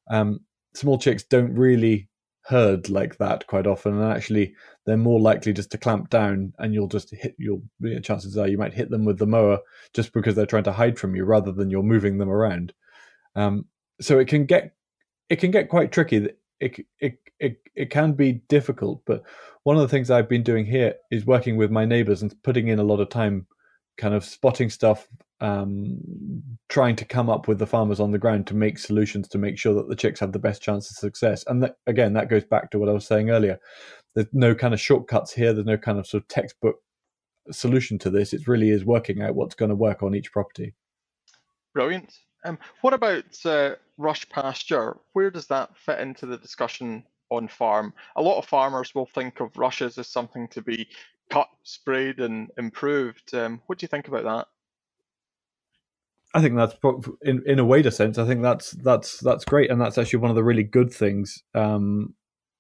Um, 0.10 0.40
small 0.74 0.98
chicks 0.98 1.24
don't 1.24 1.54
really 1.56 2.08
herd 2.44 2.90
like 2.90 3.18
that 3.18 3.48
quite 3.48 3.68
often, 3.68 4.00
and 4.00 4.14
actually 4.14 4.56
they're 4.86 4.96
more 4.96 5.20
likely 5.20 5.52
just 5.52 5.72
to 5.72 5.78
clamp 5.78 6.10
down, 6.10 6.54
and 6.60 6.74
you'll 6.74 6.88
just 6.88 7.14
hit. 7.14 7.36
You'll 7.38 7.64
you 7.82 7.96
know, 7.96 8.00
chances 8.00 8.38
are 8.38 8.48
you 8.48 8.58
might 8.58 8.74
hit 8.74 8.90
them 8.90 9.04
with 9.04 9.20
the 9.20 9.28
mower 9.28 9.60
just 9.94 10.14
because 10.14 10.36
they're 10.36 10.46
trying 10.46 10.64
to 10.64 10.72
hide 10.72 10.98
from 10.98 11.18
you, 11.18 11.26
rather 11.26 11.52
than 11.52 11.70
you're 11.70 11.84
moving 11.84 12.18
them 12.18 12.30
around. 12.30 12.72
Um, 13.36 13.66
so 14.00 14.20
it 14.20 14.30
can 14.30 14.46
get 14.46 14.74
it 15.30 15.38
can 15.38 15.52
get 15.52 15.68
quite 15.68 15.92
tricky 15.92 16.30
it, 16.60 16.86
it 17.00 17.20
it 17.40 17.58
it 17.76 17.90
can 17.90 18.14
be 18.14 18.42
difficult. 18.48 19.02
But 19.06 19.24
one 19.64 19.76
of 19.76 19.82
the 19.82 19.88
things 19.88 20.10
I've 20.10 20.30
been 20.30 20.44
doing 20.44 20.66
here 20.66 20.96
is 21.12 21.26
working 21.26 21.58
with 21.58 21.72
my 21.72 21.86
neighbors 21.86 22.22
and 22.22 22.36
putting 22.44 22.68
in 22.68 22.80
a 22.80 22.84
lot 22.84 23.00
of 23.00 23.10
time, 23.10 23.48
kind 23.98 24.14
of 24.14 24.24
spotting 24.24 24.70
stuff, 24.70 25.08
um, 25.42 25.98
trying 26.70 26.96
to 26.98 27.06
come 27.06 27.30
up 27.30 27.48
with 27.48 27.60
the 27.60 27.68
farmers 27.68 28.00
on 28.00 28.12
the 28.12 28.18
ground 28.18 28.48
to 28.48 28.56
make 28.56 28.78
solutions 28.78 29.28
to 29.30 29.38
make 29.38 29.58
sure 29.58 29.74
that 29.74 29.90
the 29.90 29.96
chicks 29.96 30.20
have 30.20 30.32
the 30.32 30.40
best 30.40 30.62
chance 30.62 30.90
of 30.90 30.98
success. 30.98 31.44
And 31.48 31.62
that, 31.64 31.78
again, 31.88 32.14
that 32.14 32.30
goes 32.30 32.46
back 32.46 32.72
to 32.72 32.80
what 32.80 32.90
I 32.90 32.94
was 32.94 33.06
saying 33.06 33.30
earlier. 33.30 33.60
There's 34.14 34.28
no 34.32 34.56
kind 34.56 34.74
of 34.74 34.80
shortcuts 34.80 35.34
here. 35.34 35.54
There's 35.54 35.66
no 35.66 35.78
kind 35.78 36.00
of 36.00 36.08
sort 36.08 36.24
of 36.24 36.28
textbook 36.30 36.78
solution 37.52 38.00
to 38.00 38.10
this. 38.10 38.34
It 38.34 38.48
really 38.48 38.70
is 38.70 38.86
working 38.86 39.22
out 39.22 39.36
what's 39.36 39.56
going 39.56 39.70
to 39.70 39.76
work 39.76 40.04
on 40.04 40.16
each 40.16 40.32
property. 40.32 40.74
Brilliant. 41.74 42.14
Um, 42.46 42.60
what 42.82 42.94
about 42.94 43.46
uh, 43.46 43.72
rush 43.98 44.30
pasture? 44.30 44.98
Where 45.14 45.32
does 45.32 45.48
that 45.48 45.76
fit 45.78 46.00
into 46.00 46.26
the 46.26 46.38
discussion 46.38 47.04
on 47.30 47.48
farm? 47.48 47.94
A 48.16 48.22
lot 48.22 48.38
of 48.38 48.46
farmers 48.46 48.94
will 48.94 49.08
think 49.08 49.40
of 49.40 49.58
rushes 49.58 49.98
as 49.98 50.08
something 50.08 50.48
to 50.50 50.62
be 50.62 50.88
cut, 51.32 51.50
sprayed, 51.64 52.20
and 52.20 52.52
improved. 52.58 53.34
Um, 53.34 53.62
what 53.66 53.80
do 53.80 53.84
you 53.84 53.88
think 53.88 54.08
about 54.08 54.24
that? 54.24 54.48
I 56.36 56.42
think 56.42 56.56
that's 56.56 56.76
in 57.24 57.42
in 57.46 57.60
a 57.60 57.66
wider 57.66 57.92
sense. 57.92 58.18
I 58.18 58.28
think 58.28 58.42
that's 58.42 58.72
that's 58.72 59.20
that's 59.20 59.46
great, 59.46 59.72
and 59.72 59.82
that's 59.82 59.98
actually 59.98 60.20
one 60.20 60.30
of 60.30 60.36
the 60.36 60.44
really 60.44 60.64
good 60.64 60.94
things 60.94 61.42
um, 61.56 62.14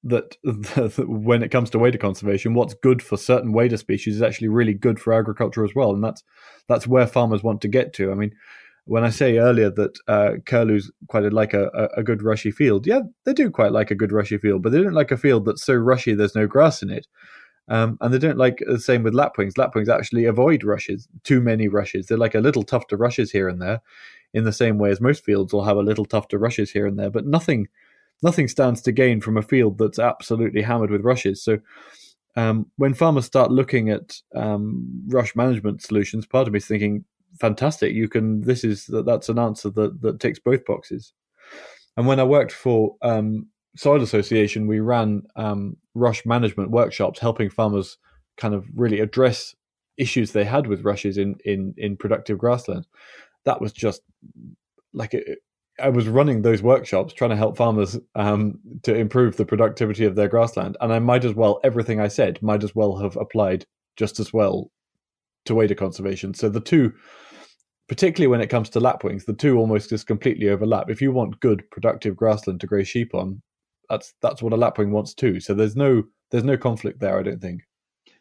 that, 0.05 0.37
that 0.43 1.05
when 1.09 1.43
it 1.43 1.51
comes 1.51 1.69
to 1.71 1.79
wader 1.79 1.97
conservation, 1.97 2.53
what's 2.53 2.73
good 2.73 3.03
for 3.03 3.17
certain 3.17 3.51
wader 3.51 3.77
species 3.77 4.15
is 4.15 4.21
actually 4.21 4.47
really 4.47 4.73
good 4.73 4.99
for 4.99 5.13
agriculture 5.13 5.65
as 5.65 5.75
well, 5.75 5.91
and 5.91 6.03
that's 6.03 6.23
that's 6.69 6.87
where 6.87 7.05
farmers 7.05 7.43
want 7.43 7.61
to 7.61 7.67
get 7.67 7.91
to. 7.93 8.11
I 8.11 8.15
mean, 8.15 8.31
when 8.85 9.03
I 9.03 9.09
say 9.09 9.37
earlier 9.37 9.71
that 9.71 9.97
uh, 10.07 10.31
curlews 10.45 10.91
quite 11.07 11.31
like 11.33 11.53
a, 11.53 11.89
a, 11.97 12.03
good 12.03 12.21
rushy 12.21 12.51
field, 12.51 12.85
yeah, 12.85 13.01
they 13.25 13.33
do 13.33 13.49
quite 13.49 13.71
like 13.71 13.89
a 13.89 13.95
good 13.95 14.11
rushy 14.11 14.37
field, 14.37 14.61
but 14.61 14.71
they 14.71 14.81
don't 14.81 14.93
like 14.93 15.11
a 15.11 15.17
field 15.17 15.45
that's 15.45 15.65
so 15.65 15.73
rushy 15.73 16.13
there's 16.13 16.35
no 16.35 16.45
grass 16.45 16.83
in 16.83 16.91
it. 16.91 17.07
Um, 17.67 17.97
and 18.01 18.13
they 18.13 18.19
don't 18.19 18.37
like 18.37 18.61
the 18.67 18.79
same 18.79 19.01
with 19.01 19.15
lapwings. 19.15 19.57
Lapwings 19.57 19.89
actually 19.89 20.25
avoid 20.25 20.63
rushes, 20.63 21.07
too 21.23 21.41
many 21.41 21.67
rushes. 21.67 22.05
They're 22.05 22.17
like 22.17 22.35
a 22.35 22.39
little 22.39 22.61
tuft 22.61 22.91
of 22.91 22.99
rushes 22.99 23.31
here 23.31 23.49
and 23.49 23.59
there, 23.59 23.81
in 24.35 24.43
the 24.43 24.53
same 24.53 24.77
way 24.77 24.91
as 24.91 25.01
most 25.01 25.23
fields 25.23 25.51
will 25.51 25.63
have 25.63 25.77
a 25.77 25.83
little 25.83 26.05
tuft 26.05 26.33
of 26.33 26.41
rushes 26.41 26.69
here 26.69 26.85
and 26.85 26.99
there. 26.99 27.09
But 27.09 27.25
nothing, 27.25 27.67
nothing 28.21 28.47
stands 28.47 28.83
to 28.83 28.91
gain 28.91 29.19
from 29.19 29.35
a 29.35 29.41
field 29.41 29.79
that's 29.79 29.97
absolutely 29.97 30.61
hammered 30.61 30.91
with 30.91 31.01
rushes. 31.01 31.43
So 31.43 31.57
um, 32.35 32.67
when 32.75 32.93
farmers 32.93 33.25
start 33.25 33.49
looking 33.49 33.89
at 33.89 34.21
um, 34.35 34.87
rush 35.07 35.35
management 35.35 35.81
solutions, 35.81 36.27
part 36.27 36.45
of 36.45 36.53
me 36.53 36.57
is 36.57 36.67
thinking, 36.67 37.03
fantastic, 37.39 37.93
you 37.93 38.07
can. 38.07 38.41
This 38.41 38.63
is 38.63 38.85
that 38.87 39.05
that's 39.05 39.29
an 39.29 39.39
answer 39.39 39.69
that 39.71 40.01
that 40.01 40.19
ticks 40.19 40.39
both 40.39 40.65
boxes. 40.65 41.13
And 41.97 42.07
when 42.07 42.19
I 42.19 42.23
worked 42.23 42.51
for 42.51 42.95
um, 43.01 43.47
Soil 43.75 44.01
Association, 44.01 44.67
we 44.67 44.79
ran 44.79 45.23
um, 45.35 45.77
rush 45.93 46.25
management 46.25 46.71
workshops, 46.71 47.19
helping 47.19 47.49
farmers 47.49 47.97
kind 48.37 48.53
of 48.53 48.65
really 48.75 48.99
address 48.99 49.55
issues 49.97 50.31
they 50.31 50.43
had 50.43 50.67
with 50.67 50.83
rushes 50.83 51.17
in 51.17 51.35
in 51.45 51.73
in 51.77 51.97
productive 51.97 52.37
grassland. 52.37 52.87
That 53.45 53.61
was 53.61 53.71
just 53.71 54.01
like 54.93 55.13
it, 55.13 55.39
I 55.79 55.89
was 55.89 56.07
running 56.07 56.41
those 56.41 56.61
workshops 56.61 57.13
trying 57.13 57.31
to 57.31 57.35
help 57.35 57.57
farmers 57.57 57.99
um, 58.15 58.59
to 58.83 58.95
improve 58.95 59.35
the 59.35 59.45
productivity 59.45 60.05
of 60.05 60.15
their 60.15 60.29
grassland, 60.29 60.77
and 60.81 60.93
I 60.93 60.99
might 60.99 61.25
as 61.25 61.33
well 61.33 61.59
everything 61.63 61.99
I 61.99 62.07
said 62.07 62.41
might 62.41 62.63
as 62.63 62.75
well 62.75 62.97
have 62.97 63.15
applied 63.17 63.65
just 63.97 64.19
as 64.19 64.33
well 64.33 64.71
to 65.45 65.55
wader 65.55 65.75
conservation. 65.75 66.33
So 66.33 66.49
the 66.49 66.59
two, 66.59 66.93
particularly 67.87 68.27
when 68.27 68.41
it 68.41 68.49
comes 68.49 68.69
to 68.71 68.79
lapwings, 68.79 69.25
the 69.25 69.33
two 69.33 69.57
almost 69.57 69.89
just 69.89 70.07
completely 70.07 70.49
overlap. 70.49 70.89
If 70.89 71.01
you 71.01 71.11
want 71.11 71.39
good 71.39 71.69
productive 71.71 72.15
grassland 72.15 72.61
to 72.61 72.67
graze 72.67 72.87
sheep 72.87 73.13
on, 73.13 73.41
that's 73.89 74.13
that's 74.21 74.41
what 74.41 74.53
a 74.53 74.57
lapwing 74.57 74.91
wants 74.91 75.13
too. 75.13 75.39
So 75.39 75.53
there's 75.53 75.75
no 75.75 76.03
there's 76.31 76.43
no 76.43 76.57
conflict 76.57 76.99
there. 76.99 77.19
I 77.19 77.23
don't 77.23 77.41
think. 77.41 77.61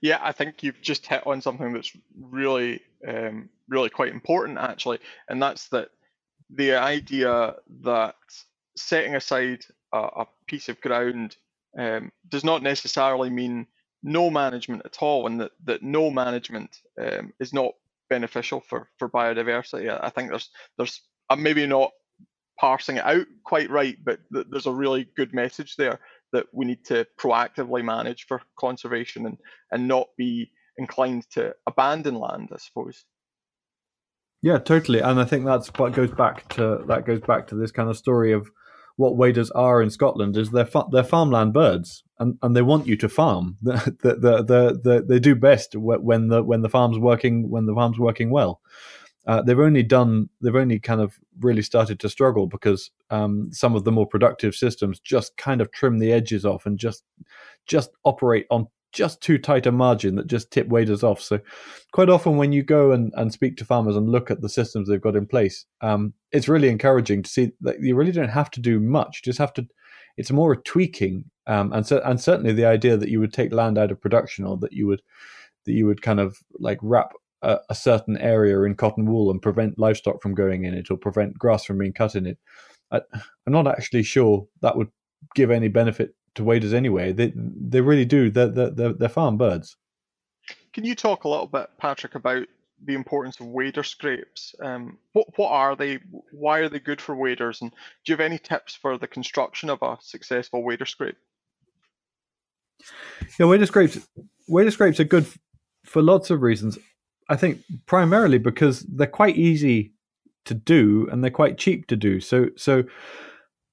Yeah, 0.00 0.18
I 0.22 0.32
think 0.32 0.62
you've 0.62 0.82
just 0.82 1.06
hit 1.06 1.26
on 1.26 1.40
something 1.40 1.72
that's 1.72 1.96
really 2.20 2.80
um, 3.08 3.48
really 3.68 3.90
quite 3.90 4.12
important 4.12 4.58
actually, 4.58 4.98
and 5.28 5.42
that's 5.42 5.68
that 5.68 5.88
the 6.50 6.74
idea 6.74 7.54
that 7.82 8.14
setting 8.76 9.14
aside 9.14 9.64
a, 9.92 9.98
a 9.98 10.26
piece 10.46 10.68
of 10.68 10.80
ground 10.80 11.37
um, 11.78 12.12
does 12.28 12.44
not 12.44 12.62
necessarily 12.62 13.30
mean 13.30 13.66
no 14.04 14.30
management 14.30 14.82
at 14.84 14.98
all, 15.00 15.26
and 15.26 15.40
that, 15.40 15.52
that 15.64 15.82
no 15.82 16.10
management 16.10 16.76
um, 17.00 17.32
is 17.40 17.52
not 17.52 17.72
beneficial 18.10 18.60
for, 18.60 18.88
for 18.98 19.08
biodiversity. 19.08 19.98
I 20.00 20.10
think 20.10 20.30
there's 20.30 20.50
there's 20.76 21.00
uh, 21.30 21.36
maybe 21.36 21.66
not 21.66 21.90
parsing 22.60 22.96
it 22.96 23.04
out 23.04 23.26
quite 23.44 23.70
right, 23.70 23.96
but 24.04 24.20
th- 24.32 24.46
there's 24.50 24.66
a 24.66 24.72
really 24.72 25.08
good 25.16 25.34
message 25.34 25.76
there 25.76 25.98
that 26.32 26.46
we 26.52 26.66
need 26.66 26.84
to 26.84 27.06
proactively 27.18 27.82
manage 27.82 28.26
for 28.26 28.42
conservation 28.58 29.24
and, 29.26 29.38
and 29.72 29.88
not 29.88 30.08
be 30.18 30.50
inclined 30.76 31.24
to 31.30 31.54
abandon 31.66 32.16
land, 32.16 32.50
I 32.52 32.58
suppose. 32.58 33.04
Yeah, 34.42 34.58
totally, 34.58 35.00
and 35.00 35.18
I 35.18 35.24
think 35.24 35.46
that's 35.46 35.68
what 35.78 35.94
goes 35.94 36.10
back 36.10 36.46
to 36.50 36.84
that 36.88 37.06
goes 37.06 37.20
back 37.20 37.46
to 37.48 37.54
this 37.54 37.70
kind 37.70 37.88
of 37.88 37.96
story 37.96 38.32
of 38.32 38.50
what 38.96 39.16
waders 39.16 39.50
are 39.52 39.83
in 39.83 39.90
Scotland 39.90 40.37
is 40.37 40.50
they're 40.50 40.64
fa- 40.64 40.87
they're 40.92 41.04
farmland 41.04 41.52
birds, 41.52 42.04
and, 42.18 42.38
and 42.42 42.54
they 42.54 42.62
want 42.62 42.87
you 42.87 42.96
to 42.96 43.09
farm. 43.09 43.57
the, 43.62 43.94
the, 44.02 44.42
the, 44.42 44.80
the, 44.83 45.04
they 45.07 45.18
do 45.18 45.35
best 45.35 45.74
when 45.76 46.28
the 46.28 46.42
when 46.42 46.62
the 46.62 46.68
farm's 46.68 46.98
working 46.98 47.50
when 47.50 47.66
the 47.66 47.74
farm's 47.74 47.98
working 47.98 48.30
well. 48.30 48.61
Uh, 49.26 49.40
they've 49.40 49.59
only 49.59 49.83
done 49.83 50.28
they've 50.42 50.54
only 50.54 50.78
kind 50.78 51.00
of 51.00 51.18
really 51.40 51.62
started 51.62 51.98
to 51.98 52.09
struggle 52.09 52.46
because 52.46 52.90
um, 53.11 53.48
some 53.52 53.74
of 53.74 53.85
the 53.85 53.92
more 53.92 54.07
productive 54.07 54.54
systems 54.54 55.00
just 55.00 55.37
kind 55.37 55.61
of 55.61 55.72
trim 55.72 55.98
the 55.98 56.12
edges 56.12 56.44
off 56.44 56.66
and 56.66 56.78
just 56.78 57.04
just 57.66 57.90
operate 58.04 58.46
on 58.50 58.68
just 58.94 59.20
too 59.20 59.37
tight 59.37 59.66
a 59.66 59.72
margin 59.72 60.14
that 60.14 60.28
just 60.28 60.50
tip 60.50 60.68
waders 60.68 61.02
off. 61.02 61.20
So 61.20 61.40
quite 61.92 62.09
often 62.09 62.37
when 62.37 62.52
you 62.52 62.62
go 62.62 62.92
and, 62.92 63.12
and 63.16 63.33
speak 63.33 63.57
to 63.59 63.64
farmers 63.64 63.96
and 63.96 64.09
look 64.09 64.30
at 64.30 64.40
the 64.40 64.48
systems 64.48 64.88
they've 64.88 65.00
got 65.00 65.16
in 65.16 65.26
place, 65.26 65.66
um, 65.83 66.14
it's 66.33 66.48
really 66.48 66.68
encouraging 66.68 67.22
to 67.22 67.30
see 67.30 67.52
that 67.61 67.80
you 67.80 67.94
really 67.94 68.12
don't 68.12 68.28
have 68.28 68.50
to 68.52 68.61
do 68.61 68.80
much. 68.80 69.20
You 69.22 69.30
just 69.30 69.38
have 69.38 69.52
to. 69.54 69.66
It's 70.16 70.30
more 70.30 70.52
a 70.52 70.62
tweaking, 70.62 71.24
um, 71.48 71.72
and 71.72 71.85
so 71.85 72.00
and 72.04 72.20
certainly 72.20 72.52
the 72.52 72.66
idea 72.66 72.96
that 72.96 73.09
you 73.09 73.18
would 73.18 73.33
take 73.33 73.52
land 73.52 73.76
out 73.76 73.90
of 73.90 74.00
production 74.00 74.44
or 74.44 74.57
that 74.59 74.72
you 74.72 74.87
would 74.87 75.02
that 75.66 75.72
you 75.72 75.87
would 75.87 76.02
kind 76.02 76.20
of 76.20 76.38
like 76.61 76.78
wrap 76.83 77.12
a, 77.42 77.59
a, 77.70 77.74
certain 77.74 78.16
area 78.18 78.62
in 78.62 78.74
cotton 78.74 79.07
wool 79.07 79.30
and 79.30 79.42
prevent 79.42 79.78
livestock 79.78 80.22
from 80.22 80.35
going 80.35 80.64
in 80.64 80.74
it 80.74 80.90
or 80.90 80.96
prevent 80.96 81.38
grass 81.38 81.64
from 81.64 81.78
being 81.78 81.92
cut 81.92 82.14
in 82.14 82.26
it. 82.26 82.38
I, 82.92 83.00
I'm 83.46 83.52
not 83.52 83.66
actually 83.66 84.02
sure 84.02 84.46
that 84.61 84.76
would 84.76 84.88
give 85.35 85.50
any 85.50 85.68
benefit 85.68 86.14
to 86.34 86.44
waders 86.44 86.72
anyway. 86.72 87.12
They 87.12 87.32
they 87.34 87.80
really 87.80 88.04
do. 88.04 88.30
They're, 88.30 88.48
they're, 88.48 88.92
they're 88.92 89.08
farm 89.08 89.36
birds. 89.36 89.76
Can 90.72 90.84
you 90.84 90.94
talk 90.94 91.24
a 91.24 91.28
little 91.28 91.46
bit, 91.46 91.70
Patrick, 91.78 92.14
about 92.14 92.46
the 92.84 92.94
importance 92.94 93.40
of 93.40 93.46
wader 93.46 93.82
scrapes? 93.82 94.54
Um, 94.60 94.98
what 95.12 95.26
what 95.36 95.50
are 95.50 95.76
they? 95.76 96.00
Why 96.32 96.58
are 96.58 96.68
they 96.68 96.80
good 96.80 97.00
for 97.00 97.14
waders? 97.14 97.62
And 97.62 97.70
do 97.70 98.12
you 98.12 98.14
have 98.14 98.20
any 98.20 98.38
tips 98.38 98.74
for 98.74 98.98
the 98.98 99.06
construction 99.06 99.70
of 99.70 99.82
a 99.82 99.96
successful 100.00 100.62
wader 100.62 100.86
scrape? 100.86 101.16
Yeah, 103.38 103.46
wader 103.46 103.66
scrapes. 103.66 104.06
Wader 104.48 104.70
scrapes 104.70 105.00
are 105.00 105.04
good 105.04 105.26
for 105.84 106.02
lots 106.02 106.30
of 106.30 106.42
reasons. 106.42 106.78
I 107.28 107.36
think 107.36 107.62
primarily 107.86 108.38
because 108.38 108.80
they're 108.80 109.06
quite 109.06 109.36
easy 109.36 109.92
to 110.44 110.54
do 110.54 111.08
and 111.10 111.22
they're 111.22 111.30
quite 111.30 111.56
cheap 111.56 111.86
to 111.86 111.96
do. 111.96 112.20
So 112.20 112.48
so 112.56 112.84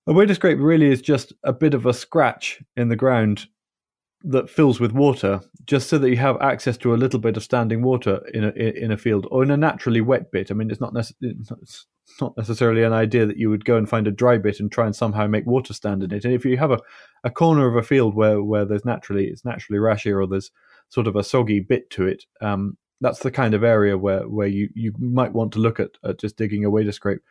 a 0.08 0.14
wader 0.14 0.34
scrape 0.34 0.60
really 0.60 0.92
is 0.92 1.02
just 1.02 1.34
a 1.44 1.54
bit 1.54 1.74
of 1.74 1.86
a 1.86 1.94
scratch 1.94 2.62
in 2.76 2.90
the 2.90 2.96
ground 2.96 3.48
that 4.24 4.50
fills 4.50 4.80
with 4.80 4.92
water, 4.92 5.42
just 5.66 5.90
so 5.90 5.98
that 5.98 6.10
you 6.10 6.18
have 6.18 6.40
access 6.42 6.78
to 6.78 6.94
a 6.94 6.98
little 6.98 7.20
bit 7.20 7.38
of 7.38 7.44
standing 7.44 7.82
water 7.82 8.22
in 8.34 8.44
a 8.44 8.50
in 8.50 8.92
a 8.92 8.98
field 8.98 9.28
or 9.32 9.44
in 9.44 9.52
a 9.52 9.58
naturally 9.58 10.02
wet 10.02 10.32
bit. 10.32 10.52
I 10.52 10.54
mean, 10.54 10.70
it's 10.70 10.82
not 10.82 10.94
not 12.20 12.38
necessarily 12.38 12.84
an 12.84 12.94
idea 12.94 13.26
that 13.26 13.38
you 13.38 13.50
would 13.50 13.66
go 13.66 13.78
and 13.78 13.88
find 13.88 14.08
a 14.08 14.12
dry 14.12 14.38
bit 14.38 14.60
and 14.60 14.72
try 14.72 14.86
and 14.86 14.96
somehow 14.96 15.28
make 15.28 15.46
water 15.46 15.74
stand 15.74 16.04
in 16.04 16.14
it. 16.14 16.26
And 16.26 16.34
if 16.34 16.46
you 16.46 16.58
have 16.58 16.72
a, 16.72 16.80
a 17.24 17.30
corner 17.30 17.68
of 17.68 17.76
a 17.76 17.84
field 17.84 18.16
where 18.16 18.44
where 18.44 18.66
there's 18.66 18.86
naturally 18.86 19.28
it's 19.28 19.46
naturally 19.46 19.80
rashy 19.80 20.14
or 20.16 20.28
there's 20.28 20.52
sort 20.90 21.08
of 21.08 21.16
a 21.16 21.24
soggy 21.24 21.60
bit 21.60 21.90
to 21.92 22.06
it, 22.06 22.26
um, 22.42 22.78
that's 23.02 23.20
the 23.20 23.32
kind 23.32 23.54
of 23.54 23.64
area 23.64 23.98
where 23.98 24.28
where 24.28 24.48
you 24.48 24.70
you 24.74 24.94
might 25.00 25.34
want 25.34 25.52
to 25.54 25.60
look 25.60 25.80
at, 25.80 25.92
at 26.04 26.20
just 26.20 26.38
digging 26.38 26.64
a 26.64 26.70
wader 26.70 26.92
scrape. 26.92 27.22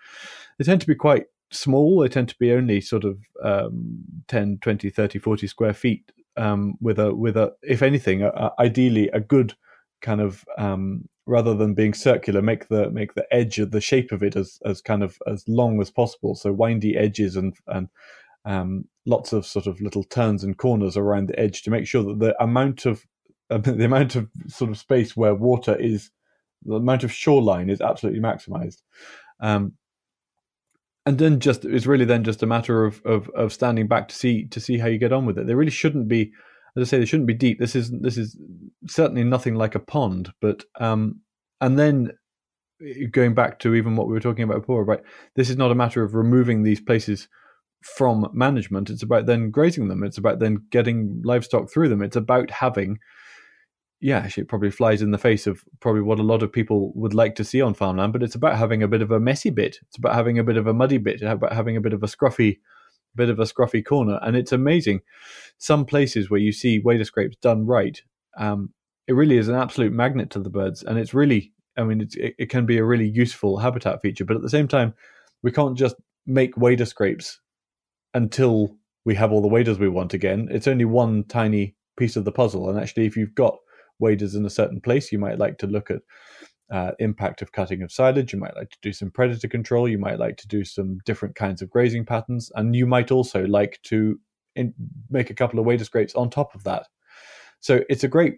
They 0.58 0.64
tend 0.64 0.80
to 0.82 0.86
be 0.86 0.94
quite 0.94 1.26
small. 1.50 2.00
They 2.00 2.08
tend 2.08 2.28
to 2.28 2.38
be 2.38 2.52
only 2.52 2.80
sort 2.80 3.04
of 3.04 3.18
um, 3.42 4.04
10, 4.28 4.58
20, 4.60 4.90
30, 4.90 5.18
40 5.18 5.46
square 5.46 5.72
feet 5.72 6.10
um, 6.36 6.74
with 6.80 6.98
a 6.98 7.14
with 7.14 7.36
a 7.36 7.54
if 7.62 7.82
anything, 7.82 8.22
a, 8.22 8.50
ideally 8.58 9.08
a 9.08 9.20
good 9.20 9.54
kind 10.02 10.20
of 10.20 10.44
um, 10.58 11.08
rather 11.26 11.54
than 11.54 11.74
being 11.74 11.94
circular, 11.94 12.42
make 12.42 12.68
the 12.68 12.90
make 12.90 13.14
the 13.14 13.26
edge 13.32 13.58
of 13.58 13.70
the 13.70 13.80
shape 13.80 14.12
of 14.12 14.22
it 14.22 14.36
as 14.36 14.58
as 14.64 14.80
kind 14.80 15.02
of 15.02 15.18
as 15.26 15.44
long 15.48 15.80
as 15.80 15.90
possible. 15.90 16.34
So 16.34 16.52
windy 16.52 16.96
edges 16.96 17.36
and 17.36 17.54
and 17.68 17.88
um, 18.44 18.86
lots 19.06 19.32
of 19.32 19.46
sort 19.46 19.66
of 19.66 19.80
little 19.80 20.04
turns 20.04 20.42
and 20.42 20.56
corners 20.56 20.96
around 20.96 21.28
the 21.28 21.38
edge 21.38 21.62
to 21.62 21.70
make 21.70 21.86
sure 21.86 22.02
that 22.04 22.18
the 22.18 22.42
amount 22.42 22.86
of 22.86 23.06
the 23.58 23.84
amount 23.84 24.16
of 24.16 24.28
sort 24.46 24.70
of 24.70 24.78
space 24.78 25.16
where 25.16 25.34
water 25.34 25.74
is, 25.74 26.10
the 26.64 26.76
amount 26.76 27.04
of 27.04 27.12
shoreline 27.12 27.68
is 27.68 27.80
absolutely 27.80 28.20
maximized. 28.20 28.82
Um, 29.40 29.72
and 31.06 31.18
then 31.18 31.40
just 31.40 31.64
it's 31.64 31.86
really 31.86 32.04
then 32.04 32.24
just 32.24 32.42
a 32.42 32.46
matter 32.46 32.84
of, 32.84 33.00
of 33.04 33.28
of 33.30 33.52
standing 33.52 33.88
back 33.88 34.08
to 34.08 34.14
see 34.14 34.46
to 34.48 34.60
see 34.60 34.78
how 34.78 34.86
you 34.86 34.98
get 34.98 35.12
on 35.12 35.26
with 35.26 35.38
it. 35.38 35.46
They 35.46 35.54
really 35.54 35.70
shouldn't 35.70 36.08
be, 36.08 36.32
as 36.76 36.82
I 36.82 36.84
say, 36.84 36.98
they 36.98 37.06
shouldn't 37.06 37.26
be 37.26 37.34
deep. 37.34 37.58
This 37.58 37.74
is 37.74 37.90
this 37.90 38.16
is 38.16 38.36
certainly 38.86 39.24
nothing 39.24 39.54
like 39.54 39.74
a 39.74 39.80
pond. 39.80 40.32
But 40.40 40.64
um, 40.78 41.20
and 41.60 41.78
then 41.78 42.12
going 43.10 43.34
back 43.34 43.58
to 43.60 43.74
even 43.74 43.96
what 43.96 44.06
we 44.06 44.12
were 44.12 44.20
talking 44.20 44.44
about 44.44 44.60
before, 44.60 44.84
right? 44.84 45.00
This 45.36 45.50
is 45.50 45.56
not 45.56 45.72
a 45.72 45.74
matter 45.74 46.02
of 46.02 46.14
removing 46.14 46.62
these 46.62 46.80
places 46.80 47.28
from 47.82 48.28
management. 48.32 48.90
It's 48.90 49.02
about 49.02 49.26
then 49.26 49.50
grazing 49.50 49.88
them. 49.88 50.02
It's 50.02 50.18
about 50.18 50.38
then 50.38 50.66
getting 50.70 51.22
livestock 51.24 51.70
through 51.70 51.88
them. 51.88 52.02
It's 52.02 52.16
about 52.16 52.50
having 52.50 52.98
yeah, 54.00 54.28
it 54.34 54.48
probably 54.48 54.70
flies 54.70 55.02
in 55.02 55.10
the 55.10 55.18
face 55.18 55.46
of 55.46 55.62
probably 55.80 56.00
what 56.00 56.18
a 56.18 56.22
lot 56.22 56.42
of 56.42 56.52
people 56.52 56.90
would 56.94 57.12
like 57.12 57.34
to 57.34 57.44
see 57.44 57.60
on 57.60 57.74
farmland. 57.74 58.12
But 58.12 58.22
it's 58.22 58.34
about 58.34 58.56
having 58.56 58.82
a 58.82 58.88
bit 58.88 59.02
of 59.02 59.10
a 59.10 59.20
messy 59.20 59.50
bit. 59.50 59.78
It's 59.86 59.98
about 59.98 60.14
having 60.14 60.38
a 60.38 60.44
bit 60.44 60.56
of 60.56 60.66
a 60.66 60.72
muddy 60.72 60.96
bit. 60.96 61.14
It's 61.14 61.22
about 61.22 61.52
having 61.52 61.76
a 61.76 61.82
bit 61.82 61.92
of 61.92 62.02
a 62.02 62.06
scruffy, 62.06 62.58
bit 63.14 63.28
of 63.28 63.38
a 63.38 63.44
scruffy 63.44 63.84
corner. 63.84 64.18
And 64.22 64.36
it's 64.36 64.52
amazing. 64.52 65.02
Some 65.58 65.84
places 65.84 66.30
where 66.30 66.40
you 66.40 66.50
see 66.50 66.78
wader 66.78 67.04
scrapes 67.04 67.36
done 67.36 67.66
right, 67.66 68.00
um, 68.38 68.72
it 69.06 69.12
really 69.12 69.36
is 69.36 69.48
an 69.48 69.54
absolute 69.54 69.92
magnet 69.92 70.30
to 70.30 70.38
the 70.38 70.50
birds. 70.50 70.82
And 70.82 70.98
it's 70.98 71.12
really, 71.12 71.52
I 71.76 71.84
mean, 71.84 72.00
it, 72.00 72.34
it 72.38 72.48
can 72.48 72.64
be 72.64 72.78
a 72.78 72.84
really 72.84 73.08
useful 73.08 73.58
habitat 73.58 74.00
feature. 74.00 74.24
But 74.24 74.36
at 74.36 74.42
the 74.42 74.48
same 74.48 74.68
time, 74.68 74.94
we 75.42 75.52
can't 75.52 75.76
just 75.76 75.96
make 76.26 76.56
wader 76.56 76.86
scrapes 76.86 77.38
until 78.14 78.76
we 79.04 79.14
have 79.14 79.30
all 79.30 79.42
the 79.42 79.48
waders 79.48 79.78
we 79.78 79.88
want 79.88 80.14
again. 80.14 80.48
It's 80.50 80.68
only 80.68 80.86
one 80.86 81.24
tiny 81.24 81.76
piece 81.98 82.16
of 82.16 82.24
the 82.24 82.32
puzzle. 82.32 82.70
And 82.70 82.78
actually, 82.78 83.04
if 83.04 83.14
you've 83.14 83.34
got 83.34 83.58
waders 84.00 84.34
in 84.34 84.44
a 84.46 84.50
certain 84.50 84.80
place, 84.80 85.12
you 85.12 85.18
might 85.18 85.38
like 85.38 85.58
to 85.58 85.66
look 85.66 85.90
at 85.90 86.02
uh, 86.70 86.92
impact 86.98 87.42
of 87.42 87.52
cutting 87.52 87.82
of 87.82 87.92
silage. 87.92 88.32
You 88.32 88.38
might 88.38 88.56
like 88.56 88.70
to 88.70 88.78
do 88.82 88.92
some 88.92 89.10
predator 89.10 89.48
control. 89.48 89.88
You 89.88 89.98
might 89.98 90.18
like 90.18 90.36
to 90.38 90.48
do 90.48 90.64
some 90.64 90.98
different 91.04 91.34
kinds 91.34 91.62
of 91.62 91.70
grazing 91.70 92.06
patterns, 92.06 92.50
and 92.54 92.74
you 92.74 92.86
might 92.86 93.10
also 93.10 93.44
like 93.46 93.80
to 93.84 94.18
in, 94.56 94.74
make 95.10 95.30
a 95.30 95.34
couple 95.34 95.58
of 95.58 95.66
wader 95.66 95.84
scrapes 95.84 96.14
on 96.14 96.30
top 96.30 96.54
of 96.54 96.64
that. 96.64 96.86
So 97.60 97.80
it's 97.88 98.04
a 98.04 98.08
great, 98.08 98.36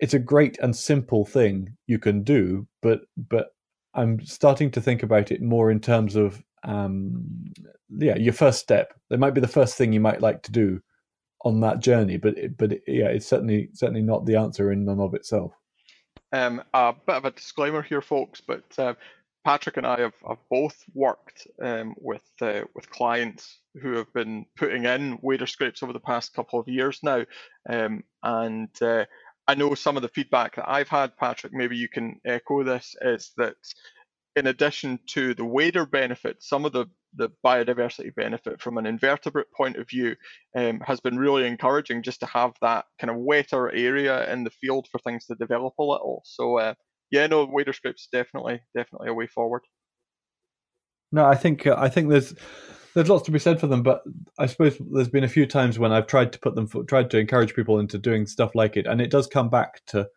it's 0.00 0.14
a 0.14 0.18
great 0.18 0.58
and 0.60 0.76
simple 0.76 1.24
thing 1.24 1.76
you 1.86 1.98
can 1.98 2.22
do. 2.22 2.66
But 2.82 3.00
but 3.16 3.48
I'm 3.94 4.20
starting 4.24 4.70
to 4.72 4.80
think 4.80 5.02
about 5.02 5.30
it 5.30 5.40
more 5.42 5.70
in 5.70 5.80
terms 5.80 6.16
of 6.16 6.42
um, 6.64 7.52
yeah, 7.90 8.16
your 8.16 8.32
first 8.32 8.60
step. 8.60 8.92
It 9.10 9.18
might 9.18 9.34
be 9.34 9.40
the 9.40 9.48
first 9.48 9.76
thing 9.76 9.92
you 9.92 10.00
might 10.00 10.20
like 10.20 10.42
to 10.42 10.52
do 10.52 10.80
on 11.44 11.60
that 11.60 11.80
journey, 11.80 12.16
but 12.16 12.36
it, 12.36 12.56
but 12.56 12.72
yeah, 12.86 13.06
it's 13.06 13.26
certainly 13.26 13.68
certainly 13.72 14.02
not 14.02 14.26
the 14.26 14.36
answer 14.36 14.72
in 14.72 14.88
and 14.88 15.00
of 15.00 15.14
itself. 15.14 15.52
Um, 16.32 16.62
a 16.72 16.94
bit 17.06 17.16
of 17.16 17.24
a 17.26 17.30
disclaimer 17.30 17.82
here, 17.82 18.02
folks, 18.02 18.40
but 18.40 18.64
uh, 18.78 18.94
Patrick 19.44 19.76
and 19.76 19.86
I 19.86 20.00
have, 20.00 20.14
have 20.26 20.38
both 20.50 20.82
worked 20.94 21.46
um, 21.62 21.94
with 21.98 22.24
uh, 22.40 22.62
with 22.74 22.90
clients 22.90 23.60
who 23.80 23.92
have 23.92 24.12
been 24.12 24.46
putting 24.56 24.84
in 24.84 25.18
wader 25.22 25.46
scrapes 25.46 25.82
over 25.82 25.92
the 25.92 26.00
past 26.00 26.34
couple 26.34 26.58
of 26.58 26.66
years 26.66 26.98
now, 27.02 27.24
um, 27.68 28.02
and 28.22 28.70
uh, 28.82 29.04
I 29.46 29.54
know 29.54 29.74
some 29.74 29.96
of 29.96 30.02
the 30.02 30.08
feedback 30.08 30.56
that 30.56 30.68
I've 30.68 30.88
had, 30.88 31.16
Patrick. 31.16 31.52
Maybe 31.52 31.76
you 31.76 31.88
can 31.88 32.20
echo 32.24 32.64
this. 32.64 32.96
Is 33.02 33.32
that 33.36 33.56
in 34.34 34.46
addition 34.46 34.98
to 35.08 35.34
the 35.34 35.44
wader 35.44 35.86
benefits, 35.86 36.48
some 36.48 36.64
of 36.64 36.72
the, 36.72 36.86
the 37.16 37.30
biodiversity 37.44 38.14
benefit 38.14 38.60
from 38.60 38.78
an 38.78 38.86
invertebrate 38.86 39.50
point 39.56 39.76
of 39.76 39.88
view 39.88 40.14
um, 40.56 40.80
has 40.80 41.00
been 41.00 41.18
really 41.18 41.46
encouraging 41.46 42.02
just 42.02 42.20
to 42.20 42.26
have 42.26 42.52
that 42.60 42.84
kind 43.00 43.10
of 43.10 43.16
wetter 43.18 43.72
area 43.72 44.30
in 44.32 44.44
the 44.44 44.50
field 44.50 44.86
for 44.90 44.98
things 44.98 45.26
to 45.26 45.34
develop 45.36 45.74
a 45.78 45.82
little. 45.82 46.22
So 46.24 46.58
uh, 46.58 46.74
yeah, 47.10 47.26
no, 47.26 47.44
wader 47.44 47.72
scrapes 47.72 48.08
definitely 48.10 48.60
definitely 48.76 49.08
a 49.08 49.14
way 49.14 49.26
forward. 49.26 49.62
No, 51.12 51.24
I 51.24 51.36
think 51.36 51.66
uh, 51.66 51.76
I 51.78 51.88
think 51.88 52.10
there's 52.10 52.34
there's 52.94 53.08
lots 53.08 53.24
to 53.24 53.30
be 53.30 53.38
said 53.38 53.60
for 53.60 53.66
them, 53.66 53.82
but 53.82 54.02
I 54.38 54.46
suppose 54.46 54.76
there's 54.92 55.08
been 55.08 55.24
a 55.24 55.28
few 55.28 55.46
times 55.46 55.78
when 55.78 55.92
I've 55.92 56.06
tried 56.06 56.32
to 56.32 56.38
put 56.38 56.54
them 56.54 56.66
for, 56.66 56.84
tried 56.84 57.10
to 57.10 57.18
encourage 57.18 57.54
people 57.54 57.78
into 57.78 57.98
doing 57.98 58.26
stuff 58.26 58.54
like 58.54 58.76
it, 58.76 58.86
and 58.86 59.00
it 59.00 59.10
does 59.10 59.26
come 59.26 59.48
back 59.48 59.84
to 59.86 60.08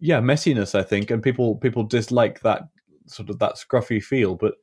yeah 0.00 0.20
messiness. 0.20 0.78
I 0.78 0.82
think, 0.82 1.10
and 1.10 1.22
people 1.22 1.56
people 1.56 1.84
dislike 1.84 2.40
that 2.40 2.62
sort 3.06 3.30
of 3.30 3.38
that 3.38 3.56
scruffy 3.56 4.02
feel. 4.02 4.34
But 4.34 4.54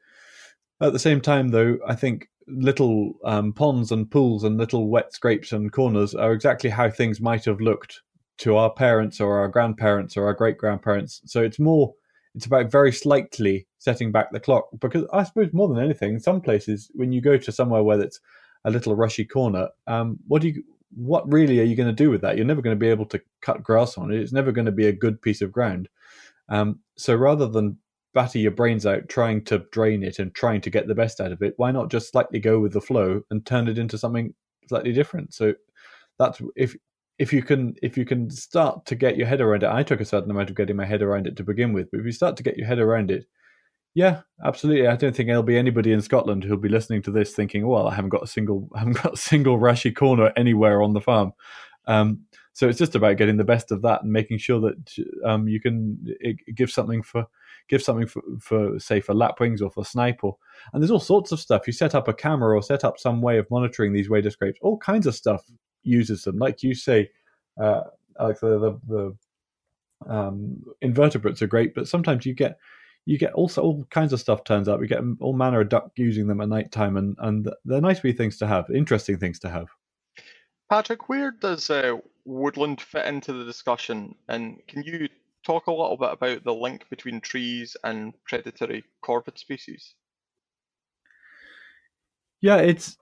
at 0.81 0.93
the 0.93 0.99
same 0.99 1.21
time, 1.21 1.49
though, 1.49 1.77
I 1.87 1.95
think 1.95 2.27
little 2.47 3.13
um, 3.23 3.53
ponds 3.53 3.91
and 3.91 4.09
pools 4.09 4.43
and 4.43 4.57
little 4.57 4.89
wet 4.89 5.13
scrapes 5.13 5.51
and 5.51 5.71
corners 5.71 6.13
are 6.15 6.33
exactly 6.33 6.69
how 6.69 6.89
things 6.89 7.21
might 7.21 7.45
have 7.45 7.61
looked 7.61 8.01
to 8.39 8.57
our 8.57 8.71
parents 8.71 9.21
or 9.21 9.37
our 9.37 9.47
grandparents 9.47 10.17
or 10.17 10.25
our 10.25 10.33
great 10.33 10.57
grandparents. 10.57 11.21
So 11.25 11.43
it's 11.43 11.59
more, 11.59 11.93
it's 12.33 12.47
about 12.47 12.71
very 12.71 12.91
slightly 12.91 13.67
setting 13.77 14.11
back 14.11 14.31
the 14.31 14.39
clock 14.39 14.69
because 14.79 15.05
I 15.13 15.23
suppose 15.23 15.53
more 15.53 15.67
than 15.67 15.83
anything, 15.83 16.13
in 16.13 16.19
some 16.19 16.41
places 16.41 16.89
when 16.95 17.11
you 17.11 17.21
go 17.21 17.37
to 17.37 17.51
somewhere 17.51 17.83
where 17.83 18.01
it's 18.01 18.19
a 18.65 18.71
little 18.71 18.95
rushy 18.95 19.25
corner, 19.25 19.69
um, 19.87 20.17
what 20.27 20.41
do 20.41 20.49
you, 20.49 20.63
what 20.95 21.31
really 21.31 21.59
are 21.59 21.63
you 21.63 21.75
going 21.75 21.89
to 21.89 22.03
do 22.03 22.09
with 22.09 22.21
that? 22.21 22.35
You're 22.35 22.45
never 22.45 22.61
going 22.61 22.75
to 22.75 22.79
be 22.79 22.89
able 22.89 23.05
to 23.05 23.21
cut 23.41 23.63
grass 23.63 23.97
on 23.97 24.11
it. 24.11 24.19
It's 24.19 24.33
never 24.33 24.51
going 24.51 24.65
to 24.65 24.71
be 24.71 24.87
a 24.87 24.91
good 24.91 25.21
piece 25.21 25.41
of 25.41 25.51
ground. 25.51 25.87
Um, 26.49 26.79
so 26.97 27.15
rather 27.15 27.47
than 27.47 27.77
batter 28.13 28.39
your 28.39 28.51
brains 28.51 28.85
out 28.85 29.07
trying 29.09 29.43
to 29.45 29.59
drain 29.71 30.03
it 30.03 30.19
and 30.19 30.33
trying 30.33 30.61
to 30.61 30.69
get 30.69 30.87
the 30.87 30.95
best 30.95 31.21
out 31.21 31.31
of 31.31 31.41
it, 31.41 31.53
why 31.57 31.71
not 31.71 31.89
just 31.89 32.11
slightly 32.11 32.39
go 32.39 32.59
with 32.59 32.73
the 32.73 32.81
flow 32.81 33.21
and 33.29 33.45
turn 33.45 33.67
it 33.67 33.77
into 33.77 33.97
something 33.97 34.33
slightly 34.67 34.93
different? 34.93 35.33
So 35.33 35.53
that's 36.19 36.41
if 36.55 36.75
if 37.19 37.31
you 37.31 37.43
can 37.43 37.75
if 37.81 37.97
you 37.97 38.05
can 38.05 38.29
start 38.29 38.85
to 38.87 38.95
get 38.95 39.17
your 39.17 39.27
head 39.27 39.41
around 39.41 39.63
it. 39.63 39.69
I 39.69 39.83
took 39.83 40.01
a 40.01 40.05
certain 40.05 40.31
amount 40.31 40.49
of 40.49 40.55
getting 40.55 40.75
my 40.75 40.85
head 40.85 41.01
around 41.01 41.27
it 41.27 41.35
to 41.37 41.43
begin 41.43 41.73
with, 41.73 41.89
but 41.91 41.99
if 41.99 42.05
you 42.05 42.11
start 42.11 42.35
to 42.37 42.43
get 42.43 42.57
your 42.57 42.67
head 42.67 42.79
around 42.79 43.11
it, 43.11 43.25
yeah, 43.93 44.21
absolutely. 44.43 44.87
I 44.87 44.95
don't 44.95 45.15
think 45.15 45.27
there'll 45.27 45.43
be 45.43 45.57
anybody 45.57 45.91
in 45.91 46.01
Scotland 46.01 46.43
who'll 46.43 46.57
be 46.57 46.69
listening 46.69 47.01
to 47.03 47.11
this 47.11 47.33
thinking, 47.33 47.67
"Well, 47.67 47.87
I 47.87 47.93
haven't 47.93 48.09
got 48.09 48.23
a 48.23 48.27
single, 48.27 48.69
I 48.75 48.79
haven't 48.79 49.01
got 49.01 49.13
a 49.13 49.17
single 49.17 49.59
rashy 49.59 49.95
corner 49.95 50.31
anywhere 50.35 50.81
on 50.81 50.93
the 50.93 51.01
farm." 51.01 51.33
Um, 51.87 52.21
so 52.53 52.67
it's 52.67 52.79
just 52.79 52.95
about 52.95 53.17
getting 53.17 53.37
the 53.37 53.43
best 53.43 53.71
of 53.71 53.81
that 53.81 54.03
and 54.03 54.11
making 54.11 54.37
sure 54.37 54.59
that 54.59 55.05
um, 55.25 55.47
you 55.47 55.59
can 55.59 55.97
it 56.19 56.69
something 56.69 57.01
for 57.01 57.25
give 57.69 57.81
something 57.81 58.07
for, 58.07 58.21
for 58.39 58.79
say 58.79 58.99
for 58.99 59.13
lapwings 59.13 59.61
or 59.61 59.71
for 59.71 59.85
snipe 59.85 60.23
or 60.23 60.35
and 60.73 60.81
there's 60.81 60.91
all 60.91 60.99
sorts 60.99 61.31
of 61.31 61.39
stuff. 61.39 61.65
You 61.65 61.73
set 61.73 61.95
up 61.95 62.07
a 62.07 62.13
camera 62.13 62.55
or 62.55 62.61
set 62.61 62.83
up 62.83 62.99
some 62.99 63.21
way 63.21 63.37
of 63.37 63.49
monitoring 63.49 63.93
these 63.93 64.09
wader 64.09 64.29
scrapes. 64.29 64.59
All 64.61 64.77
kinds 64.77 65.07
of 65.07 65.15
stuff 65.15 65.43
uses 65.83 66.23
them. 66.23 66.37
Like 66.37 66.63
you 66.63 66.75
say, 66.75 67.09
uh, 67.59 67.81
Alex, 68.19 68.41
the, 68.41 68.59
the, 68.59 69.15
the 70.05 70.13
um, 70.13 70.61
invertebrates 70.81 71.41
are 71.41 71.47
great, 71.47 71.73
but 71.73 71.87
sometimes 71.87 72.25
you 72.25 72.33
get 72.33 72.57
you 73.05 73.17
get 73.17 73.33
also 73.33 73.61
all 73.61 73.85
kinds 73.89 74.13
of 74.13 74.19
stuff 74.19 74.43
turns 74.43 74.67
up. 74.67 74.79
You 74.81 74.87
get 74.87 75.01
all 75.19 75.33
manner 75.33 75.61
of 75.61 75.69
duck 75.69 75.91
using 75.95 76.27
them 76.27 76.41
at 76.41 76.49
night 76.49 76.71
time, 76.71 76.97
and 76.97 77.15
and 77.19 77.49
they're 77.65 77.81
nice 77.81 78.03
wee 78.03 78.13
things 78.13 78.37
to 78.39 78.47
have, 78.47 78.69
interesting 78.69 79.17
things 79.17 79.39
to 79.39 79.49
have. 79.49 79.69
Patrick, 80.69 81.09
where 81.09 81.31
does 81.31 81.69
uh, 81.69 81.97
woodland 82.25 82.81
fit 82.81 83.05
into 83.05 83.33
the 83.33 83.45
discussion? 83.45 84.15
And 84.27 84.59
can 84.67 84.83
you 84.83 85.07
talk 85.43 85.67
a 85.67 85.71
little 85.71 85.97
bit 85.97 86.11
about 86.11 86.43
the 86.43 86.53
link 86.53 86.85
between 86.89 87.21
trees 87.21 87.75
and 87.83 88.13
predatory 88.25 88.83
corvid 89.03 89.37
species? 89.37 89.95
Yeah, 92.41 92.57
it's 92.57 92.97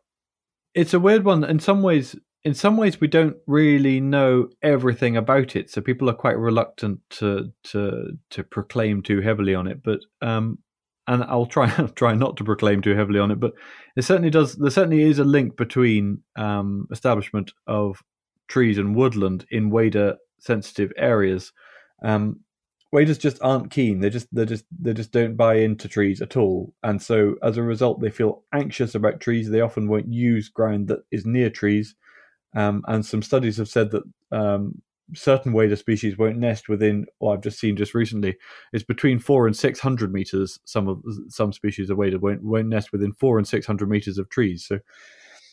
it's 0.76 0.94
a 0.94 1.00
weird 1.00 1.26
one. 1.26 1.44
In 1.44 1.60
some 1.60 1.82
ways, 1.82 2.16
in 2.44 2.54
some 2.54 2.78
ways, 2.78 3.02
we 3.02 3.08
don't 3.08 3.38
really 3.48 4.00
know 4.00 4.50
everything 4.62 5.18
about 5.18 5.56
it, 5.56 5.70
so 5.70 5.82
people 5.82 6.10
are 6.10 6.14
quite 6.14 6.38
reluctant 6.38 7.00
to 7.12 7.52
to 7.66 8.18
to 8.32 8.44
proclaim 8.44 9.02
too 9.02 9.22
heavily 9.22 9.56
on 9.56 9.68
it. 9.68 9.82
But 9.84 10.00
um, 10.22 10.60
and 11.08 11.24
I'll 11.24 11.46
try 11.46 11.70
try 11.96 12.14
not 12.14 12.38
to 12.38 12.44
proclaim 12.44 12.82
too 12.82 12.96
heavily 12.96 13.20
on 13.20 13.32
it, 13.32 13.40
but 13.40 13.54
it 13.96 14.04
certainly 14.04 14.30
does. 14.30 14.56
There 14.56 14.72
certainly 14.72 15.04
is 15.04 15.20
a 15.20 15.24
link 15.24 15.58
between 15.58 16.22
um, 16.36 16.88
establishment 16.92 17.52
of 17.68 18.02
trees 18.50 18.78
and 18.78 18.96
woodland 18.96 19.46
in 19.52 19.70
wader 19.70 20.18
sensitive 20.40 20.92
areas 20.98 21.54
um, 22.04 22.42
waders 22.92 23.18
just 23.18 23.42
aren't 23.42 23.72
keen. 23.72 24.00
They 24.00 24.10
just 24.10 24.34
they 24.34 24.46
just 24.46 24.66
they 24.80 24.94
just 24.94 25.12
don't 25.12 25.36
buy 25.36 25.56
into 25.56 25.88
trees 25.88 26.22
at 26.22 26.38
all, 26.38 26.74
and 26.84 27.02
so 27.02 27.36
as 27.44 27.58
a 27.58 27.64
result, 27.64 28.02
they 28.02 28.10
feel 28.10 28.44
anxious 28.54 28.96
about 28.96 29.20
trees. 29.20 29.50
They 29.50 29.62
often 29.62 29.88
won't 29.88 30.12
use 30.12 30.50
ground 30.50 30.88
that 30.88 31.00
is 31.12 31.26
near 31.26 31.50
trees, 31.50 31.96
um, 32.56 32.84
and 32.88 33.06
some 33.06 33.22
studies 33.22 33.58
have 33.58 33.70
said 33.70 33.92
that 33.92 34.04
um, 34.32 34.82
certain 35.16 35.54
wader 35.54 35.76
species 35.76 36.18
won't 36.18 36.38
nest 36.38 36.70
within. 36.70 37.06
Or 37.20 37.34
I've 37.34 37.44
just 37.44 37.60
seen 37.60 37.76
just 37.76 37.94
recently, 37.94 38.38
it's 38.74 38.84
between 38.84 39.20
four 39.20 39.46
and 39.48 39.56
six 39.56 39.80
hundred 39.80 40.12
meters. 40.14 40.60
Some 40.66 40.88
of 40.88 41.04
some 41.28 41.54
species 41.54 41.90
of 41.90 41.98
wader 41.98 42.20
won't 42.20 42.44
won't 42.44 42.70
nest 42.70 42.92
within 42.92 43.14
four 43.14 43.38
and 43.38 43.48
six 43.48 43.66
hundred 43.66 43.90
meters 43.90 44.18
of 44.18 44.30
trees. 44.30 44.66
So 44.66 44.80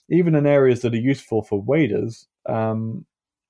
even 0.08 0.36
in 0.36 0.46
areas 0.46 0.82
that 0.82 0.94
are 0.94 0.98
useful 0.98 1.42
for 1.42 1.60
waders, 1.60 2.28
um, 2.48 3.04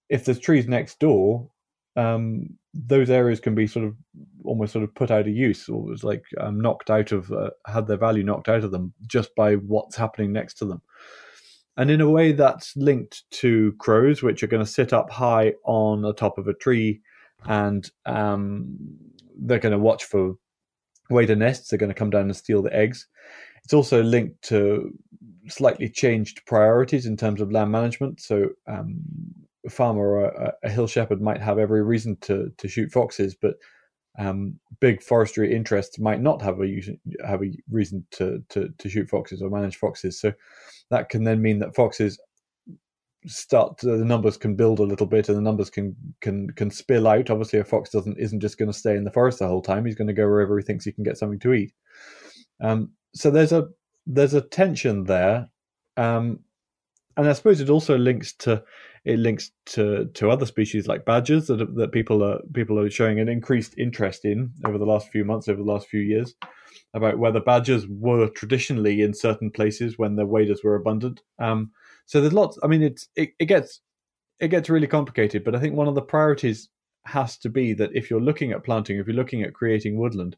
if 0.08 0.24
there's 0.24 0.38
trees 0.38 0.66
next 0.66 0.98
door, 0.98 1.48
um, 1.96 2.48
those 2.74 3.10
areas 3.10 3.40
can 3.40 3.54
be 3.54 3.66
sort 3.66 3.86
of 3.86 3.94
almost 4.44 4.72
sort 4.72 4.84
of 4.84 4.94
put 4.94 5.10
out 5.10 5.26
of 5.26 5.28
use 5.28 5.68
or 5.68 5.82
was 5.82 6.04
like 6.04 6.24
um, 6.38 6.60
knocked 6.60 6.90
out 6.90 7.10
of 7.10 7.32
uh, 7.32 7.50
had 7.66 7.86
their 7.86 7.96
value 7.96 8.22
knocked 8.22 8.48
out 8.48 8.64
of 8.64 8.70
them 8.70 8.92
just 9.06 9.34
by 9.34 9.54
what's 9.54 9.96
happening 9.96 10.32
next 10.32 10.54
to 10.54 10.64
them. 10.64 10.82
And 11.78 11.90
in 11.90 12.00
a 12.00 12.10
way 12.10 12.32
that's 12.32 12.76
linked 12.76 13.24
to 13.32 13.72
crows 13.78 14.22
which 14.22 14.42
are 14.42 14.46
going 14.46 14.64
to 14.64 14.70
sit 14.70 14.92
up 14.92 15.10
high 15.10 15.54
on 15.64 16.02
the 16.02 16.14
top 16.14 16.38
of 16.38 16.48
a 16.48 16.54
tree 16.54 17.00
and 17.44 17.90
um, 18.06 18.76
they're 19.38 19.58
going 19.58 19.72
to 19.72 19.78
watch 19.78 20.04
for 20.04 20.34
wader 21.10 21.36
nests 21.36 21.68
they're 21.68 21.78
going 21.78 21.90
to 21.90 21.94
come 21.94 22.10
down 22.10 22.22
and 22.22 22.36
steal 22.36 22.62
the 22.62 22.74
eggs. 22.74 23.06
It's 23.64 23.74
also 23.74 24.02
linked 24.02 24.42
to 24.42 24.92
slightly 25.48 25.88
changed 25.88 26.44
priorities 26.46 27.06
in 27.06 27.16
terms 27.16 27.40
of 27.40 27.52
land 27.52 27.70
management. 27.70 28.20
So 28.20 28.50
um, 28.66 29.00
a 29.66 29.70
farmer 29.70 30.02
or 30.02 30.24
a, 30.26 30.52
a, 30.64 30.70
hill 30.70 30.86
shepherd 30.86 31.20
might 31.20 31.40
have 31.40 31.58
every 31.58 31.82
reason 31.82 32.16
to 32.22 32.52
to 32.56 32.68
shoot 32.68 32.92
foxes, 32.92 33.34
but 33.34 33.54
um, 34.18 34.58
big 34.80 35.02
forestry 35.02 35.54
interests 35.54 35.98
might 35.98 36.20
not 36.20 36.40
have 36.42 36.60
a 36.60 36.82
have 37.26 37.42
a 37.42 37.52
reason 37.70 38.06
to, 38.12 38.42
to 38.50 38.68
to 38.78 38.88
shoot 38.88 39.08
foxes 39.08 39.42
or 39.42 39.50
manage 39.50 39.76
foxes. 39.76 40.20
So 40.20 40.32
that 40.90 41.08
can 41.08 41.24
then 41.24 41.42
mean 41.42 41.58
that 41.58 41.74
foxes 41.74 42.18
start 43.26 43.76
to, 43.78 43.96
the 43.96 44.04
numbers 44.04 44.36
can 44.36 44.54
build 44.54 44.78
a 44.78 44.84
little 44.84 45.06
bit 45.06 45.28
and 45.28 45.36
the 45.36 45.42
numbers 45.42 45.70
can 45.70 45.96
can 46.20 46.48
can 46.50 46.70
spill 46.70 47.08
out. 47.08 47.30
Obviously 47.30 47.58
a 47.58 47.64
fox 47.64 47.90
doesn't 47.90 48.18
isn't 48.18 48.40
just 48.40 48.58
going 48.58 48.70
to 48.70 48.78
stay 48.78 48.96
in 48.96 49.04
the 49.04 49.10
forest 49.10 49.40
the 49.40 49.48
whole 49.48 49.62
time. 49.62 49.84
He's 49.84 49.96
going 49.96 50.08
to 50.08 50.14
go 50.14 50.26
wherever 50.26 50.56
he 50.58 50.64
thinks 50.64 50.84
he 50.84 50.92
can 50.92 51.04
get 51.04 51.18
something 51.18 51.40
to 51.40 51.52
eat. 51.52 51.72
Um, 52.60 52.92
so 53.14 53.30
there's 53.30 53.52
a 53.52 53.68
there's 54.06 54.34
a 54.34 54.40
tension 54.40 55.04
there 55.04 55.48
um, 55.96 56.38
and 57.16 57.28
i 57.28 57.32
suppose 57.32 57.60
it 57.60 57.70
also 57.70 57.96
links 57.98 58.32
to 58.34 58.62
it 59.06 59.20
links 59.20 59.52
to 59.66 60.06
to 60.14 60.30
other 60.30 60.44
species 60.44 60.88
like 60.88 61.04
badgers 61.04 61.46
that 61.46 61.74
that 61.76 61.92
people 61.92 62.24
are 62.24 62.40
people 62.52 62.78
are 62.78 62.90
showing 62.90 63.20
an 63.20 63.28
increased 63.28 63.78
interest 63.78 64.24
in 64.24 64.50
over 64.66 64.78
the 64.78 64.84
last 64.84 65.10
few 65.10 65.24
months, 65.24 65.48
over 65.48 65.62
the 65.62 65.72
last 65.72 65.86
few 65.86 66.00
years, 66.00 66.34
about 66.92 67.18
whether 67.18 67.40
badgers 67.40 67.86
were 67.86 68.28
traditionally 68.28 69.02
in 69.02 69.14
certain 69.14 69.50
places 69.50 69.96
when 69.96 70.16
the 70.16 70.26
waders 70.26 70.62
were 70.64 70.74
abundant. 70.74 71.22
Um, 71.38 71.70
So 72.06 72.20
there's 72.20 72.32
lots. 72.32 72.58
I 72.62 72.66
mean, 72.66 72.82
it's 72.82 73.08
it, 73.14 73.30
it 73.38 73.46
gets 73.46 73.80
it 74.40 74.48
gets 74.48 74.68
really 74.68 74.88
complicated, 74.88 75.44
but 75.44 75.54
I 75.54 75.60
think 75.60 75.76
one 75.76 75.88
of 75.88 75.94
the 75.94 76.02
priorities 76.02 76.68
has 77.04 77.38
to 77.38 77.48
be 77.48 77.74
that 77.74 77.94
if 77.94 78.10
you're 78.10 78.20
looking 78.20 78.50
at 78.52 78.64
planting, 78.64 78.98
if 78.98 79.06
you're 79.06 79.16
looking 79.16 79.42
at 79.42 79.54
creating 79.54 79.96
woodland, 79.96 80.36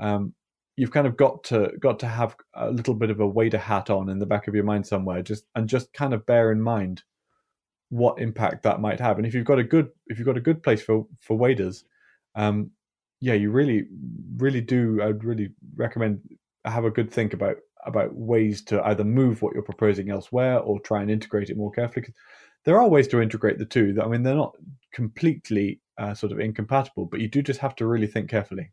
um, 0.00 0.34
you've 0.76 0.92
kind 0.92 1.06
of 1.06 1.16
got 1.16 1.44
to 1.44 1.72
got 1.80 1.98
to 2.00 2.06
have 2.06 2.36
a 2.54 2.70
little 2.70 2.94
bit 2.94 3.10
of 3.10 3.20
a 3.20 3.26
wader 3.26 3.58
hat 3.58 3.90
on 3.90 4.08
in 4.08 4.18
the 4.18 4.26
back 4.26 4.48
of 4.48 4.54
your 4.54 4.64
mind 4.64 4.86
somewhere, 4.86 5.22
just 5.22 5.44
and 5.54 5.68
just 5.68 5.92
kind 5.92 6.14
of 6.14 6.26
bear 6.26 6.52
in 6.52 6.60
mind 6.60 7.02
what 7.90 8.20
impact 8.20 8.62
that 8.62 8.80
might 8.80 9.00
have. 9.00 9.18
And 9.18 9.26
if 9.26 9.34
you've 9.34 9.44
got 9.44 9.58
a 9.58 9.64
good 9.64 9.90
if 10.06 10.18
you've 10.18 10.26
got 10.26 10.36
a 10.36 10.40
good 10.40 10.62
place 10.62 10.82
for 10.82 11.06
for 11.20 11.36
waders, 11.36 11.84
um, 12.34 12.70
yeah, 13.20 13.34
you 13.34 13.50
really 13.50 13.86
really 14.36 14.60
do. 14.60 15.02
I'd 15.02 15.24
really 15.24 15.50
recommend 15.76 16.20
have 16.64 16.84
a 16.84 16.90
good 16.90 17.10
think 17.10 17.32
about 17.32 17.56
about 17.86 18.14
ways 18.14 18.62
to 18.62 18.82
either 18.86 19.04
move 19.04 19.42
what 19.42 19.54
you're 19.54 19.62
proposing 19.62 20.10
elsewhere 20.10 20.58
or 20.58 20.78
try 20.80 21.00
and 21.02 21.10
integrate 21.10 21.50
it 21.50 21.56
more 21.56 21.70
carefully. 21.70 22.06
Cause 22.06 22.14
there 22.64 22.78
are 22.78 22.88
ways 22.88 23.08
to 23.08 23.22
integrate 23.22 23.58
the 23.58 23.64
two. 23.64 23.98
I 24.02 24.06
mean, 24.06 24.22
they're 24.22 24.34
not 24.34 24.54
completely 24.92 25.80
uh, 25.98 26.14
sort 26.14 26.32
of 26.32 26.40
incompatible, 26.40 27.06
but 27.06 27.20
you 27.20 27.28
do 27.28 27.42
just 27.42 27.60
have 27.60 27.74
to 27.76 27.86
really 27.86 28.06
think 28.06 28.28
carefully. 28.28 28.70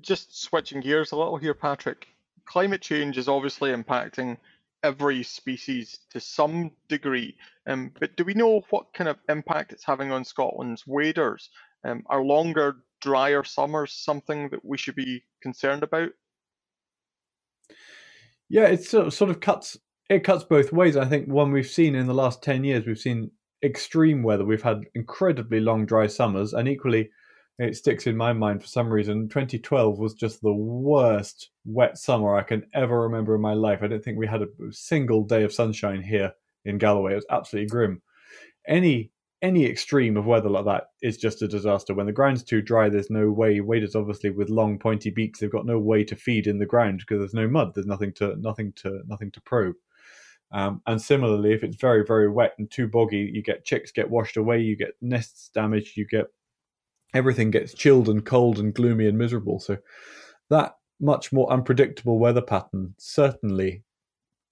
Just 0.00 0.42
switching 0.42 0.80
gears 0.80 1.12
a 1.12 1.16
little 1.16 1.36
here, 1.36 1.54
Patrick. 1.54 2.08
Climate 2.44 2.82
change 2.82 3.18
is 3.18 3.28
obviously 3.28 3.70
impacting 3.72 4.36
every 4.82 5.22
species 5.22 5.98
to 6.10 6.20
some 6.20 6.70
degree, 6.88 7.36
um, 7.66 7.90
but 7.98 8.16
do 8.16 8.24
we 8.24 8.34
know 8.34 8.62
what 8.70 8.92
kind 8.94 9.08
of 9.08 9.16
impact 9.28 9.72
it's 9.72 9.84
having 9.84 10.12
on 10.12 10.24
Scotland's 10.24 10.86
waders? 10.86 11.50
Um, 11.84 12.04
are 12.06 12.22
longer, 12.22 12.76
drier 13.00 13.42
summers 13.42 13.92
something 13.92 14.48
that 14.50 14.64
we 14.64 14.78
should 14.78 14.94
be 14.94 15.24
concerned 15.42 15.82
about? 15.82 16.10
Yeah, 18.48 18.66
it 18.66 18.84
sort 18.84 19.30
of 19.30 19.40
cuts 19.40 19.76
it 20.08 20.22
cuts 20.22 20.44
both 20.44 20.72
ways. 20.72 20.96
I 20.96 21.04
think 21.04 21.26
one 21.26 21.50
we've 21.50 21.66
seen 21.66 21.94
in 21.94 22.06
the 22.06 22.14
last 22.14 22.42
ten 22.42 22.62
years, 22.62 22.86
we've 22.86 22.98
seen 22.98 23.32
extreme 23.64 24.22
weather. 24.22 24.44
We've 24.44 24.62
had 24.62 24.82
incredibly 24.94 25.60
long 25.60 25.84
dry 25.86 26.06
summers, 26.06 26.52
and 26.52 26.68
equally, 26.68 27.10
it 27.58 27.76
sticks 27.76 28.06
in 28.06 28.16
my 28.16 28.32
mind 28.32 28.60
for 28.60 28.68
some 28.68 28.88
reason. 28.88 29.28
2012 29.28 29.98
was 29.98 30.14
just 30.14 30.42
the 30.42 30.52
worst 30.52 31.50
wet 31.64 31.96
summer 31.96 32.36
I 32.36 32.42
can 32.42 32.66
ever 32.74 33.00
remember 33.02 33.34
in 33.34 33.40
my 33.40 33.54
life. 33.54 33.80
I 33.82 33.86
don't 33.86 34.04
think 34.04 34.18
we 34.18 34.26
had 34.26 34.42
a 34.42 34.48
single 34.70 35.24
day 35.24 35.42
of 35.42 35.52
sunshine 35.52 36.02
here 36.02 36.32
in 36.66 36.78
Galloway. 36.78 37.12
It 37.12 37.16
was 37.16 37.26
absolutely 37.30 37.70
grim. 37.70 38.02
Any 38.68 39.10
any 39.42 39.66
extreme 39.66 40.16
of 40.16 40.26
weather 40.26 40.48
like 40.48 40.64
that 40.64 40.84
is 41.02 41.18
just 41.18 41.42
a 41.42 41.48
disaster. 41.48 41.94
When 41.94 42.06
the 42.06 42.12
ground's 42.12 42.42
too 42.42 42.62
dry, 42.62 42.88
there's 42.88 43.10
no 43.10 43.30
way. 43.30 43.60
Waders 43.60 43.94
obviously 43.94 44.30
with 44.30 44.48
long 44.48 44.78
pointy 44.78 45.10
beaks, 45.10 45.40
they've 45.40 45.50
got 45.50 45.66
no 45.66 45.78
way 45.78 46.04
to 46.04 46.16
feed 46.16 46.46
in 46.46 46.58
the 46.58 46.66
ground 46.66 47.00
because 47.00 47.20
there's 47.20 47.34
no 47.34 47.48
mud. 47.48 47.72
There's 47.74 47.86
nothing 47.86 48.12
to 48.14 48.36
nothing 48.36 48.72
to 48.76 49.00
nothing 49.06 49.30
to 49.30 49.40
probe. 49.40 49.76
Um, 50.52 50.80
and 50.86 51.00
similarly, 51.00 51.52
if 51.52 51.64
it's 51.64 51.76
very 51.76 52.04
very 52.04 52.28
wet 52.28 52.52
and 52.58 52.70
too 52.70 52.86
boggy, 52.86 53.30
you 53.32 53.42
get 53.42 53.64
chicks 53.64 53.92
get 53.92 54.10
washed 54.10 54.36
away, 54.36 54.60
you 54.60 54.76
get 54.76 54.94
nests 55.00 55.50
damaged, 55.54 55.96
you 55.96 56.06
get 56.06 56.26
everything 57.14 57.50
gets 57.50 57.74
chilled 57.74 58.08
and 58.08 58.24
cold 58.24 58.58
and 58.58 58.74
gloomy 58.74 59.06
and 59.06 59.18
miserable. 59.18 59.58
So 59.58 59.78
that 60.50 60.76
much 61.00 61.32
more 61.32 61.50
unpredictable 61.52 62.18
weather 62.18 62.42
pattern 62.42 62.94
certainly, 62.98 63.82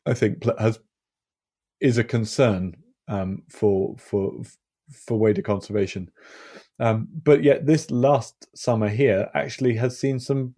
I 0.06 0.14
think, 0.14 0.44
has 0.58 0.78
is 1.80 1.98
a 1.98 2.04
concern 2.04 2.74
um, 3.08 3.42
for 3.48 3.96
for 3.98 4.32
for 4.90 5.18
wader 5.18 5.42
conservation. 5.42 6.10
Um, 6.80 7.08
but 7.22 7.42
yet, 7.42 7.66
this 7.66 7.90
last 7.90 8.46
summer 8.56 8.88
here 8.88 9.30
actually 9.34 9.76
has 9.76 9.98
seen 9.98 10.18
some. 10.18 10.54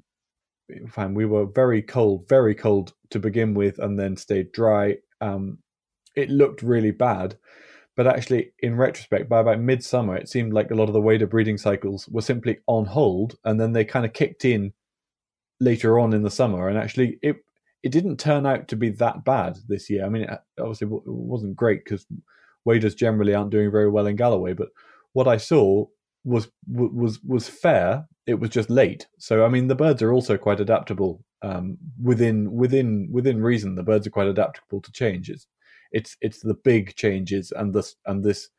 Fine, 0.88 1.14
we 1.14 1.26
were 1.26 1.46
very 1.46 1.80
cold, 1.80 2.28
very 2.28 2.54
cold 2.54 2.92
to 3.11 3.20
begin 3.20 3.54
with, 3.54 3.78
and 3.78 3.98
then 3.98 4.16
stayed 4.16 4.50
dry. 4.50 4.96
Um, 5.20 5.59
it 6.16 6.28
looked 6.28 6.62
really 6.62 6.90
bad, 6.90 7.37
but 7.96 8.06
actually, 8.06 8.52
in 8.59 8.76
retrospect, 8.76 9.28
by 9.28 9.40
about 9.40 9.59
midsummer, 9.59 10.16
it 10.16 10.28
seemed 10.28 10.52
like 10.52 10.70
a 10.70 10.74
lot 10.74 10.88
of 10.88 10.92
the 10.92 11.00
wader 11.00 11.26
breeding 11.26 11.56
cycles 11.56 12.06
were 12.09 12.20
simply 12.20 12.59
on 12.66 12.85
hold, 12.85 13.38
and 13.44 13.59
then 13.59 13.72
they 13.72 13.87
kind 13.87 14.04
of 14.04 14.12
kicked 14.12 14.44
in 14.44 14.74
later 15.61 15.98
on 15.98 16.12
in 16.12 16.22
the 16.22 16.30
summer. 16.30 16.68
And 16.68 16.76
actually, 16.76 17.18
it 17.22 17.37
it 17.82 17.92
didn't 17.92 18.18
turn 18.18 18.44
out 18.44 18.68
to 18.68 18.76
be 18.76 18.90
that 18.90 19.24
bad 19.24 19.59
this 19.68 19.88
year. 19.88 20.04
I 20.04 20.11
mean, 20.11 20.22
it 20.22 20.30
obviously 20.61 20.88
it 20.88 21.02
wasn't 21.06 21.56
great 21.56 21.85
because 21.85 22.06
waders 22.66 22.94
generally 22.94 23.35
aren't 23.35 23.50
doing 23.50 23.70
very 23.70 23.88
well 23.88 24.06
in 24.06 24.16
Galloway. 24.16 24.52
But 24.52 24.68
what 25.14 25.26
I 25.26 25.38
saw 25.38 25.87
was 26.24 26.48
was 26.68 27.22
was 27.22 27.48
fair. 27.48 28.06
It 28.26 28.35
was 28.35 28.50
just 28.50 28.68
late. 28.68 29.06
So 29.18 29.44
I 29.44 29.48
mean, 29.48 29.68
the 29.68 29.74
birds 29.74 30.02
are 30.02 30.12
also 30.12 30.37
quite 30.37 30.61
adaptable 30.61 31.24
um, 31.40 31.78
within 32.02 32.52
within 32.52 33.09
within 33.11 33.40
reason. 33.40 33.74
The 33.74 33.82
birds 33.82 34.06
are 34.06 34.11
quite 34.11 34.28
adaptable 34.28 34.82
to 34.82 34.92
change. 34.92 35.30
It's 35.30 35.46
it's 35.96 36.16
it's 36.20 36.40
the 36.40 36.54
big 36.54 36.94
changes 36.94 37.52
and 37.52 37.74
this 37.74 37.96
and 38.06 38.22
this 38.22 38.50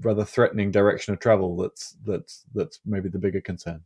rather 0.00 0.24
threatening 0.24 0.70
direction 0.70 1.14
of 1.14 1.20
travel 1.20 1.56
that's 1.56 1.96
that's 2.04 2.44
that's 2.54 2.80
maybe 2.84 3.08
the 3.08 3.18
bigger 3.18 3.40
concern. 3.40 3.80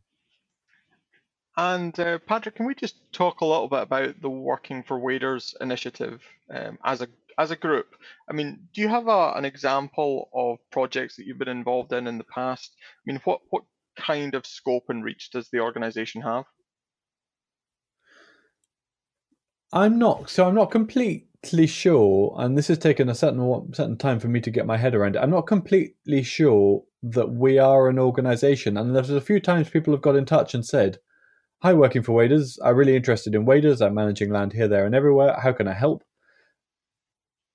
And 1.57 1.97
uh, 1.99 2.19
Patrick, 2.19 2.55
can 2.55 2.65
we 2.65 2.75
just 2.75 2.95
talk 3.11 3.41
a 3.41 3.45
little 3.45 3.67
bit 3.67 3.81
about 3.81 4.21
the 4.21 4.29
Working 4.29 4.81
for 4.83 4.97
Waders 4.97 5.55
initiative 5.59 6.21
um, 6.53 6.77
as 6.85 7.01
a 7.01 7.07
as 7.39 7.51
a 7.51 7.55
group, 7.55 7.95
I 8.29 8.33
mean, 8.33 8.67
do 8.73 8.81
you 8.81 8.89
have 8.89 9.07
a, 9.07 9.31
an 9.37 9.45
example 9.45 10.29
of 10.33 10.57
projects 10.71 11.15
that 11.15 11.25
you've 11.25 11.37
been 11.37 11.47
involved 11.47 11.93
in 11.93 12.05
in 12.05 12.17
the 12.17 12.25
past? 12.25 12.75
I 12.77 13.01
mean, 13.05 13.21
what 13.23 13.39
what 13.49 13.63
kind 13.97 14.35
of 14.35 14.45
scope 14.45 14.89
and 14.89 15.03
reach 15.03 15.31
does 15.31 15.49
the 15.49 15.61
organisation 15.61 16.21
have? 16.21 16.43
I'm 19.71 19.97
not 19.97 20.29
so 20.29 20.45
I'm 20.45 20.55
not 20.55 20.69
completely 20.69 21.28
sure, 21.43 22.35
and 22.37 22.57
this 22.57 22.67
has 22.67 22.77
taken 22.77 23.09
a 23.09 23.15
certain 23.15 23.73
certain 23.73 23.97
time 23.97 24.19
for 24.19 24.27
me 24.27 24.41
to 24.41 24.51
get 24.51 24.65
my 24.65 24.77
head 24.77 24.95
around 24.95 25.15
it. 25.15 25.19
I'm 25.19 25.31
not 25.31 25.47
completely 25.47 26.23
sure 26.23 26.83
that 27.03 27.31
we 27.31 27.57
are 27.59 27.89
an 27.89 27.99
organisation, 27.99 28.77
and 28.77 28.95
there's 28.95 29.09
a 29.09 29.21
few 29.21 29.39
times 29.39 29.69
people 29.69 29.93
have 29.93 30.01
got 30.01 30.15
in 30.15 30.25
touch 30.25 30.53
and 30.53 30.65
said, 30.65 30.99
"Hi, 31.61 31.73
working 31.73 32.03
for 32.03 32.13
waders. 32.13 32.59
I'm 32.63 32.75
really 32.75 32.95
interested 32.95 33.35
in 33.35 33.45
waders. 33.45 33.81
I'm 33.81 33.93
managing 33.95 34.31
land 34.31 34.53
here, 34.53 34.67
there, 34.67 34.85
and 34.85 34.95
everywhere. 34.95 35.35
How 35.41 35.53
can 35.53 35.67
I 35.67 35.73
help?" 35.73 36.03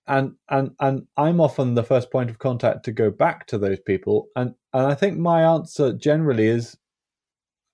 and 0.06 0.34
and 0.50 0.72
and 0.80 1.06
I'm 1.16 1.40
often 1.40 1.74
the 1.74 1.82
first 1.82 2.10
point 2.10 2.30
of 2.30 2.38
contact 2.38 2.84
to 2.84 2.92
go 2.92 3.10
back 3.10 3.46
to 3.48 3.58
those 3.58 3.80
people, 3.80 4.28
and 4.36 4.54
and 4.72 4.86
I 4.86 4.94
think 4.94 5.18
my 5.18 5.42
answer 5.42 5.92
generally 5.92 6.46
is, 6.46 6.76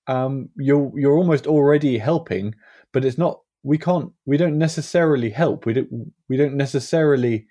um, 0.06 0.50
you're 0.56 0.92
you're 0.96 1.16
almost 1.16 1.46
already 1.46 1.98
helping, 1.98 2.54
but 2.92 3.04
it's 3.04 3.18
not. 3.18 3.40
We 3.62 3.78
can't. 3.78 4.12
We 4.26 4.36
don't 4.36 4.58
necessarily 4.58 5.30
help. 5.30 5.66
We 5.66 5.74
don't. 5.74 6.12
We 6.28 6.36
don't 6.36 6.54
necessarily 6.54 7.46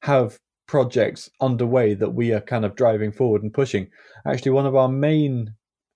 have 0.00 0.38
projects 0.66 1.28
underway 1.40 1.94
that 1.94 2.10
we 2.10 2.32
are 2.32 2.40
kind 2.40 2.64
of 2.64 2.74
driving 2.74 3.12
forward 3.12 3.42
and 3.42 3.52
pushing. 3.52 3.88
Actually, 4.26 4.52
one 4.52 4.66
of 4.66 4.74
our 4.74 4.88
main 4.88 5.54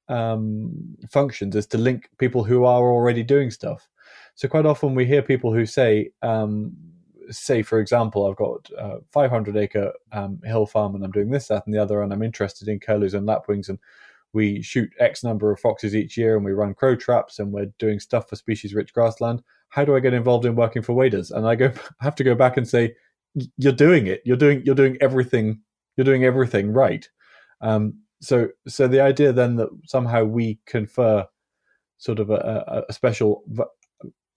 um, 0.08 0.96
functions 1.10 1.56
is 1.56 1.66
to 1.68 1.78
link 1.78 2.08
people 2.18 2.44
who 2.44 2.64
are 2.64 2.82
already 2.82 3.22
doing 3.22 3.50
stuff. 3.50 3.88
So 4.34 4.48
quite 4.48 4.66
often 4.66 4.94
we 4.94 5.06
hear 5.06 5.22
people 5.22 5.52
who 5.52 5.66
say, 5.66 6.10
um, 6.22 6.76
say, 7.30 7.62
for 7.62 7.80
example, 7.80 8.26
I've 8.26 8.36
got 8.36 8.68
a 8.78 8.98
500 9.10 9.56
acre 9.56 9.92
um, 10.12 10.40
hill 10.44 10.66
farm 10.66 10.94
and 10.94 11.04
I'm 11.04 11.10
doing 11.10 11.30
this, 11.30 11.48
that, 11.48 11.64
and 11.66 11.74
the 11.74 11.82
other, 11.82 12.02
and 12.02 12.12
I'm 12.12 12.22
interested 12.22 12.68
in 12.68 12.78
curlews 12.78 13.14
and 13.14 13.26
lapwings, 13.26 13.68
and 13.68 13.78
we 14.32 14.60
shoot 14.60 14.90
X 15.00 15.24
number 15.24 15.50
of 15.50 15.58
foxes 15.58 15.96
each 15.96 16.16
year, 16.16 16.36
and 16.36 16.44
we 16.44 16.52
run 16.52 16.74
crow 16.74 16.94
traps, 16.94 17.38
and 17.38 17.50
we're 17.50 17.72
doing 17.78 17.98
stuff 17.98 18.28
for 18.28 18.36
species 18.36 18.74
rich 18.74 18.92
grassland. 18.92 19.42
How 19.76 19.84
do 19.84 19.94
I 19.94 20.00
get 20.00 20.14
involved 20.14 20.46
in 20.46 20.56
working 20.56 20.80
for 20.80 20.94
waders? 20.94 21.30
And 21.30 21.46
I 21.46 21.54
go 21.54 21.70
have 22.00 22.16
to 22.16 22.24
go 22.24 22.34
back 22.34 22.56
and 22.56 22.66
say, 22.66 22.94
you're 23.58 23.72
doing 23.72 24.06
it. 24.06 24.22
You're 24.24 24.38
doing 24.38 24.62
you're 24.64 24.74
doing 24.74 24.96
everything. 25.02 25.60
You're 25.96 26.06
doing 26.06 26.24
everything 26.24 26.72
right. 26.72 27.06
Um, 27.60 28.00
so 28.22 28.48
so 28.66 28.88
the 28.88 29.00
idea 29.00 29.34
then 29.34 29.56
that 29.56 29.68
somehow 29.84 30.24
we 30.24 30.58
confer 30.66 31.26
sort 31.98 32.18
of 32.18 32.30
a, 32.30 32.84
a 32.88 32.92
special 32.92 33.44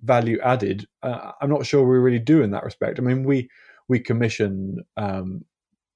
value 0.02 0.39
added, 0.43 0.86
uh, 1.04 1.32
I'm 1.41 1.49
not 1.49 1.65
sure 1.65 1.84
we 1.86 1.97
really 1.97 2.19
do 2.19 2.41
in 2.41 2.52
that 2.52 2.65
respect. 2.65 2.99
I 2.99 3.01
mean, 3.01 3.24
we 3.24 3.49
we 3.88 3.99
commission 3.99 4.84
um, 4.97 5.45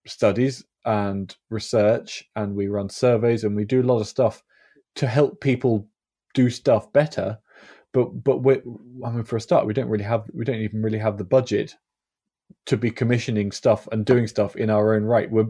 studies 0.07 0.63
and 0.85 1.35
research, 1.49 2.23
and 2.37 2.55
we 2.55 2.67
run 2.67 2.89
surveys, 2.89 3.43
and 3.43 3.55
we 3.57 3.65
do 3.65 3.81
a 3.81 3.89
lot 3.91 3.99
of 3.99 4.07
stuff 4.07 4.41
to 4.95 5.07
help 5.07 5.41
people 5.41 5.87
do 6.33 6.49
stuff 6.49 6.91
better. 6.93 7.37
But 7.93 8.23
but 8.23 8.43
we 8.43 8.55
I 9.05 9.11
mean, 9.11 9.23
for 9.23 9.37
a 9.37 9.41
start, 9.41 9.65
we 9.65 9.73
don't 9.73 9.89
really 9.89 10.03
have 10.03 10.29
we 10.33 10.45
don't 10.45 10.61
even 10.61 10.81
really 10.81 10.97
have 10.99 11.17
the 11.17 11.23
budget 11.23 11.75
to 12.65 12.77
be 12.77 12.91
commissioning 12.91 13.51
stuff 13.51 13.87
and 13.91 14.05
doing 14.05 14.27
stuff 14.27 14.55
in 14.55 14.69
our 14.69 14.95
own 14.95 15.03
right. 15.03 15.29
We're 15.29 15.47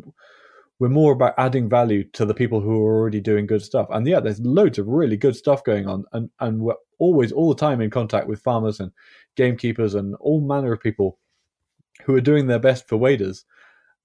we're 0.79 0.89
more 0.89 1.13
about 1.13 1.35
adding 1.37 1.69
value 1.69 2.03
to 2.13 2.25
the 2.25 2.33
people 2.33 2.59
who 2.59 2.83
are 2.85 2.99
already 2.99 3.21
doing 3.21 3.45
good 3.45 3.61
stuff. 3.61 3.87
And 3.91 4.05
yeah, 4.07 4.19
there's 4.19 4.39
loads 4.41 4.77
of 4.79 4.87
really 4.87 5.17
good 5.17 5.35
stuff 5.35 5.63
going 5.63 5.87
on, 5.87 6.03
and 6.11 6.29
and 6.39 6.59
we're 6.61 6.75
always 6.99 7.31
all 7.31 7.49
the 7.49 7.59
time 7.59 7.81
in 7.81 7.89
contact 7.89 8.27
with 8.27 8.41
farmers 8.41 8.79
and 8.79 8.91
gamekeepers 9.35 9.95
and 9.95 10.15
all 10.15 10.41
manner 10.41 10.73
of 10.73 10.81
people 10.81 11.19
who 12.05 12.15
are 12.15 12.21
doing 12.21 12.47
their 12.47 12.59
best 12.59 12.87
for 12.87 12.97
waders. 12.97 13.45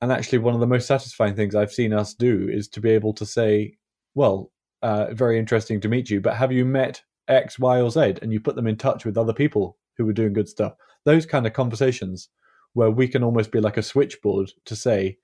And 0.00 0.12
actually, 0.12 0.38
one 0.38 0.54
of 0.54 0.60
the 0.60 0.66
most 0.66 0.86
satisfying 0.86 1.34
things 1.34 1.54
I've 1.56 1.72
seen 1.72 1.92
us 1.92 2.14
do 2.14 2.48
is 2.48 2.68
to 2.68 2.80
be 2.80 2.90
able 2.90 3.12
to 3.14 3.26
say, 3.26 3.76
"Well, 4.14 4.52
uh, 4.82 5.12
very 5.12 5.38
interesting 5.38 5.80
to 5.80 5.88
meet 5.88 6.10
you, 6.10 6.20
but 6.20 6.36
have 6.36 6.52
you 6.52 6.64
met 6.64 7.02
X, 7.28 7.58
Y, 7.58 7.80
or 7.80 7.90
Z?" 7.90 8.14
And 8.22 8.32
you 8.32 8.40
put 8.40 8.56
them 8.56 8.66
in 8.66 8.76
touch 8.76 9.04
with 9.04 9.18
other 9.18 9.32
people 9.32 9.76
who 9.96 10.08
are 10.08 10.12
doing 10.14 10.32
good 10.32 10.48
stuff. 10.48 10.74
Those 11.04 11.26
kind 11.26 11.46
of 11.46 11.52
conversations 11.52 12.28
where 12.74 12.90
we 12.90 13.08
can 13.08 13.22
almost 13.22 13.50
be 13.50 13.60
like 13.60 13.76
a 13.76 13.82
switchboard 13.82 14.50
to 14.64 14.76
say, 14.76 15.18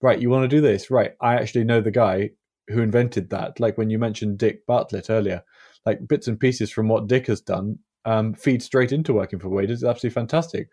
right, 0.00 0.20
you 0.20 0.30
want 0.30 0.44
to 0.44 0.56
do 0.56 0.60
this, 0.60 0.90
right? 0.90 1.12
I 1.20 1.34
actually 1.34 1.64
know 1.64 1.80
the 1.80 1.90
guy 1.90 2.30
who 2.68 2.82
invented 2.82 3.30
that. 3.30 3.58
Like 3.60 3.78
when 3.78 3.90
you 3.90 3.98
mentioned 3.98 4.38
Dick 4.38 4.66
Bartlett 4.66 5.10
earlier, 5.10 5.42
like 5.86 6.06
bits 6.06 6.28
and 6.28 6.38
pieces 6.38 6.70
from 6.70 6.88
what 6.88 7.06
Dick 7.06 7.26
has 7.28 7.40
done 7.40 7.78
um, 8.04 8.34
feed 8.34 8.62
straight 8.62 8.92
into 8.92 9.12
working 9.12 9.38
for 9.38 9.48
Waders. 9.48 9.82
It's 9.82 9.88
absolutely 9.88 10.14
fantastic. 10.14 10.68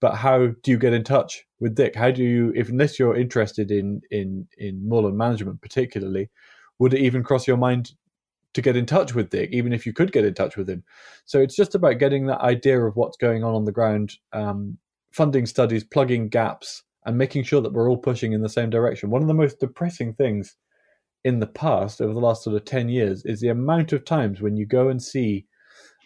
But 0.00 0.14
how 0.14 0.48
do 0.62 0.70
you 0.70 0.78
get 0.78 0.92
in 0.92 1.04
touch 1.04 1.44
with 1.58 1.74
Dick? 1.74 1.94
How 1.94 2.10
do 2.10 2.22
you, 2.22 2.52
if 2.54 2.68
unless 2.68 2.98
you're 2.98 3.16
interested 3.16 3.70
in 3.70 4.02
in 4.10 4.46
in 4.58 4.86
moorland 4.86 5.16
management 5.16 5.62
particularly, 5.62 6.30
would 6.78 6.94
it 6.94 7.00
even 7.00 7.24
cross 7.24 7.46
your 7.46 7.56
mind 7.56 7.92
to 8.56 8.62
get 8.62 8.76
in 8.76 8.86
touch 8.86 9.14
with 9.14 9.30
Dick, 9.30 9.50
even 9.52 9.72
if 9.72 9.86
you 9.86 9.92
could 9.92 10.12
get 10.12 10.24
in 10.24 10.34
touch 10.34 10.56
with 10.56 10.68
him? 10.68 10.82
So 11.24 11.40
it's 11.40 11.56
just 11.56 11.74
about 11.74 11.98
getting 11.98 12.26
that 12.26 12.40
idea 12.40 12.80
of 12.80 12.96
what's 12.96 13.16
going 13.16 13.44
on 13.44 13.54
on 13.54 13.64
the 13.64 13.72
ground, 13.72 14.14
um, 14.32 14.78
funding 15.12 15.46
studies, 15.46 15.84
plugging 15.84 16.28
gaps, 16.28 16.82
and 17.04 17.16
making 17.16 17.44
sure 17.44 17.60
that 17.60 17.72
we're 17.72 17.88
all 17.88 17.96
pushing 17.96 18.32
in 18.32 18.42
the 18.42 18.48
same 18.48 18.68
direction. 18.68 19.10
One 19.10 19.22
of 19.22 19.28
the 19.28 19.34
most 19.34 19.60
depressing 19.60 20.14
things 20.14 20.56
in 21.24 21.38
the 21.40 21.46
past, 21.46 22.00
over 22.00 22.12
the 22.12 22.20
last 22.20 22.42
sort 22.42 22.56
of 22.56 22.64
10 22.64 22.88
years, 22.88 23.24
is 23.24 23.40
the 23.40 23.48
amount 23.48 23.92
of 23.92 24.04
times 24.04 24.40
when 24.40 24.56
you 24.56 24.66
go 24.66 24.88
and 24.88 25.00
see 25.02 25.46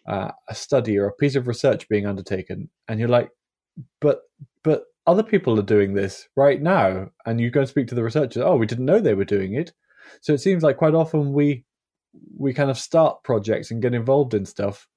uh, 0.07 0.31
a 0.49 0.55
study 0.55 0.99
or 0.99 1.07
a 1.07 1.15
piece 1.15 1.37
of 1.37 1.49
research 1.49 1.89
being 1.89 2.07
undertaken, 2.07 2.69
and 2.89 3.01
you're 3.01 3.09
like, 3.09 3.31
but, 4.01 4.21
but 4.63 4.85
other 5.07 5.23
people 5.23 5.59
are 5.59 5.63
doing 5.63 5.95
this 5.95 6.29
right 6.37 6.61
now. 6.61 7.11
And 7.27 7.41
you 7.41 7.51
go 7.51 7.61
and 7.61 7.69
speak 7.69 7.89
to 7.89 7.95
the 7.95 8.03
researchers, 8.03 8.43
oh, 8.43 8.57
we 8.57 8.67
didn't 8.67 8.85
know 8.85 9.01
they 9.01 9.15
were 9.15 9.25
doing 9.25 9.55
it. 9.55 9.73
So 10.21 10.33
it 10.33 10.41
seems 10.41 10.63
like 10.63 10.77
quite 10.77 10.95
often 10.95 11.33
we, 11.33 11.65
we 12.37 12.53
kind 12.53 12.71
of 12.71 12.79
start 12.79 13.23
projects 13.23 13.71
and 13.71 13.83
get 13.83 13.95
involved 13.95 14.35
in 14.35 14.45
stuff 14.45 14.89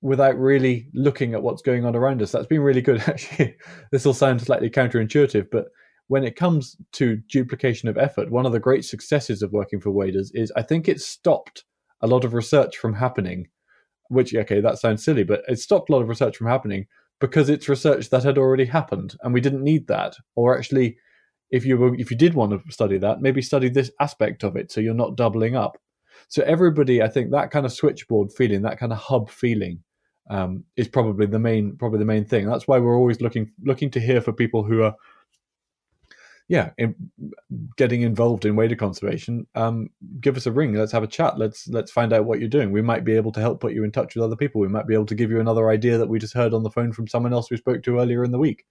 without 0.00 0.38
really 0.38 0.88
looking 0.94 1.34
at 1.34 1.42
what's 1.42 1.62
going 1.62 1.84
on 1.84 1.96
around 1.96 2.22
us. 2.22 2.32
That's 2.32 2.46
been 2.46 2.60
really 2.60 2.82
good, 2.82 3.00
actually. 3.06 3.56
this 3.90 4.04
will 4.04 4.14
sound 4.14 4.40
slightly 4.40 4.70
counterintuitive, 4.70 5.48
but 5.50 5.66
when 6.08 6.24
it 6.24 6.36
comes 6.36 6.76
to 6.92 7.16
duplication 7.30 7.88
of 7.88 7.98
effort, 7.98 8.30
one 8.30 8.46
of 8.46 8.52
the 8.52 8.60
great 8.60 8.84
successes 8.84 9.42
of 9.42 9.52
working 9.52 9.80
for 9.80 9.90
Waders 9.90 10.30
is 10.32 10.52
I 10.56 10.62
think 10.62 10.88
it 10.88 11.00
stopped 11.00 11.64
a 12.00 12.06
lot 12.06 12.24
of 12.24 12.34
research 12.34 12.76
from 12.76 12.94
happening. 12.94 13.48
Which, 14.10 14.34
okay, 14.34 14.60
that 14.60 14.78
sounds 14.78 15.04
silly, 15.04 15.22
but 15.22 15.42
it 15.48 15.58
stopped 15.58 15.90
a 15.90 15.92
lot 15.92 16.00
of 16.00 16.08
research 16.08 16.38
from 16.38 16.46
happening 16.46 16.86
because 17.20 17.50
it's 17.50 17.68
research 17.68 18.08
that 18.08 18.24
had 18.24 18.38
already 18.38 18.64
happened, 18.64 19.16
and 19.22 19.34
we 19.34 19.40
didn't 19.42 19.62
need 19.62 19.86
that. 19.88 20.16
Or 20.34 20.56
actually, 20.56 20.96
if 21.50 21.66
you 21.66 21.76
were, 21.76 21.94
if 21.96 22.10
you 22.10 22.16
did 22.16 22.32
want 22.32 22.52
to 22.52 22.72
study 22.72 22.96
that, 22.98 23.20
maybe 23.20 23.42
study 23.42 23.68
this 23.68 23.90
aspect 24.00 24.44
of 24.44 24.56
it, 24.56 24.72
so 24.72 24.80
you're 24.80 24.94
not 24.94 25.16
doubling 25.16 25.56
up. 25.56 25.76
So 26.28 26.42
everybody, 26.42 27.02
I 27.02 27.08
think 27.08 27.30
that 27.30 27.50
kind 27.50 27.66
of 27.66 27.72
switchboard 27.72 28.32
feeling, 28.32 28.62
that 28.62 28.78
kind 28.78 28.92
of 28.92 28.98
hub 28.98 29.30
feeling, 29.30 29.82
um, 30.30 30.64
is 30.76 30.88
probably 30.88 31.26
the 31.26 31.38
main 31.38 31.76
probably 31.76 31.98
the 31.98 32.04
main 32.04 32.24
thing. 32.24 32.46
That's 32.46 32.68
why 32.68 32.78
we're 32.78 32.96
always 32.96 33.20
looking 33.20 33.50
looking 33.62 33.90
to 33.92 34.00
hear 34.00 34.20
for 34.20 34.32
people 34.32 34.62
who 34.62 34.82
are 34.82 34.94
yeah, 36.48 36.70
in, 36.78 36.94
getting 37.76 38.00
involved 38.00 38.46
in 38.46 38.56
wader 38.56 38.74
conservation, 38.74 39.46
um, 39.54 39.90
give 40.18 40.36
us 40.36 40.46
a 40.46 40.52
ring. 40.52 40.72
Let's 40.72 40.92
have 40.92 41.02
a 41.02 41.06
chat. 41.06 41.38
Let's 41.38 41.68
let's 41.68 41.92
find 41.92 42.10
out 42.12 42.24
what 42.24 42.40
you're 42.40 42.48
doing. 42.48 42.72
We 42.72 42.80
might 42.80 43.04
be 43.04 43.16
able 43.16 43.32
to 43.32 43.40
help 43.40 43.60
put 43.60 43.74
you 43.74 43.84
in 43.84 43.92
touch 43.92 44.14
with 44.14 44.24
other 44.24 44.36
people. 44.36 44.62
We 44.62 44.68
might 44.68 44.86
be 44.86 44.94
able 44.94 45.06
to 45.06 45.14
give 45.14 45.30
you 45.30 45.40
another 45.40 45.68
idea 45.68 45.98
that 45.98 46.08
we 46.08 46.18
just 46.18 46.32
heard 46.32 46.54
on 46.54 46.62
the 46.62 46.70
phone 46.70 46.92
from 46.92 47.06
someone 47.06 47.34
else 47.34 47.50
we 47.50 47.58
spoke 47.58 47.82
to 47.82 47.98
earlier 47.98 48.24
in 48.24 48.32
the 48.32 48.38
week. 48.38 48.64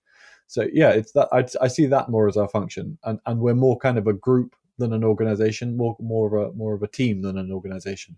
So 0.48 0.68
yeah, 0.74 0.90
it's 0.90 1.12
that 1.12 1.30
I, 1.32 1.46
I 1.64 1.68
see 1.68 1.86
that 1.86 2.10
more 2.10 2.28
as 2.28 2.36
our 2.36 2.48
function, 2.50 2.98
and 3.04 3.20
and 3.28 3.40
we're 3.40 3.54
more 3.54 3.78
kind 3.78 4.00
of 4.00 4.08
a 4.08 4.14
group 4.14 4.56
than 4.78 4.94
an 4.94 5.04
organization, 5.04 5.76
more 5.76 5.96
more 6.00 6.28
of 6.28 6.50
a 6.50 6.54
more 6.54 6.74
of 6.74 6.84
a 6.84 6.88
team 6.88 7.22
than 7.22 7.38
an 7.38 7.52
organization. 7.52 8.16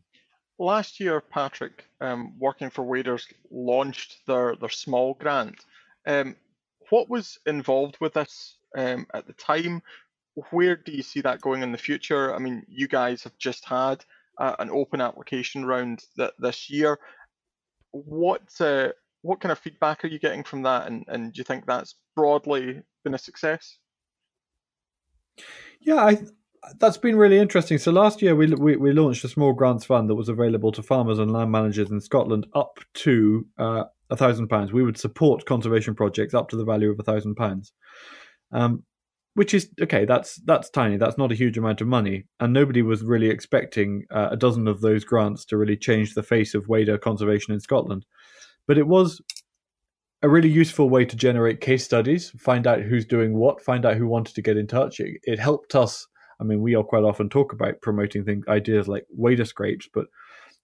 Last 0.57 0.99
year, 0.99 1.21
Patrick, 1.21 1.85
um, 2.01 2.33
working 2.37 2.69
for 2.69 2.83
Waders, 2.83 3.27
launched 3.49 4.17
their 4.27 4.55
their 4.55 4.69
small 4.69 5.13
grant. 5.13 5.63
Um, 6.05 6.35
what 6.89 7.09
was 7.09 7.39
involved 7.45 7.97
with 8.01 8.13
this 8.13 8.57
um, 8.77 9.05
at 9.13 9.27
the 9.27 9.33
time? 9.33 9.81
Where 10.51 10.75
do 10.75 10.91
you 10.91 11.03
see 11.03 11.21
that 11.21 11.41
going 11.41 11.63
in 11.63 11.71
the 11.71 11.77
future? 11.77 12.33
I 12.33 12.39
mean, 12.39 12.65
you 12.67 12.87
guys 12.87 13.23
have 13.23 13.37
just 13.37 13.65
had 13.65 14.03
uh, 14.37 14.55
an 14.59 14.69
open 14.69 15.01
application 15.01 15.65
round 15.65 16.03
that 16.17 16.33
this 16.39 16.69
year. 16.69 16.99
What 17.91 18.49
uh, 18.59 18.89
what 19.21 19.41
kind 19.41 19.51
of 19.51 19.59
feedback 19.59 20.03
are 20.03 20.07
you 20.07 20.19
getting 20.19 20.43
from 20.43 20.63
that, 20.63 20.87
and, 20.87 21.05
and 21.07 21.33
do 21.33 21.39
you 21.39 21.43
think 21.43 21.65
that's 21.65 21.95
broadly 22.15 22.81
been 23.03 23.13
a 23.13 23.17
success? 23.17 23.77
Yeah, 25.81 26.03
I 26.03 26.17
that's 26.79 26.97
been 26.97 27.15
really 27.15 27.37
interesting. 27.37 27.77
So 27.77 27.91
last 27.91 28.21
year 28.21 28.35
we, 28.35 28.47
we, 28.47 28.75
we 28.75 28.91
launched 28.91 29.23
a 29.23 29.29
small 29.29 29.53
grants 29.53 29.85
fund 29.85 30.09
that 30.09 30.15
was 30.15 30.29
available 30.29 30.71
to 30.73 30.83
farmers 30.83 31.19
and 31.19 31.31
land 31.31 31.51
managers 31.51 31.91
in 31.91 32.01
Scotland 32.01 32.47
up 32.53 32.79
to 32.95 33.45
uh, 33.57 33.83
a 34.09 34.15
thousand 34.15 34.47
pounds. 34.47 34.71
We 34.71 34.83
would 34.83 34.97
support 34.97 35.45
conservation 35.45 35.95
projects 35.95 36.33
up 36.33 36.49
to 36.49 36.57
the 36.57 36.65
value 36.65 36.91
of 36.91 36.99
a 36.99 37.03
thousand 37.03 37.35
pounds, 37.35 37.71
um, 38.51 38.83
which 39.35 39.53
is 39.53 39.69
okay. 39.81 40.05
That's 40.05 40.35
that's 40.45 40.69
tiny. 40.69 40.97
That's 40.97 41.17
not 41.17 41.31
a 41.31 41.35
huge 41.35 41.57
amount 41.57 41.81
of 41.81 41.87
money, 41.87 42.25
and 42.39 42.51
nobody 42.51 42.81
was 42.81 43.03
really 43.03 43.29
expecting 43.29 44.05
uh, 44.11 44.29
a 44.31 44.37
dozen 44.37 44.67
of 44.67 44.81
those 44.81 45.03
grants 45.03 45.45
to 45.45 45.57
really 45.57 45.77
change 45.77 46.13
the 46.13 46.23
face 46.23 46.55
of 46.55 46.67
wader 46.67 46.97
conservation 46.97 47.53
in 47.53 47.59
Scotland. 47.59 48.05
But 48.67 48.77
it 48.77 48.87
was 48.87 49.21
a 50.21 50.29
really 50.29 50.49
useful 50.49 50.89
way 50.89 51.05
to 51.05 51.15
generate 51.15 51.61
case 51.61 51.85
studies, 51.85 52.31
find 52.31 52.67
out 52.67 52.81
who's 52.81 53.05
doing 53.05 53.37
what, 53.37 53.61
find 53.61 53.85
out 53.85 53.95
who 53.95 54.07
wanted 54.07 54.35
to 54.35 54.41
get 54.41 54.57
in 54.57 54.67
touch. 54.67 54.99
It, 54.99 55.21
it 55.23 55.39
helped 55.39 55.75
us 55.75 56.07
I 56.39 56.43
mean, 56.43 56.61
we 56.61 56.75
all 56.75 56.83
quite 56.83 57.03
often 57.03 57.29
talk 57.29 57.53
about 57.53 57.81
promoting 57.81 58.23
things, 58.23 58.45
ideas 58.47 58.87
like 58.87 59.05
wader 59.09 59.45
scrapes, 59.45 59.87
but 59.93 60.07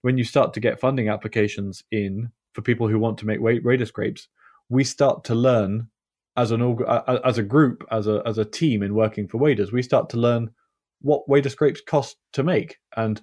when 0.01 0.17
you 0.17 0.23
start 0.23 0.53
to 0.53 0.59
get 0.59 0.79
funding 0.79 1.09
applications 1.09 1.83
in 1.91 2.29
for 2.53 2.61
people 2.61 2.87
who 2.87 2.99
want 2.99 3.17
to 3.19 3.25
make 3.25 3.39
wader 3.41 3.85
scrapes, 3.85 4.27
we 4.69 4.83
start 4.83 5.23
to 5.25 5.35
learn 5.35 5.89
as 6.37 6.51
an 6.51 6.77
as 7.23 7.37
a 7.37 7.43
group, 7.43 7.85
as 7.91 8.07
a 8.07 8.21
as 8.25 8.37
a 8.37 8.45
team 8.45 8.83
in 8.83 8.93
working 8.93 9.27
for 9.27 9.37
waders, 9.37 9.71
we 9.71 9.81
start 9.81 10.09
to 10.09 10.17
learn 10.17 10.49
what 11.01 11.27
wader 11.29 11.49
scrapes 11.49 11.81
cost 11.81 12.17
to 12.33 12.43
make, 12.43 12.77
and 12.97 13.21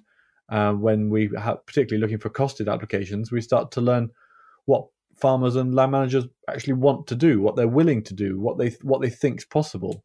uh, 0.49 0.73
when 0.73 1.09
we 1.09 1.29
have, 1.37 1.65
particularly 1.65 2.01
looking 2.01 2.19
for 2.19 2.29
costed 2.29 2.71
applications, 2.71 3.31
we 3.31 3.41
start 3.41 3.71
to 3.71 3.81
learn 3.81 4.09
what 4.65 4.85
farmers 5.15 5.55
and 5.55 5.75
land 5.75 5.91
managers 5.91 6.25
actually 6.49 6.73
want 6.73 7.07
to 7.07 7.15
do, 7.15 7.39
what 7.39 7.55
they're 7.55 7.67
willing 7.67 8.03
to 8.03 8.13
do, 8.13 8.39
what 8.39 8.57
they 8.57 8.69
what 8.81 9.01
they 9.01 9.09
think's 9.09 9.45
possible. 9.45 10.03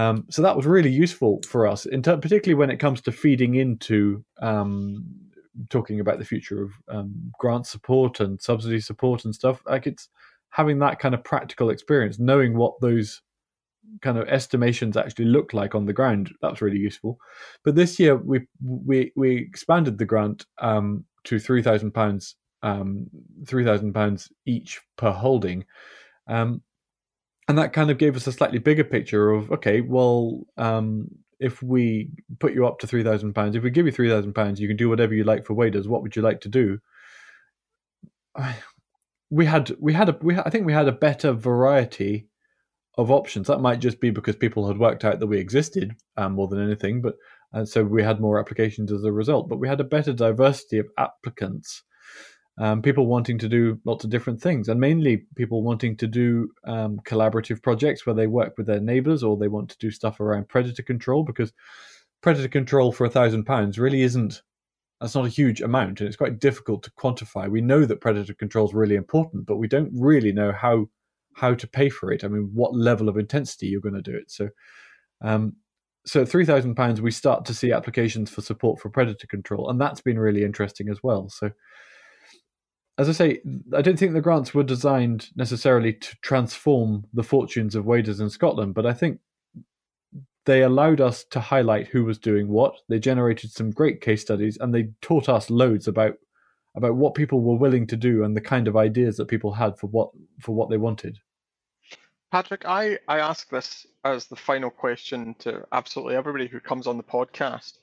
Um, 0.00 0.24
so 0.30 0.40
that 0.40 0.56
was 0.56 0.66
really 0.66 0.90
useful 0.90 1.42
for 1.46 1.66
us, 1.66 1.86
ter- 2.02 2.16
particularly 2.16 2.54
when 2.54 2.70
it 2.70 2.78
comes 2.78 3.02
to 3.02 3.12
feeding 3.12 3.56
into 3.56 4.24
um, 4.40 5.04
talking 5.68 6.00
about 6.00 6.18
the 6.18 6.24
future 6.24 6.62
of 6.62 6.72
um, 6.88 7.32
grant 7.38 7.66
support 7.66 8.20
and 8.20 8.40
subsidy 8.40 8.80
support 8.80 9.26
and 9.26 9.34
stuff. 9.34 9.62
Like 9.66 9.86
it's 9.86 10.08
having 10.48 10.78
that 10.78 11.00
kind 11.00 11.14
of 11.14 11.22
practical 11.22 11.68
experience, 11.68 12.18
knowing 12.18 12.56
what 12.56 12.80
those 12.80 13.20
kind 14.00 14.16
of 14.16 14.26
estimations 14.28 14.96
actually 14.96 15.26
look 15.26 15.52
like 15.52 15.74
on 15.74 15.84
the 15.84 15.92
ground. 15.92 16.32
That's 16.40 16.62
really 16.62 16.78
useful. 16.78 17.18
But 17.62 17.74
this 17.74 17.98
year 18.00 18.16
we 18.16 18.46
we 18.64 19.12
we 19.16 19.36
expanded 19.36 19.98
the 19.98 20.06
grant 20.06 20.46
um, 20.60 21.04
to 21.24 21.38
three 21.38 21.62
thousand 21.62 21.90
pounds, 21.92 22.36
um, 22.62 23.06
three 23.46 23.64
thousand 23.64 23.92
pounds 23.92 24.32
each 24.46 24.80
per 24.96 25.10
holding. 25.10 25.66
Um, 26.26 26.62
and 27.50 27.58
that 27.58 27.72
kind 27.72 27.90
of 27.90 27.98
gave 27.98 28.14
us 28.14 28.28
a 28.28 28.32
slightly 28.32 28.60
bigger 28.60 28.84
picture 28.84 29.32
of 29.32 29.50
okay, 29.50 29.80
well, 29.80 30.46
um, 30.56 31.08
if 31.40 31.60
we 31.64 32.10
put 32.38 32.54
you 32.54 32.64
up 32.64 32.78
to 32.78 32.86
three 32.86 33.02
thousand 33.02 33.34
pounds, 33.34 33.56
if 33.56 33.64
we 33.64 33.70
give 33.70 33.86
you 33.86 33.90
three 33.90 34.08
thousand 34.08 34.34
pounds, 34.34 34.60
you 34.60 34.68
can 34.68 34.76
do 34.76 34.88
whatever 34.88 35.14
you 35.14 35.24
like 35.24 35.44
for 35.44 35.54
waders. 35.54 35.88
What 35.88 36.02
would 36.02 36.14
you 36.14 36.22
like 36.22 36.40
to 36.42 36.48
do? 36.48 36.78
We 39.32 39.46
had 39.46 39.70
we 39.78 39.92
had 39.92 40.08
a 40.08 40.18
we 40.20 40.36
I 40.36 40.50
think 40.50 40.66
we 40.66 40.72
had 40.72 40.88
a 40.88 40.92
better 40.92 41.32
variety 41.32 42.26
of 42.98 43.12
options. 43.12 43.46
That 43.46 43.60
might 43.60 43.78
just 43.78 44.00
be 44.00 44.10
because 44.10 44.34
people 44.34 44.66
had 44.66 44.76
worked 44.76 45.04
out 45.04 45.20
that 45.20 45.28
we 45.28 45.38
existed 45.38 45.94
um, 46.16 46.32
more 46.32 46.48
than 46.48 46.60
anything, 46.60 47.00
but 47.00 47.14
and 47.52 47.68
so 47.68 47.84
we 47.84 48.02
had 48.02 48.20
more 48.20 48.40
applications 48.40 48.90
as 48.90 49.04
a 49.04 49.12
result. 49.12 49.48
But 49.48 49.60
we 49.60 49.68
had 49.68 49.80
a 49.80 49.84
better 49.84 50.12
diversity 50.12 50.78
of 50.78 50.88
applicants 50.98 51.84
um, 52.60 52.82
people 52.82 53.06
wanting 53.06 53.38
to 53.38 53.48
do 53.48 53.80
lots 53.84 54.04
of 54.04 54.10
different 54.10 54.40
things, 54.40 54.68
and 54.68 54.78
mainly 54.78 55.24
people 55.34 55.62
wanting 55.62 55.96
to 55.96 56.06
do 56.06 56.50
um, 56.64 57.00
collaborative 57.04 57.62
projects 57.62 58.06
where 58.06 58.14
they 58.14 58.26
work 58.26 58.56
with 58.56 58.66
their 58.66 58.80
neighbors 58.80 59.22
or 59.22 59.36
they 59.36 59.48
want 59.48 59.70
to 59.70 59.78
do 59.78 59.90
stuff 59.90 60.20
around 60.20 60.48
predator 60.48 60.82
control 60.82 61.24
because 61.24 61.52
predator 62.20 62.48
control 62.48 62.92
for 62.92 63.06
a 63.06 63.10
thousand 63.10 63.44
pounds 63.44 63.78
really 63.78 64.02
isn't 64.02 64.42
that's 65.00 65.14
not 65.14 65.24
a 65.24 65.30
huge 65.30 65.62
amount 65.62 66.00
and 66.00 66.06
it's 66.06 66.16
quite 66.16 66.38
difficult 66.38 66.82
to 66.82 66.90
quantify. 66.90 67.50
We 67.50 67.62
know 67.62 67.86
that 67.86 68.02
predator 68.02 68.34
control 68.34 68.68
is 68.68 68.74
really 68.74 68.96
important, 68.96 69.46
but 69.46 69.56
we 69.56 69.66
don't 69.66 69.90
really 69.94 70.32
know 70.32 70.52
how 70.52 70.88
how 71.34 71.54
to 71.54 71.66
pay 71.66 71.88
for 71.88 72.12
it. 72.12 72.22
I 72.22 72.28
mean, 72.28 72.50
what 72.52 72.76
level 72.76 73.08
of 73.08 73.16
intensity 73.16 73.68
you're 73.68 73.80
going 73.80 73.94
to 73.94 74.02
do 74.02 74.14
it. 74.14 74.30
So, 74.30 74.50
um, 75.22 75.56
so 76.04 76.22
at 76.22 76.28
three 76.28 76.44
thousand 76.44 76.74
pounds, 76.74 77.00
we 77.00 77.10
start 77.10 77.46
to 77.46 77.54
see 77.54 77.72
applications 77.72 78.28
for 78.28 78.42
support 78.42 78.80
for 78.80 78.90
predator 78.90 79.26
control, 79.26 79.70
and 79.70 79.80
that's 79.80 80.02
been 80.02 80.18
really 80.18 80.44
interesting 80.44 80.90
as 80.90 81.02
well. 81.02 81.30
So, 81.30 81.50
as 83.00 83.08
I 83.08 83.12
say, 83.12 83.40
I 83.74 83.80
don't 83.80 83.98
think 83.98 84.12
the 84.12 84.20
grants 84.20 84.52
were 84.52 84.62
designed 84.62 85.30
necessarily 85.34 85.94
to 85.94 86.16
transform 86.20 87.06
the 87.14 87.22
fortunes 87.22 87.74
of 87.74 87.86
waders 87.86 88.20
in 88.20 88.28
Scotland, 88.28 88.74
but 88.74 88.84
I 88.84 88.92
think 88.92 89.20
they 90.44 90.62
allowed 90.62 91.00
us 91.00 91.24
to 91.30 91.40
highlight 91.40 91.88
who 91.88 92.04
was 92.04 92.18
doing 92.18 92.48
what. 92.48 92.74
They 92.90 92.98
generated 92.98 93.52
some 93.52 93.70
great 93.70 94.02
case 94.02 94.20
studies, 94.20 94.58
and 94.60 94.74
they 94.74 94.90
taught 95.00 95.30
us 95.30 95.48
loads 95.48 95.88
about 95.88 96.16
about 96.76 96.96
what 96.96 97.14
people 97.14 97.40
were 97.40 97.56
willing 97.56 97.86
to 97.86 97.96
do 97.96 98.22
and 98.22 98.36
the 98.36 98.40
kind 98.40 98.68
of 98.68 98.76
ideas 98.76 99.16
that 99.16 99.28
people 99.28 99.54
had 99.54 99.78
for 99.78 99.86
what 99.86 100.10
for 100.38 100.54
what 100.54 100.68
they 100.68 100.76
wanted. 100.76 101.18
Patrick, 102.30 102.66
I, 102.66 102.98
I 103.08 103.20
ask 103.20 103.48
this 103.48 103.86
as 104.04 104.26
the 104.26 104.36
final 104.36 104.68
question 104.68 105.34
to 105.38 105.64
absolutely 105.72 106.16
everybody 106.16 106.48
who 106.48 106.60
comes 106.60 106.86
on 106.86 106.98
the 106.98 107.02
podcast. 107.02 107.78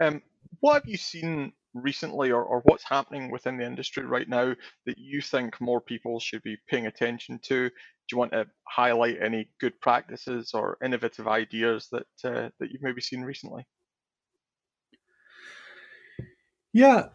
Um, 0.00 0.22
what 0.60 0.74
have 0.74 0.88
you 0.88 0.96
seen 0.96 1.52
recently 1.74 2.30
or, 2.30 2.42
or 2.42 2.60
what's 2.64 2.84
happening 2.84 3.30
within 3.30 3.56
the 3.56 3.66
industry 3.66 4.04
right 4.04 4.28
now 4.28 4.54
that 4.86 4.98
you 4.98 5.20
think 5.20 5.60
more 5.60 5.80
people 5.80 6.20
should 6.20 6.42
be 6.42 6.56
paying 6.68 6.86
attention 6.86 7.38
to? 7.44 7.68
Do 7.68 7.72
you 8.10 8.18
want 8.18 8.32
to 8.32 8.46
highlight 8.68 9.22
any 9.22 9.48
good 9.60 9.80
practices 9.80 10.52
or 10.54 10.76
innovative 10.84 11.28
ideas 11.28 11.88
that 11.92 12.06
uh, 12.24 12.48
that 12.58 12.70
you've 12.70 12.82
maybe 12.82 13.00
seen 13.00 13.22
recently? 13.22 13.66
Yeah, 16.72 17.08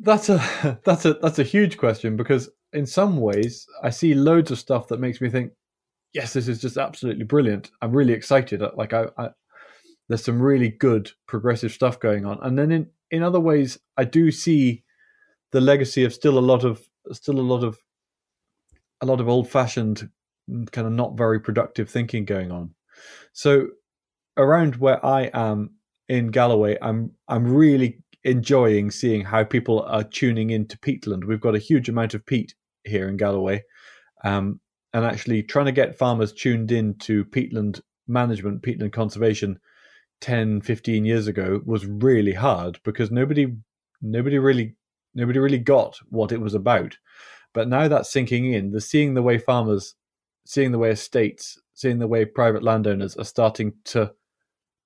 that's 0.00 0.28
a 0.28 0.80
that's 0.84 1.04
a 1.04 1.14
that's 1.14 1.38
a 1.38 1.44
huge 1.44 1.76
question 1.76 2.16
because 2.16 2.50
in 2.72 2.86
some 2.86 3.18
ways 3.18 3.66
I 3.82 3.90
see 3.90 4.14
loads 4.14 4.50
of 4.50 4.58
stuff 4.58 4.88
that 4.88 5.00
makes 5.00 5.20
me 5.20 5.30
think, 5.30 5.52
yes, 6.12 6.32
this 6.32 6.48
is 6.48 6.60
just 6.60 6.76
absolutely 6.76 7.24
brilliant. 7.24 7.70
I'm 7.80 7.92
really 7.92 8.12
excited. 8.12 8.62
Like 8.76 8.92
I, 8.92 9.06
I 9.16 9.30
there's 10.08 10.24
some 10.24 10.40
really 10.40 10.70
good 10.70 11.10
progressive 11.26 11.72
stuff 11.72 12.00
going 12.00 12.24
on, 12.24 12.38
and 12.42 12.58
then 12.58 12.72
in 12.72 12.88
in 13.10 13.22
other 13.22 13.40
ways, 13.40 13.78
I 13.96 14.04
do 14.04 14.30
see 14.30 14.84
the 15.52 15.60
legacy 15.60 16.04
of 16.04 16.12
still 16.12 16.38
a 16.38 16.40
lot 16.40 16.64
of 16.64 16.82
still 17.12 17.40
a 17.40 17.42
lot 17.42 17.64
of 17.64 17.78
a 19.00 19.06
lot 19.06 19.20
of 19.20 19.28
old 19.28 19.48
fashioned 19.48 20.08
kind 20.72 20.86
of 20.86 20.92
not 20.92 21.16
very 21.16 21.40
productive 21.40 21.90
thinking 21.90 22.24
going 22.24 22.50
on. 22.50 22.74
So 23.32 23.68
around 24.36 24.76
where 24.76 25.04
I 25.04 25.30
am 25.34 25.70
in 26.08 26.28
Galloway, 26.28 26.76
I'm 26.80 27.12
I'm 27.28 27.46
really 27.46 27.98
enjoying 28.24 28.90
seeing 28.90 29.24
how 29.24 29.44
people 29.44 29.82
are 29.82 30.04
tuning 30.04 30.50
into 30.50 30.78
peatland. 30.78 31.24
We've 31.24 31.40
got 31.40 31.54
a 31.54 31.60
huge 31.60 31.88
amount 31.88 32.14
of 32.14 32.26
peat 32.26 32.54
here 32.84 33.08
in 33.08 33.16
Galloway, 33.16 33.62
um, 34.24 34.60
and 34.92 35.04
actually 35.04 35.42
trying 35.42 35.66
to 35.66 35.72
get 35.72 35.98
farmers 35.98 36.32
tuned 36.32 36.72
in 36.72 36.94
to 37.00 37.24
peatland 37.26 37.80
management, 38.06 38.62
peatland 38.62 38.92
conservation 38.92 39.58
10 40.20 40.60
15 40.62 41.04
years 41.04 41.26
ago 41.26 41.60
was 41.64 41.86
really 41.86 42.32
hard 42.34 42.80
because 42.84 43.10
nobody 43.10 43.54
nobody 44.02 44.38
really 44.38 44.74
nobody 45.14 45.38
really 45.38 45.58
got 45.58 45.98
what 46.08 46.32
it 46.32 46.40
was 46.40 46.54
about. 46.54 46.96
But 47.54 47.68
now 47.68 47.88
that's 47.88 48.10
sinking 48.10 48.52
in 48.52 48.72
the 48.72 48.80
seeing 48.80 49.14
the 49.14 49.22
way 49.22 49.38
farmers 49.38 49.94
seeing 50.46 50.72
the 50.72 50.78
way 50.78 50.90
estates 50.90 51.60
seeing 51.74 51.98
the 51.98 52.08
way 52.08 52.24
private 52.24 52.62
landowners 52.62 53.16
are 53.16 53.24
starting 53.24 53.72
to 53.84 54.12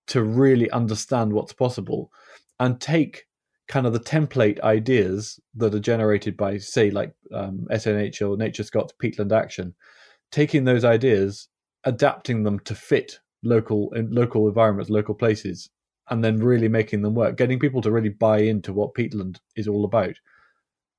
to 0.08 0.22
really 0.22 0.70
understand 0.70 1.32
what's 1.32 1.52
possible 1.52 2.10
and 2.58 2.80
take 2.80 3.24
kind 3.68 3.86
of 3.86 3.92
the 3.92 4.00
template 4.00 4.60
ideas 4.60 5.38
that 5.54 5.74
are 5.74 5.80
generated 5.80 6.36
by 6.36 6.58
say 6.58 6.90
like 6.90 7.14
um, 7.32 7.66
SNH 7.70 8.20
or 8.20 8.36
NatureScot's 8.36 8.92
peatland 9.00 9.32
action 9.32 9.74
taking 10.30 10.64
those 10.64 10.84
ideas 10.84 11.48
adapting 11.84 12.42
them 12.42 12.58
to 12.60 12.74
fit 12.74 13.20
local 13.43 13.93
in 13.95 14.11
local 14.11 14.49
environments, 14.49 14.90
local 14.90 15.14
places, 15.14 15.70
and 16.11 16.22
then 16.24 16.38
really 16.38 16.68
making 16.68 17.03
them 17.03 17.14
work, 17.14 17.36
getting 17.36 17.59
people 17.59 17.80
to 17.82 17.90
really 17.90 18.09
buy 18.09 18.38
into 18.38 18.72
what 18.72 18.95
peatland 18.95 19.38
is 19.57 19.68
all 19.68 19.84
about. 19.84 20.14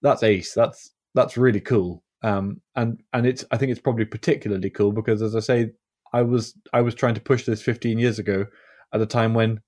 That's 0.02 0.24
ace. 0.24 0.54
That's 0.54 0.91
that's 1.14 1.38
really 1.38 1.62
cool. 1.62 2.04
Um, 2.24 2.62
and 2.76 3.02
and 3.14 3.26
it's 3.26 3.46
I 3.52 3.58
think 3.58 3.72
it's 3.72 3.82
probably 3.82 4.06
particularly 4.06 4.70
cool 4.70 4.91
because 4.91 5.22
as 5.22 5.36
I 5.36 5.39
say, 5.39 5.72
I 6.14 6.22
was 6.22 6.56
I 6.74 6.82
was 6.82 6.96
trying 6.96 7.16
to 7.16 7.22
push 7.22 7.46
this 7.46 7.62
15 7.62 8.00
years 8.00 8.20
ago 8.20 8.46
at 8.94 9.02
a 9.02 9.06
time 9.06 9.34
when 9.34 9.60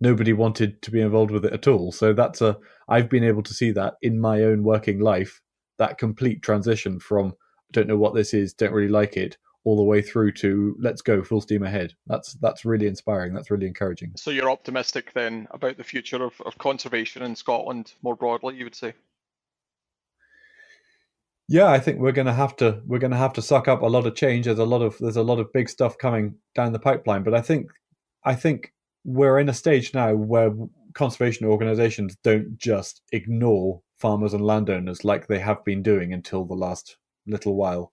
nobody 0.00 0.32
wanted 0.32 0.82
to 0.82 0.90
be 0.90 1.00
involved 1.00 1.30
with 1.30 1.44
it 1.44 1.52
at 1.52 1.68
all. 1.68 1.92
So 1.92 2.12
that's 2.12 2.42
a 2.42 2.58
I've 2.88 3.08
been 3.08 3.24
able 3.24 3.42
to 3.44 3.54
see 3.54 3.70
that 3.72 3.94
in 4.02 4.20
my 4.20 4.42
own 4.42 4.64
working 4.64 5.00
life, 5.00 5.40
that 5.78 5.98
complete 5.98 6.42
transition 6.42 6.98
from 6.98 7.28
I 7.28 7.72
don't 7.72 7.88
know 7.88 7.96
what 7.96 8.14
this 8.14 8.34
is, 8.34 8.52
don't 8.52 8.72
really 8.72 8.90
like 8.90 9.16
it, 9.16 9.38
all 9.64 9.76
the 9.76 9.82
way 9.82 10.02
through 10.02 10.32
to 10.32 10.76
let's 10.80 11.02
go 11.02 11.22
full 11.22 11.40
steam 11.40 11.62
ahead. 11.62 11.94
That's 12.06 12.34
that's 12.34 12.64
really 12.64 12.86
inspiring. 12.86 13.32
That's 13.32 13.50
really 13.50 13.66
encouraging. 13.66 14.12
So 14.16 14.30
you're 14.30 14.50
optimistic 14.50 15.12
then 15.12 15.46
about 15.50 15.76
the 15.76 15.84
future 15.84 16.24
of, 16.24 16.40
of 16.42 16.58
conservation 16.58 17.22
in 17.22 17.36
Scotland 17.36 17.92
more 18.02 18.16
broadly, 18.16 18.56
you 18.56 18.64
would 18.64 18.74
say? 18.74 18.94
Yeah, 21.48 21.66
I 21.66 21.80
think 21.80 21.98
we're 21.98 22.12
going 22.12 22.26
to 22.26 22.32
have 22.32 22.56
to 22.56 22.80
we're 22.86 22.98
going 22.98 23.10
to 23.12 23.16
have 23.16 23.34
to 23.34 23.42
suck 23.42 23.68
up 23.68 23.82
a 23.82 23.86
lot 23.86 24.06
of 24.06 24.14
change. 24.14 24.46
There's 24.46 24.58
a 24.58 24.64
lot 24.64 24.82
of 24.82 24.96
there's 24.98 25.16
a 25.16 25.22
lot 25.22 25.38
of 25.38 25.52
big 25.52 25.68
stuff 25.68 25.98
coming 25.98 26.36
down 26.54 26.72
the 26.72 26.78
pipeline, 26.78 27.22
but 27.22 27.34
I 27.34 27.40
think 27.40 27.70
I 28.24 28.34
think 28.34 28.72
we're 29.04 29.38
in 29.38 29.48
a 29.48 29.54
stage 29.54 29.94
now 29.94 30.14
where 30.14 30.52
conservation 30.94 31.46
organizations 31.46 32.16
don't 32.22 32.56
just 32.56 33.02
ignore 33.12 33.82
farmers 33.98 34.34
and 34.34 34.44
landowners 34.44 35.04
like 35.04 35.26
they 35.26 35.38
have 35.38 35.64
been 35.64 35.82
doing 35.82 36.12
until 36.12 36.44
the 36.44 36.54
last 36.54 36.96
little 37.26 37.54
while 37.54 37.91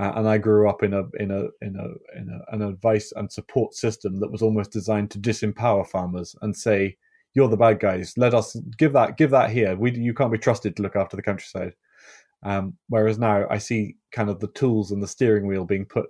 uh, 0.00 0.12
and 0.16 0.26
I 0.26 0.38
grew 0.38 0.66
up 0.66 0.82
in 0.82 0.94
a 0.94 1.02
in 1.18 1.30
a 1.30 1.48
in 1.60 1.76
a 1.76 2.18
in 2.18 2.30
a, 2.30 2.54
an 2.54 2.62
advice 2.62 3.12
and 3.16 3.30
support 3.30 3.74
system 3.74 4.18
that 4.20 4.32
was 4.32 4.40
almost 4.40 4.72
designed 4.72 5.10
to 5.10 5.18
disempower 5.18 5.86
farmers 5.86 6.34
and 6.40 6.56
say, 6.56 6.96
"You're 7.34 7.48
the 7.48 7.58
bad 7.58 7.80
guys. 7.80 8.14
Let 8.16 8.32
us 8.32 8.56
give 8.78 8.94
that 8.94 9.18
give 9.18 9.30
that 9.32 9.50
here. 9.50 9.76
We 9.76 9.92
you 9.92 10.14
can't 10.14 10.32
be 10.32 10.38
trusted 10.38 10.74
to 10.76 10.82
look 10.82 10.96
after 10.96 11.16
the 11.16 11.22
countryside." 11.22 11.74
Um, 12.42 12.78
whereas 12.88 13.18
now 13.18 13.46
I 13.50 13.58
see 13.58 13.96
kind 14.10 14.30
of 14.30 14.40
the 14.40 14.48
tools 14.48 14.90
and 14.90 15.02
the 15.02 15.06
steering 15.06 15.46
wheel 15.46 15.66
being 15.66 15.84
put 15.84 16.06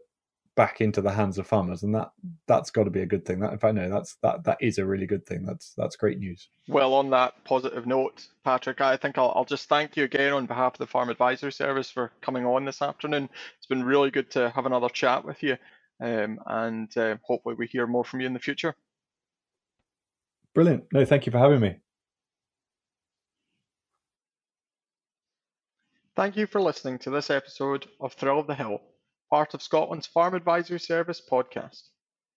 back 0.60 0.82
into 0.82 1.00
the 1.00 1.10
hands 1.10 1.38
of 1.38 1.46
farmers, 1.46 1.84
and 1.84 1.94
that 1.94 2.10
that's 2.46 2.70
got 2.70 2.84
to 2.84 2.90
be 2.90 3.00
a 3.00 3.06
good 3.06 3.24
thing. 3.24 3.40
That, 3.40 3.54
in 3.54 3.58
fact, 3.58 3.76
no, 3.76 3.88
that's 3.88 4.16
that 4.16 4.44
that 4.44 4.58
is 4.60 4.76
a 4.76 4.84
really 4.84 5.06
good 5.06 5.24
thing. 5.24 5.42
That's 5.42 5.72
that's 5.74 5.96
great 5.96 6.18
news. 6.18 6.50
Well, 6.68 6.92
on 6.92 7.08
that 7.10 7.32
positive 7.44 7.86
note, 7.86 8.26
Patrick, 8.44 8.82
I 8.82 8.98
think 8.98 9.16
I'll, 9.16 9.32
I'll 9.34 9.46
just 9.46 9.70
thank 9.70 9.96
you 9.96 10.04
again 10.04 10.34
on 10.34 10.44
behalf 10.44 10.74
of 10.74 10.78
the 10.78 10.86
Farm 10.86 11.08
Advisory 11.08 11.50
Service 11.50 11.90
for 11.90 12.12
coming 12.20 12.44
on 12.44 12.66
this 12.66 12.82
afternoon. 12.82 13.30
It's 13.56 13.66
been 13.68 13.82
really 13.82 14.10
good 14.10 14.30
to 14.32 14.50
have 14.50 14.66
another 14.66 14.90
chat 14.90 15.24
with 15.24 15.42
you, 15.42 15.56
um, 15.98 16.38
and 16.44 16.94
uh, 16.94 17.16
hopefully 17.22 17.54
we 17.56 17.66
hear 17.66 17.86
more 17.86 18.04
from 18.04 18.20
you 18.20 18.26
in 18.26 18.34
the 18.34 18.38
future. 18.38 18.74
Brilliant. 20.54 20.84
No, 20.92 21.06
thank 21.06 21.24
you 21.24 21.32
for 21.32 21.38
having 21.38 21.60
me. 21.60 21.76
Thank 26.16 26.36
you 26.36 26.46
for 26.46 26.60
listening 26.60 26.98
to 26.98 27.08
this 27.08 27.30
episode 27.30 27.86
of 27.98 28.12
Thrill 28.12 28.40
of 28.40 28.46
the 28.46 28.54
Hill 28.54 28.82
part 29.30 29.54
of 29.54 29.62
Scotland's 29.62 30.08
Farm 30.08 30.34
Advisory 30.34 30.80
Service 30.80 31.22
podcast. 31.30 31.82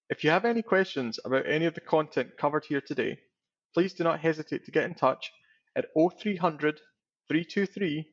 If 0.09 0.23
you 0.23 0.29
have 0.29 0.45
any 0.45 0.61
questions 0.61 1.19
about 1.25 1.47
any 1.47 1.65
of 1.65 1.73
the 1.73 1.81
content 1.81 2.37
covered 2.37 2.65
here 2.65 2.81
today, 2.81 3.17
please 3.73 3.93
do 3.93 4.03
not 4.03 4.19
hesitate 4.19 4.63
to 4.65 4.71
get 4.71 4.85
in 4.85 4.93
touch 4.93 5.31
at 5.75 5.87
0300 5.95 6.79
323 7.27 8.07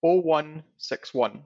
0161 0.00 1.42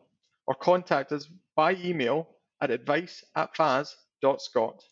or 0.47 0.55
contact 0.55 1.13
us 1.13 1.29
by 1.57 1.75
email 1.77 2.29
at 2.61 2.71
advice 2.71 3.25
at 3.35 3.57
fas.scot. 3.57 4.83